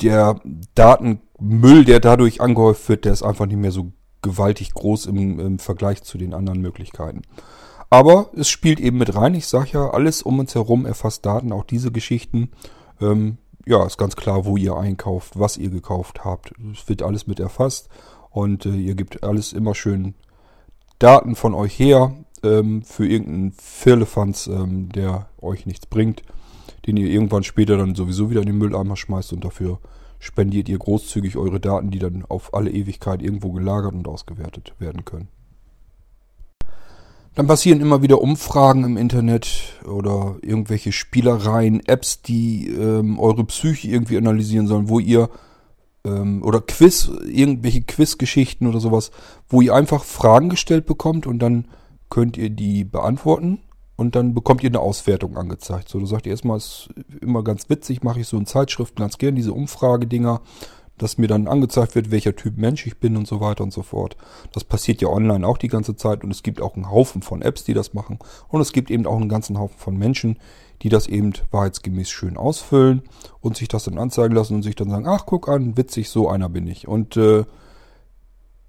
[0.00, 0.40] der
[0.74, 3.92] Datenmüll, der dadurch angehäuft wird, der ist einfach nicht mehr so
[4.22, 7.22] gewaltig groß im, im Vergleich zu den anderen Möglichkeiten.
[7.90, 9.34] Aber es spielt eben mit rein.
[9.34, 12.50] Ich sage ja, alles um uns herum erfasst Daten, auch diese Geschichten.
[13.00, 16.52] Ähm, ja, ist ganz klar, wo ihr einkauft, was ihr gekauft habt.
[16.72, 17.88] Es wird alles mit erfasst
[18.30, 20.14] und äh, ihr gebt alles immer schön
[20.98, 22.14] Daten von euch her
[22.44, 26.22] ähm, für irgendeinen Firlefanz, ähm, der euch nichts bringt
[26.86, 29.78] den ihr irgendwann später dann sowieso wieder in den Mülleimer schmeißt und dafür
[30.18, 35.04] spendiert ihr großzügig eure Daten, die dann auf alle Ewigkeit irgendwo gelagert und ausgewertet werden
[35.04, 35.28] können.
[37.34, 43.88] Dann passieren immer wieder Umfragen im Internet oder irgendwelche Spielereien, Apps, die ähm, eure Psyche
[43.88, 45.30] irgendwie analysieren sollen, wo ihr
[46.04, 49.10] ähm, oder Quiz, irgendwelche Quizgeschichten oder sowas,
[49.48, 51.66] wo ihr einfach Fragen gestellt bekommt und dann
[52.10, 53.60] könnt ihr die beantworten
[53.96, 55.88] und dann bekommt ihr eine Auswertung angezeigt.
[55.88, 56.88] So, du sagst erstmal, ist
[57.20, 60.40] immer ganz witzig, mache ich so in Zeitschriften ganz gern, diese Umfragedinger,
[60.98, 63.82] dass mir dann angezeigt wird, welcher Typ Mensch ich bin und so weiter und so
[63.82, 64.16] fort.
[64.52, 67.42] Das passiert ja online auch die ganze Zeit und es gibt auch einen Haufen von
[67.42, 68.18] Apps, die das machen
[68.48, 70.38] und es gibt eben auch einen ganzen Haufen von Menschen,
[70.82, 73.02] die das eben wahrheitsgemäß schön ausfüllen
[73.40, 76.28] und sich das dann anzeigen lassen und sich dann sagen, ach guck an, witzig, so
[76.28, 76.86] einer bin ich.
[76.86, 77.44] Und äh,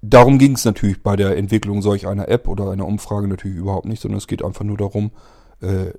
[0.08, 3.86] Darum ging es natürlich bei der Entwicklung solch einer App oder einer Umfrage natürlich überhaupt
[3.86, 5.10] nicht, sondern es geht einfach nur darum,
[5.60, 5.92] äh,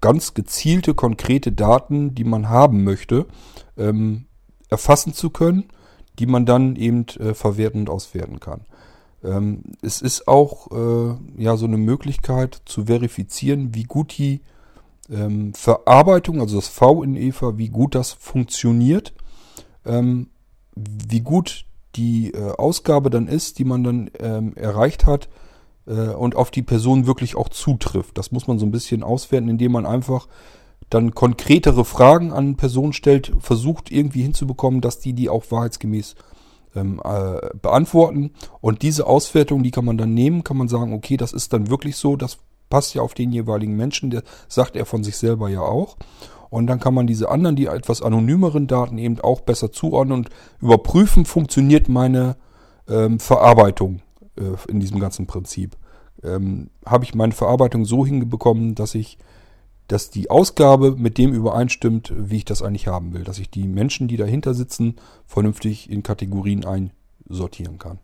[0.00, 3.26] ganz gezielte, konkrete Daten, die man haben möchte,
[3.76, 4.26] ähm,
[4.70, 5.64] erfassen zu können,
[6.18, 8.64] die man dann eben äh, verwerten und auswerten kann.
[9.22, 14.40] Ähm, es ist auch äh, ja so eine Möglichkeit zu verifizieren, wie gut die
[15.10, 19.12] ähm, Verarbeitung, also das V in Eva, wie gut das funktioniert,
[19.82, 21.64] wie gut
[21.96, 25.28] die äh, Ausgabe dann ist, die man dann ähm, erreicht hat
[25.86, 28.18] äh, und auf die Person wirklich auch zutrifft.
[28.18, 30.28] Das muss man so ein bisschen auswerten, indem man einfach
[30.88, 36.16] dann konkretere Fragen an Personen stellt, versucht irgendwie hinzubekommen, dass die die auch wahrheitsgemäß
[36.74, 38.32] ähm, äh, beantworten.
[38.60, 41.70] Und diese Auswertung, die kann man dann nehmen, kann man sagen, okay, das ist dann
[41.70, 42.38] wirklich so, das
[42.70, 45.98] passt ja auf den jeweiligen Menschen, der sagt er von sich selber ja auch.
[46.48, 50.30] Und dann kann man diese anderen, die etwas anonymeren Daten eben auch besser zuordnen und
[50.60, 52.36] überprüfen, funktioniert meine
[52.88, 54.00] ähm, Verarbeitung
[54.36, 55.76] äh, in diesem ganzen Prinzip.
[56.24, 59.18] Ähm, Habe ich meine Verarbeitung so hinbekommen, dass ich,
[59.86, 63.22] dass die Ausgabe mit dem übereinstimmt, wie ich das eigentlich haben will.
[63.22, 68.00] Dass ich die Menschen, die dahinter sitzen, vernünftig in Kategorien einsortieren kann.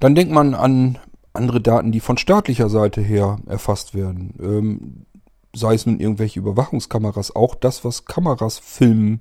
[0.00, 0.98] Dann denkt man an
[1.32, 4.34] andere Daten, die von staatlicher Seite her erfasst werden.
[4.40, 5.06] Ähm,
[5.54, 9.20] sei es nun irgendwelche Überwachungskameras, auch das, was Kameras filmen,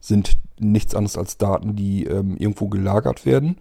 [0.00, 3.56] sind nichts anderes als Daten, die ähm, irgendwo gelagert werden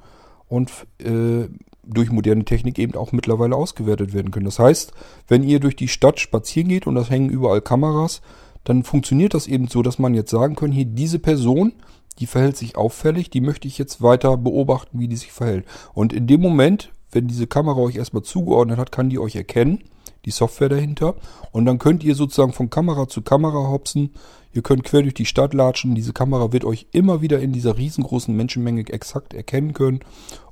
[0.48, 1.48] und äh,
[1.84, 4.46] durch moderne Technik eben auch mittlerweile ausgewertet werden können.
[4.46, 4.94] Das heißt,
[5.28, 8.22] wenn ihr durch die Stadt spazieren geht und das hängen überall Kameras,
[8.64, 11.74] dann funktioniert das eben so, dass man jetzt sagen kann, hier diese Person,
[12.20, 15.66] die verhält sich auffällig, die möchte ich jetzt weiter beobachten, wie die sich verhält.
[15.94, 19.84] Und in dem Moment, wenn diese Kamera euch erstmal zugeordnet hat, kann die euch erkennen
[20.26, 21.16] die Software dahinter.
[21.52, 24.12] Und dann könnt ihr sozusagen von Kamera zu Kamera hopsen.
[24.54, 25.96] Ihr könnt quer durch die Stadt latschen.
[25.96, 30.02] Diese Kamera wird euch immer wieder in dieser riesengroßen Menschenmenge exakt erkennen können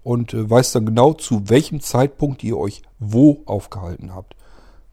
[0.04, 4.36] und äh, weiß dann genau, zu welchem Zeitpunkt ihr euch wo aufgehalten habt.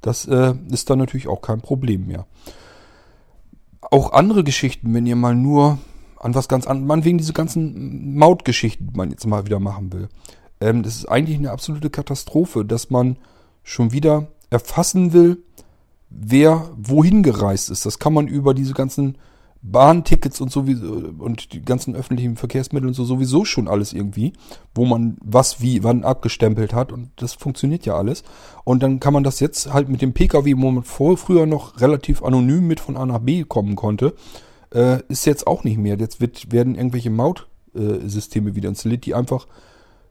[0.01, 2.27] Das äh, ist dann natürlich auch kein Problem mehr.
[3.81, 5.79] Auch andere Geschichten, wenn ihr mal nur
[6.19, 9.93] an was ganz anderes, man wegen diese ganzen Mautgeschichten, die man jetzt mal wieder machen
[9.93, 10.09] will.
[10.61, 13.17] Ähm, das ist eigentlich eine absolute Katastrophe, dass man
[13.63, 15.43] schon wieder erfassen will,
[16.09, 17.85] wer wohin gereist ist.
[17.85, 19.19] Das kann man über diese ganzen
[19.63, 24.33] Bahntickets und sowieso und die ganzen öffentlichen Verkehrsmittel und so sowieso schon alles irgendwie,
[24.75, 28.23] wo man was wie wann abgestempelt hat und das funktioniert ja alles.
[28.65, 31.81] Und dann kann man das jetzt halt mit dem Pkw, wo man vor, früher noch
[31.81, 34.15] relativ anonym mit von A nach B kommen konnte,
[34.73, 35.97] äh, ist jetzt auch nicht mehr.
[35.99, 39.49] Jetzt wird, werden irgendwelche Mautsysteme äh, wieder installiert, die einfach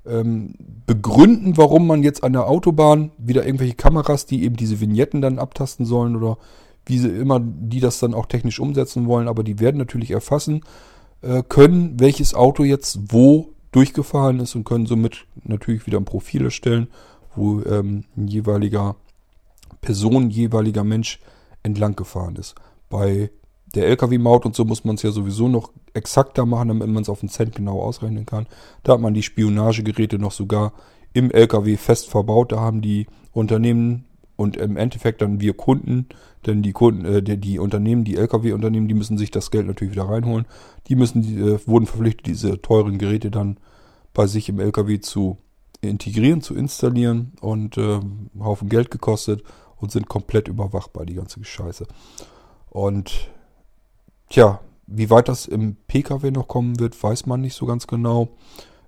[0.08, 0.54] ähm,
[0.86, 5.40] begründen, warum man jetzt an der Autobahn wieder irgendwelche Kameras, die eben diese Vignetten dann
[5.40, 6.38] abtasten sollen oder
[6.86, 10.62] wie sie immer, die das dann auch technisch umsetzen wollen, aber die werden natürlich erfassen
[11.22, 16.46] äh, können, welches Auto jetzt wo durchgefahren ist und können somit natürlich wieder ein Profil
[16.46, 16.88] erstellen,
[17.36, 18.96] wo ähm, ein jeweiliger
[19.82, 21.20] Person, jeweiliger Mensch
[21.64, 22.56] entlang gefahren ist.
[22.90, 23.32] Bei
[23.76, 27.10] der LKW-Maut und so muss man es ja sowieso noch exakter machen, damit man es
[27.10, 28.48] auf den Cent genau ausrechnen kann.
[28.84, 30.74] Da hat man die Spionagegeräte noch sogar
[31.14, 32.52] im LKW fest verbaut.
[32.52, 36.08] Da haben die Unternehmen und im Endeffekt dann wir Kunden,
[36.46, 39.94] denn die Kunden, äh, die, die Unternehmen, die LKW-Unternehmen, die müssen sich das Geld natürlich
[39.94, 40.46] wieder reinholen.
[40.88, 43.58] Die müssen, die, äh, wurden verpflichtet, diese teuren Geräte dann
[44.14, 45.38] bei sich im LKW zu
[45.82, 48.00] integrieren, zu installieren und äh,
[48.40, 49.44] Haufen Geld gekostet
[49.78, 51.86] und sind komplett überwachbar, die ganze Scheiße.
[52.70, 53.30] Und
[54.30, 58.30] tja, wie weit das im Pkw noch kommen wird, weiß man nicht so ganz genau.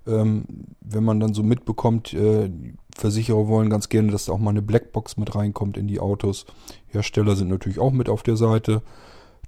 [0.06, 0.44] Ähm,
[0.80, 2.50] wenn man dann so mitbekommt, äh,
[2.96, 6.46] Versicherer wollen ganz gerne, dass da auch mal eine Blackbox mit reinkommt in die Autos.
[6.86, 8.82] Hersteller sind natürlich auch mit auf der Seite.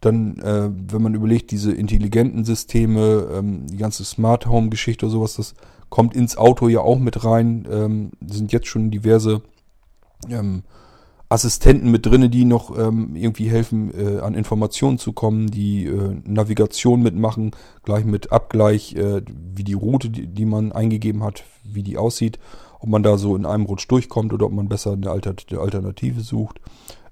[0.00, 5.12] Dann, äh, wenn man überlegt, diese intelligenten Systeme, ähm, die ganze Smart Home Geschichte oder
[5.12, 5.54] sowas, das
[5.88, 7.66] kommt ins Auto ja auch mit rein.
[7.70, 9.42] Ähm, sind jetzt schon diverse
[10.28, 10.62] ähm,
[11.30, 16.20] Assistenten mit drinne, die noch ähm, irgendwie helfen, äh, an Informationen zu kommen, die äh,
[16.24, 17.52] Navigation mitmachen,
[17.84, 19.22] gleich mit Abgleich, äh,
[19.54, 22.40] wie die Route, die, die, man eingegeben hat, wie die aussieht,
[22.80, 26.60] ob man da so in einem Rutsch durchkommt oder ob man besser eine Alternative sucht.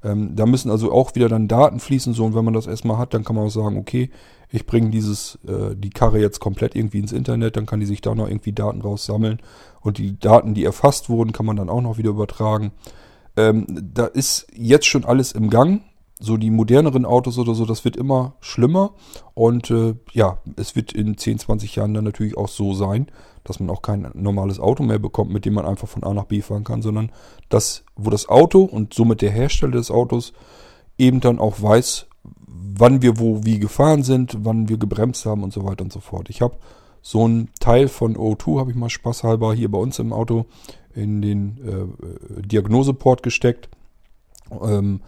[0.02, 2.98] Ähm, da müssen also auch wieder dann Daten fließen, so und wenn man das erstmal
[2.98, 4.10] hat, dann kann man auch sagen, okay,
[4.50, 8.00] ich bringe dieses, äh, die Karre jetzt komplett irgendwie ins Internet, dann kann die sich
[8.00, 9.38] da noch irgendwie Daten raussammeln
[9.80, 12.72] und die Daten, die erfasst wurden, kann man dann auch noch wieder übertragen.
[13.38, 15.82] Ähm, da ist jetzt schon alles im Gang.
[16.20, 18.94] So die moderneren Autos oder so, das wird immer schlimmer.
[19.34, 23.06] Und äh, ja, es wird in 10, 20 Jahren dann natürlich auch so sein,
[23.44, 26.24] dass man auch kein normales Auto mehr bekommt, mit dem man einfach von A nach
[26.24, 27.12] B fahren kann, sondern
[27.48, 30.32] das, wo das Auto und somit der Hersteller des Autos
[30.98, 32.06] eben dann auch weiß,
[32.48, 36.00] wann wir wo wie gefahren sind, wann wir gebremst haben und so weiter und so
[36.00, 36.28] fort.
[36.30, 36.56] Ich habe
[37.00, 40.46] so ein Teil von O2, habe ich mal spaßhalber hier bei uns im Auto
[40.98, 43.68] in den äh, Diagnoseport gesteckt.
[44.62, 45.00] Ähm,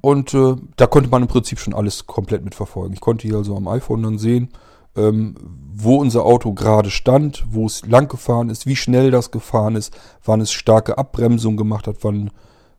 [0.00, 2.92] und äh, da konnte man im Prinzip schon alles komplett mitverfolgen.
[2.92, 4.50] Ich konnte hier also am iPhone dann sehen,
[4.96, 5.34] ähm,
[5.74, 9.96] wo unser Auto gerade stand, wo es lang gefahren ist, wie schnell das gefahren ist,
[10.24, 12.30] wann es starke Abbremsung gemacht hat, wann,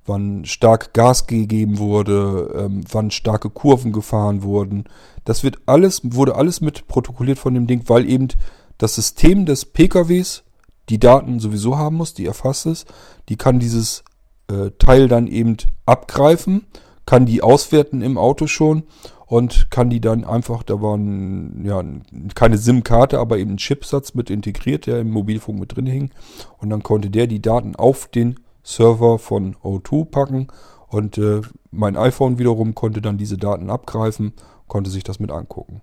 [0.06, 4.86] wann stark Gas gegeben wurde, ähm, wann starke Kurven gefahren wurden.
[5.26, 8.30] Das wird alles, wurde alles mit protokolliert von dem Ding, weil eben
[8.78, 10.44] das System des PKWs
[10.90, 12.88] die Daten sowieso haben muss, die erfasst ist.
[13.30, 14.04] Die kann dieses
[14.50, 16.66] äh, Teil dann eben abgreifen,
[17.06, 18.84] kann die auswerten im Auto schon
[19.26, 21.84] und kann die dann einfach, da war ein, ja,
[22.34, 26.12] keine SIM-Karte, aber eben ein Chipsatz mit integriert, der im Mobilfunk mit drin hing.
[26.60, 30.48] Und dann konnte der die Daten auf den Server von O2 packen
[30.88, 31.42] und äh,
[31.72, 34.34] mein iPhone wiederum konnte dann diese Daten abgreifen,
[34.68, 35.82] konnte sich das mit angucken.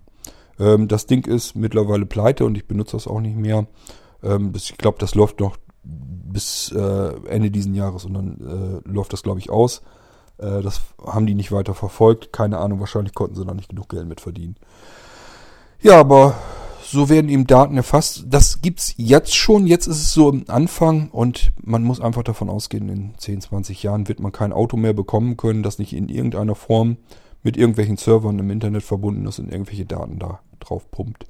[0.59, 3.67] Ähm, das Ding ist mittlerweile pleite und ich benutze das auch nicht mehr.
[4.23, 9.13] Ähm, ich glaube, das läuft noch bis äh, Ende diesen Jahres und dann äh, läuft
[9.13, 9.81] das, glaube ich, aus.
[10.37, 12.33] Äh, das haben die nicht weiter verfolgt.
[12.33, 14.55] Keine Ahnung, wahrscheinlich konnten sie da nicht genug Geld mit verdienen.
[15.81, 16.35] Ja, aber
[16.83, 18.25] so werden eben Daten erfasst.
[18.27, 19.67] Das gibt's jetzt schon.
[19.67, 23.83] Jetzt ist es so im Anfang und man muss einfach davon ausgehen, in 10, 20
[23.83, 26.97] Jahren wird man kein Auto mehr bekommen können, das nicht in irgendeiner Form
[27.43, 31.27] mit irgendwelchen Servern im Internet verbunden ist und irgendwelche Daten da drauf pumpt.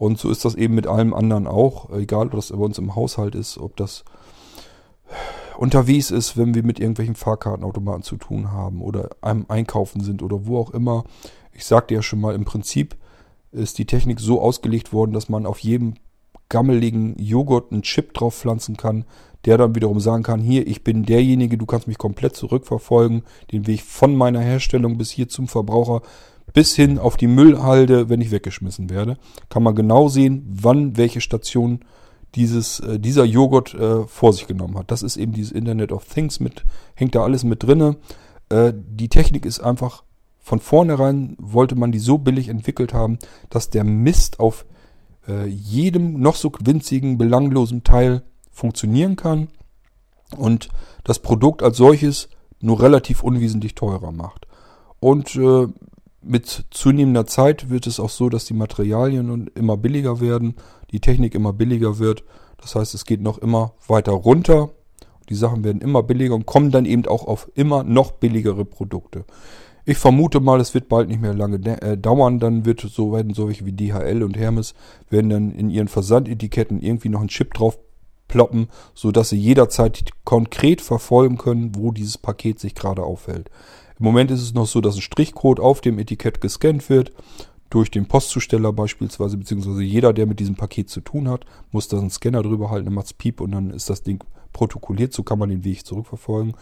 [0.00, 2.94] Und so ist das eben mit allem anderen auch, egal ob das bei uns im
[2.94, 4.06] Haushalt ist, ob das
[5.58, 10.46] unterwegs ist, wenn wir mit irgendwelchen Fahrkartenautomaten zu tun haben oder einem Einkaufen sind oder
[10.46, 11.04] wo auch immer.
[11.52, 12.96] Ich sagte ja schon mal, im Prinzip
[13.52, 15.96] ist die Technik so ausgelegt worden, dass man auf jedem
[16.48, 19.04] gammeligen Joghurt einen Chip drauf pflanzen kann,
[19.44, 23.66] der dann wiederum sagen kann, hier, ich bin derjenige, du kannst mich komplett zurückverfolgen, den
[23.66, 26.00] Weg von meiner Herstellung bis hier zum Verbraucher
[26.52, 29.16] bis hin auf die Müllhalde, wenn ich weggeschmissen werde,
[29.48, 31.80] kann man genau sehen, wann welche Station
[32.34, 34.90] dieses, äh, dieser Joghurt äh, vor sich genommen hat.
[34.90, 36.64] Das ist eben dieses Internet of Things mit,
[36.94, 37.96] hängt da alles mit drinne.
[38.48, 40.04] Äh, die Technik ist einfach
[40.38, 43.18] von vornherein wollte man die so billig entwickelt haben,
[43.50, 44.64] dass der Mist auf
[45.28, 49.48] äh, jedem noch so winzigen, belanglosen Teil funktionieren kann
[50.36, 50.68] und
[51.04, 52.28] das Produkt als solches
[52.60, 54.46] nur relativ unwesentlich teurer macht.
[54.98, 55.66] Und äh,
[56.22, 60.54] mit zunehmender Zeit wird es auch so, dass die Materialien immer billiger werden,
[60.90, 62.24] die Technik immer billiger wird.
[62.58, 64.70] Das heißt, es geht noch immer weiter runter.
[65.28, 69.24] Die Sachen werden immer billiger und kommen dann eben auch auf immer noch billigere Produkte.
[69.86, 72.38] Ich vermute mal, es wird bald nicht mehr lange äh, dauern.
[72.38, 74.74] Dann wird so werden solche wie DHL und Hermes
[75.08, 77.78] werden dann in ihren Versandetiketten irgendwie noch einen Chip drauf
[78.28, 83.50] ploppen, so dass sie jederzeit konkret verfolgen können, wo dieses Paket sich gerade aufhält.
[84.00, 87.12] Im Moment ist es noch so, dass ein Strichcode auf dem Etikett gescannt wird
[87.68, 91.98] durch den Postzusteller beispielsweise, beziehungsweise jeder, der mit diesem Paket zu tun hat, muss da
[91.98, 94.24] einen Scanner drüber halten, dann macht's Piep und dann ist das Ding
[94.54, 96.54] protokolliert, so kann man den Weg zurückverfolgen.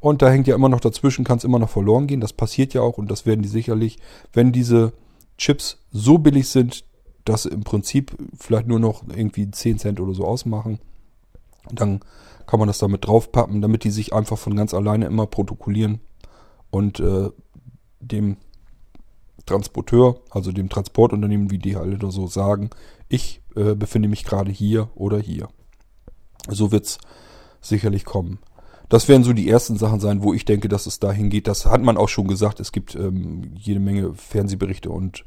[0.00, 2.74] Und da hängt ja immer noch dazwischen, kann es immer noch verloren gehen, das passiert
[2.74, 3.98] ja auch und das werden die sicherlich,
[4.32, 4.92] wenn diese
[5.38, 6.84] Chips so billig sind,
[7.24, 10.80] dass im Prinzip vielleicht nur noch irgendwie 10 Cent oder so ausmachen,
[11.70, 12.00] dann
[12.46, 16.00] kann man das damit draufpappen, damit die sich einfach von ganz alleine immer protokollieren
[16.70, 17.30] und äh,
[18.00, 18.36] dem
[19.46, 22.70] Transporteur, also dem Transportunternehmen wie DHL oder so, sagen,
[23.08, 25.48] ich äh, befinde mich gerade hier oder hier.
[26.48, 26.98] So wird es
[27.60, 28.38] sicherlich kommen.
[28.88, 31.46] Das werden so die ersten Sachen sein, wo ich denke, dass es dahin geht.
[31.46, 32.58] Das hat man auch schon gesagt.
[32.58, 35.24] Es gibt ähm, jede Menge Fernsehberichte und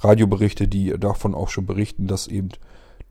[0.00, 2.48] Radioberichte, die davon auch schon berichten, dass eben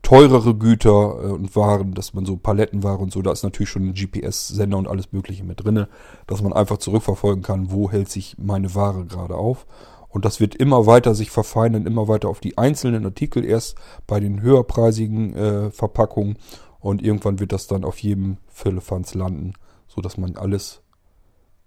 [0.06, 3.88] teurere Güter äh, und Waren, dass man so Palettenware und so, da ist natürlich schon
[3.88, 5.88] ein GPS-Sender und alles Mögliche mit drinne,
[6.28, 9.66] dass man einfach zurückverfolgen kann, wo hält sich meine Ware gerade auf.
[10.08, 13.74] Und das wird immer weiter sich verfeinern, immer weiter auf die einzelnen Artikel, erst
[14.06, 16.38] bei den höherpreisigen äh, Verpackungen
[16.78, 19.54] und irgendwann wird das dann auf jedem Firlefanz landen,
[19.88, 20.82] sodass man alles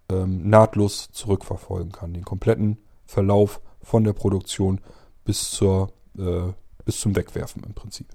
[0.09, 2.13] ähm, nahtlos zurückverfolgen kann.
[2.13, 4.79] Den kompletten Verlauf von der Produktion
[5.25, 6.53] bis, zur, äh,
[6.85, 8.07] bis zum Wegwerfen im Prinzip.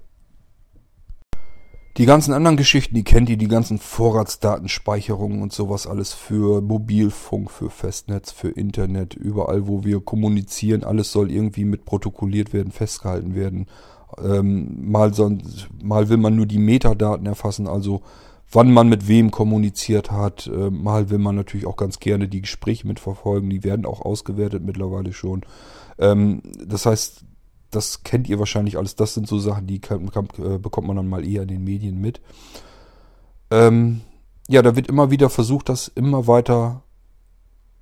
[1.97, 7.49] Die ganzen anderen Geschichten, die kennt ihr, die ganzen Vorratsdatenspeicherungen und sowas alles für Mobilfunk,
[7.49, 13.33] für Festnetz, für Internet, überall, wo wir kommunizieren, alles soll irgendwie mit protokolliert werden, festgehalten
[13.33, 13.67] werden.
[14.21, 18.01] Ähm, mal, sonst, mal will man nur die Metadaten erfassen, also
[18.51, 20.47] wann man mit wem kommuniziert hat.
[20.47, 24.63] Äh, mal will man natürlich auch ganz gerne die Gespräche mitverfolgen, die werden auch ausgewertet
[24.65, 25.43] mittlerweile schon.
[25.97, 27.24] Ähm, das heißt,
[27.75, 28.95] das kennt ihr wahrscheinlich alles.
[28.95, 31.63] Das sind so Sachen, die kann, kann, äh, bekommt man dann mal eher in den
[31.63, 32.21] Medien mit.
[33.51, 34.01] Ähm,
[34.47, 36.83] ja, da wird immer wieder versucht, das immer weiter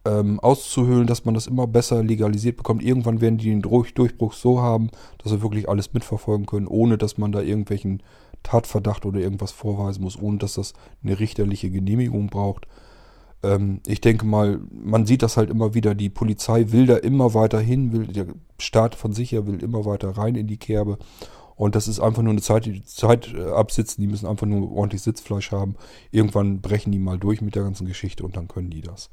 [0.05, 2.83] ähm, auszuhöhlen, dass man das immer besser legalisiert bekommt.
[2.83, 4.89] Irgendwann werden die den Durchbruch so haben,
[5.19, 8.03] dass sie wirklich alles mitverfolgen können, ohne dass man da irgendwelchen
[8.43, 12.67] Tatverdacht oder irgendwas vorweisen muss, ohne dass das eine richterliche Genehmigung braucht.
[13.43, 17.33] Ähm, ich denke mal, man sieht das halt immer wieder, die Polizei will da immer
[17.33, 20.97] weiter hin, will, der Staat von sich her will immer weiter rein in die Kerbe.
[21.55, 24.71] Und das ist einfach nur eine Zeit, die Zeit äh, absitzen, die müssen einfach nur
[24.71, 25.75] ordentlich Sitzfleisch haben.
[26.11, 29.09] Irgendwann brechen die mal durch mit der ganzen Geschichte und dann können die das.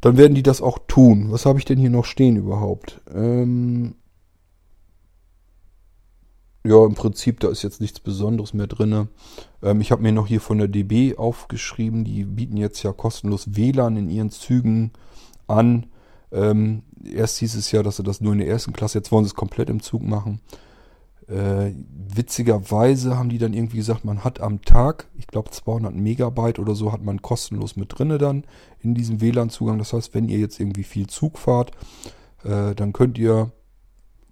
[0.00, 1.32] Dann werden die das auch tun.
[1.32, 3.00] Was habe ich denn hier noch stehen überhaupt?
[3.12, 3.94] Ähm,
[6.66, 9.08] ja, im Prinzip, da ist jetzt nichts Besonderes mehr drin.
[9.62, 13.54] Ähm, ich habe mir noch hier von der DB aufgeschrieben, die bieten jetzt ja kostenlos
[13.54, 14.92] WLAN in ihren Zügen
[15.46, 15.86] an.
[16.32, 19.24] Ähm, erst hieß es ja, dass sie das nur in der ersten Klasse, jetzt wollen
[19.24, 20.40] sie es komplett im Zug machen.
[21.28, 21.72] Äh,
[22.14, 26.74] witzigerweise haben die dann irgendwie gesagt, man hat am Tag, ich glaube 200 Megabyte oder
[26.74, 28.44] so, hat man kostenlos mit drinne dann
[28.80, 29.78] in diesem WLAN-Zugang.
[29.78, 31.72] Das heißt, wenn ihr jetzt irgendwie viel Zug fahrt,
[32.42, 33.52] äh, dann könnt ihr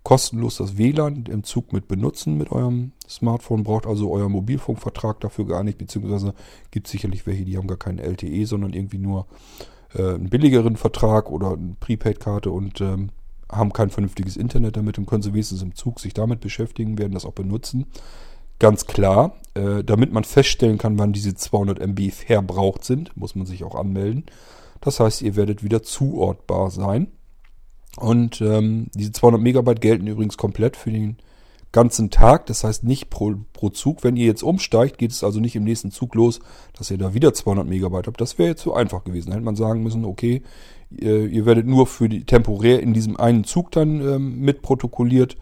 [0.02, 5.46] kostenlos das WLAN im Zug mit benutzen mit eurem Smartphone, braucht also euer Mobilfunkvertrag dafür
[5.46, 6.34] gar nicht, beziehungsweise
[6.70, 9.26] gibt sicherlich welche, die haben gar keinen LTE, sondern irgendwie nur
[9.94, 13.10] äh, einen billigeren Vertrag oder eine Prepaid-Karte und ähm,
[13.50, 17.12] haben kein vernünftiges Internet damit und können sie wenigstens im Zug sich damit beschäftigen, werden
[17.12, 17.86] das auch benutzen.
[18.58, 23.46] Ganz klar, äh, damit man feststellen kann, wann diese 200 MB verbraucht sind, muss man
[23.46, 24.24] sich auch anmelden.
[24.80, 27.08] Das heißt, ihr werdet wieder zuortbar sein.
[27.96, 31.16] Und ähm, diese 200 Megabyte gelten übrigens komplett für den
[31.72, 32.46] ganzen Tag.
[32.46, 34.04] Das heißt nicht pro, pro Zug.
[34.04, 36.40] Wenn ihr jetzt umsteigt, geht es also nicht im nächsten Zug los,
[36.76, 38.20] dass ihr da wieder 200 Megabyte habt.
[38.20, 39.30] Das wäre jetzt zu einfach gewesen.
[39.30, 40.42] Da hätte man sagen müssen, okay,
[40.90, 45.36] ihr, ihr werdet nur für die temporär in diesem einen Zug dann ähm, mit protokolliert,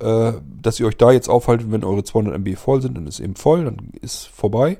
[0.00, 3.20] äh, dass ihr euch da jetzt aufhaltet, wenn eure 200 MB voll sind, dann ist
[3.20, 4.78] eben voll, dann ist vorbei.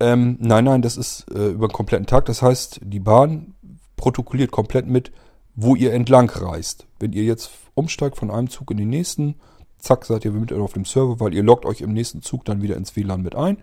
[0.00, 2.26] Ähm, nein, nein, das ist äh, über den kompletten Tag.
[2.26, 3.54] Das heißt, die Bahn
[3.96, 5.12] protokolliert komplett mit,
[5.60, 6.86] wo ihr entlang reist.
[7.00, 9.34] Wenn ihr jetzt umsteigt von einem Zug in den nächsten,
[9.78, 12.62] zack, seid ihr mit auf dem Server, weil ihr loggt euch im nächsten Zug dann
[12.62, 13.58] wieder ins WLAN mit ein.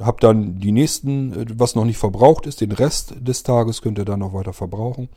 [0.00, 3.98] Habt dann die nächsten, äh, was noch nicht verbraucht ist, den Rest des Tages könnt
[3.98, 5.10] ihr dann noch weiter verbrauchen.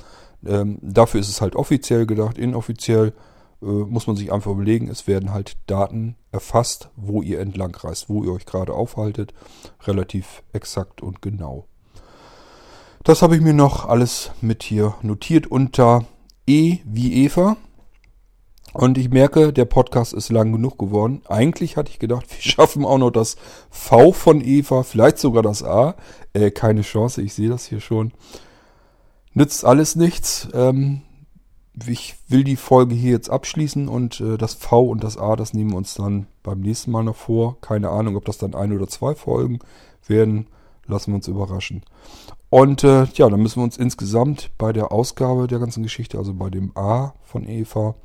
[0.45, 2.37] Ähm, dafür ist es halt offiziell gedacht.
[2.37, 3.13] Inoffiziell
[3.61, 8.09] äh, muss man sich einfach überlegen, es werden halt Daten erfasst, wo ihr entlang reist,
[8.09, 9.33] wo ihr euch gerade aufhaltet.
[9.83, 11.67] Relativ exakt und genau.
[13.03, 16.05] Das habe ich mir noch alles mit hier notiert unter
[16.45, 17.57] E wie Eva.
[18.73, 21.23] Und ich merke, der Podcast ist lang genug geworden.
[21.27, 23.37] Eigentlich hatte ich gedacht, wir schaffen auch noch das
[23.71, 25.95] V von Eva, vielleicht sogar das A.
[26.33, 28.13] Äh, keine Chance, ich sehe das hier schon.
[29.33, 30.47] Nützt alles nichts.
[30.53, 31.01] Ähm,
[31.87, 35.55] ich will die Folge hier jetzt abschließen und äh, das V und das A, das
[35.55, 37.59] nehmen wir uns dann beim nächsten Mal noch vor.
[37.61, 39.57] Keine Ahnung, ob das dann ein oder zwei Folgen
[40.05, 40.45] werden.
[40.85, 41.83] Lassen wir uns überraschen.
[42.51, 46.33] Und äh, ja, dann müssen wir uns insgesamt bei der Ausgabe der ganzen Geschichte, also
[46.33, 47.95] bei dem A von Eva,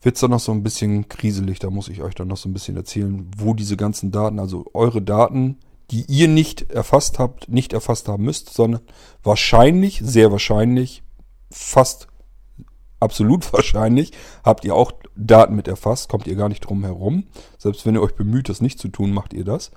[0.00, 1.58] wird es dann noch so ein bisschen kriselig.
[1.58, 4.64] Da muss ich euch dann noch so ein bisschen erzählen, wo diese ganzen Daten, also
[4.74, 5.58] eure Daten,
[5.90, 8.80] die ihr nicht erfasst habt, nicht erfasst haben müsst, sondern
[9.24, 11.02] wahrscheinlich, sehr wahrscheinlich,
[11.50, 12.06] fast
[13.00, 14.12] absolut wahrscheinlich,
[14.44, 17.24] habt ihr auch Daten mit erfasst, kommt ihr gar nicht drum herum.
[17.58, 19.72] Selbst wenn ihr euch bemüht, das nicht zu tun, macht ihr das.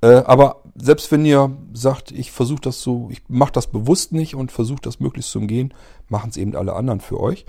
[0.00, 4.34] Äh, aber selbst wenn ihr sagt, ich versuche das so, ich mache das bewusst nicht
[4.34, 5.74] und versuche das möglichst zu umgehen,
[6.08, 7.46] machen es eben alle anderen für euch.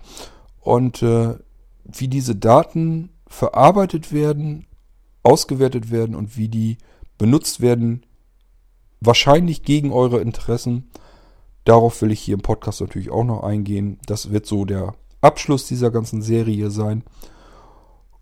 [0.60, 1.36] Und äh,
[1.84, 4.66] wie diese Daten verarbeitet werden,
[5.24, 6.78] ausgewertet werden und wie die
[7.18, 8.06] benutzt werden,
[9.00, 10.90] wahrscheinlich gegen eure Interessen.
[11.66, 14.00] Darauf will ich hier im Podcast natürlich auch noch eingehen.
[14.06, 17.04] Das wird so der Abschluss dieser ganzen Serie sein.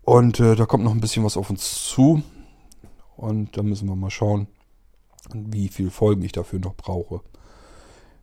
[0.02, 2.22] Und äh, da kommt noch ein bisschen was auf uns zu.
[3.18, 4.46] Und da müssen wir mal schauen,
[5.34, 7.20] wie viele Folgen ich dafür noch brauche.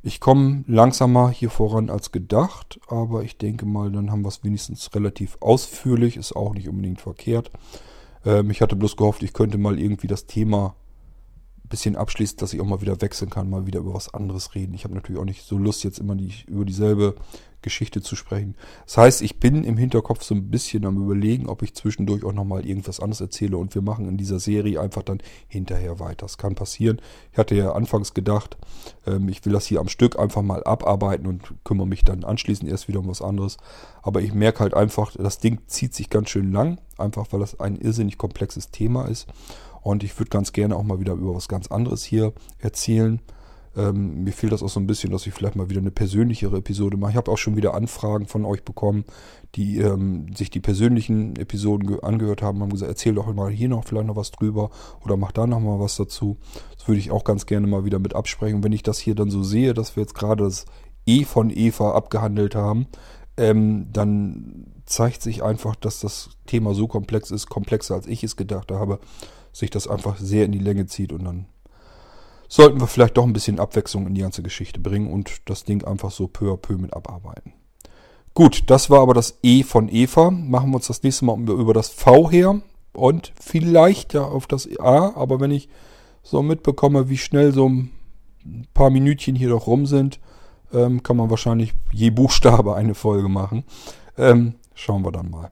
[0.01, 4.43] Ich komme langsamer hier voran als gedacht, aber ich denke mal, dann haben wir es
[4.43, 7.51] wenigstens relativ ausführlich, ist auch nicht unbedingt verkehrt.
[8.23, 10.75] Ähm, ich hatte bloß gehofft, ich könnte mal irgendwie das Thema
[11.63, 14.55] ein bisschen abschließen, dass ich auch mal wieder wechseln kann, mal wieder über was anderes
[14.55, 14.75] reden.
[14.75, 17.15] Ich habe natürlich auch nicht so Lust, jetzt immer die, über dieselbe
[17.65, 18.55] Geschichte zu sprechen.
[18.85, 22.31] Das heißt, ich bin im Hinterkopf so ein bisschen am überlegen, ob ich zwischendurch auch
[22.31, 25.17] nochmal irgendwas anderes erzähle und wir machen in dieser Serie einfach dann
[25.47, 26.27] hinterher weiter.
[26.27, 27.01] Das kann passieren.
[27.31, 28.55] Ich hatte ja anfangs gedacht,
[29.07, 32.69] ähm, ich will das hier am Stück einfach mal abarbeiten und kümmere mich dann anschließend
[32.69, 33.57] erst wieder um was anderes.
[34.03, 37.59] Aber ich merke halt einfach, das Ding zieht sich ganz schön lang, einfach weil das
[37.59, 39.27] ein irrsinnig komplexes Thema ist.
[39.81, 43.19] Und ich würde ganz gerne auch mal wieder über was ganz anderes hier erzählen.
[43.77, 46.57] Ähm, mir fehlt das auch so ein bisschen, dass ich vielleicht mal wieder eine persönlichere
[46.57, 47.11] Episode mache.
[47.11, 49.03] Ich habe auch schon wieder Anfragen von euch bekommen,
[49.55, 53.85] die ähm, sich die persönlichen Episoden angehört haben, haben gesagt, erzähl doch mal hier noch
[53.85, 54.69] vielleicht noch was drüber
[55.03, 56.37] oder mach da noch mal was dazu.
[56.77, 58.63] Das würde ich auch ganz gerne mal wieder mit absprechen.
[58.63, 60.65] Wenn ich das hier dann so sehe, dass wir jetzt gerade das
[61.05, 62.87] E von Eva abgehandelt haben,
[63.37, 68.35] ähm, dann zeigt sich einfach, dass das Thema so komplex ist, komplexer als ich es
[68.35, 68.99] gedacht habe,
[69.51, 71.45] sich das einfach sehr in die Länge zieht und dann
[72.47, 75.83] sollten wir vielleicht doch ein bisschen Abwechslung in die ganze Geschichte bringen und das Ding
[75.83, 77.53] einfach so peu à peu mit abarbeiten.
[78.33, 80.29] Gut, das war aber das E von Eva.
[80.29, 82.61] Machen wir uns das nächste Mal über das V her
[82.93, 85.69] und vielleicht ja auf das A, aber wenn ich
[86.21, 87.91] so mitbekomme, wie schnell so ein
[88.73, 90.19] paar Minütchen hier doch rum sind,
[90.73, 93.63] ähm, kann man wahrscheinlich je Buchstabe eine Folge machen.
[94.17, 95.51] Ähm, schauen wir dann mal.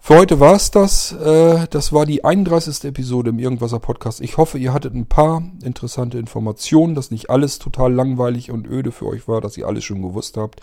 [0.00, 1.12] Für heute war es das.
[1.12, 2.84] Äh, das war die 31.
[2.84, 4.20] Episode im Irgendwasser Podcast.
[4.20, 8.90] Ich hoffe, ihr hattet ein paar interessante Informationen, dass nicht alles total langweilig und öde
[8.90, 10.60] für euch war, dass ihr alles schon gewusst habt.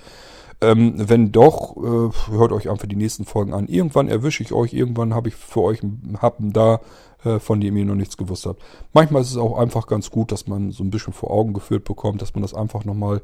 [0.62, 3.68] Ähm, wenn doch, äh, hört euch einfach die nächsten Folgen an.
[3.68, 6.80] Irgendwann erwische ich euch, irgendwann habe ich für euch einen Happen da,
[7.24, 8.64] äh, von dem ihr noch nichts gewusst habt.
[8.94, 11.84] Manchmal ist es auch einfach ganz gut, dass man so ein bisschen vor Augen geführt
[11.84, 13.22] bekommt, dass man das einfach nochmal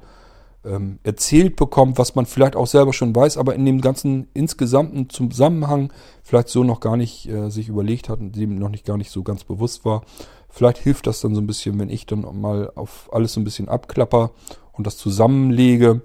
[0.64, 5.10] ähm, erzählt bekommt, was man vielleicht auch selber schon weiß, aber in dem ganzen insgesamten
[5.10, 5.92] Zusammenhang
[6.24, 9.12] vielleicht so noch gar nicht äh, sich überlegt hat und dem noch nicht gar nicht
[9.12, 10.04] so ganz bewusst war.
[10.50, 13.44] Vielleicht hilft das dann so ein bisschen, wenn ich dann mal auf alles so ein
[13.44, 14.32] bisschen abklapper
[14.74, 16.02] und das zusammenlege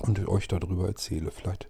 [0.00, 1.30] und euch darüber erzähle.
[1.30, 1.68] Vielleicht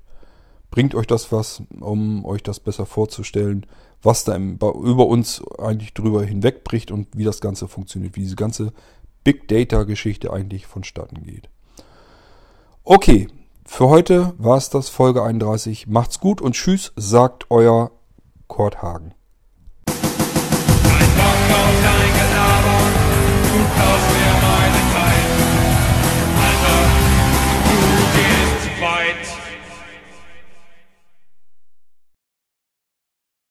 [0.70, 3.66] bringt euch das was, um euch das besser vorzustellen,
[4.02, 8.36] was da im, über uns eigentlich drüber hinwegbricht und wie das Ganze funktioniert, wie diese
[8.36, 8.72] ganze
[9.24, 11.48] Big Data Geschichte eigentlich vonstatten geht.
[12.90, 13.28] Okay,
[13.66, 15.88] für heute war es das, Folge 31.
[15.88, 17.90] Macht's gut und tschüss, sagt euer
[18.46, 19.12] Kurt Hagen.
[19.88, 22.78] Ein Bock auf dein Gelaber,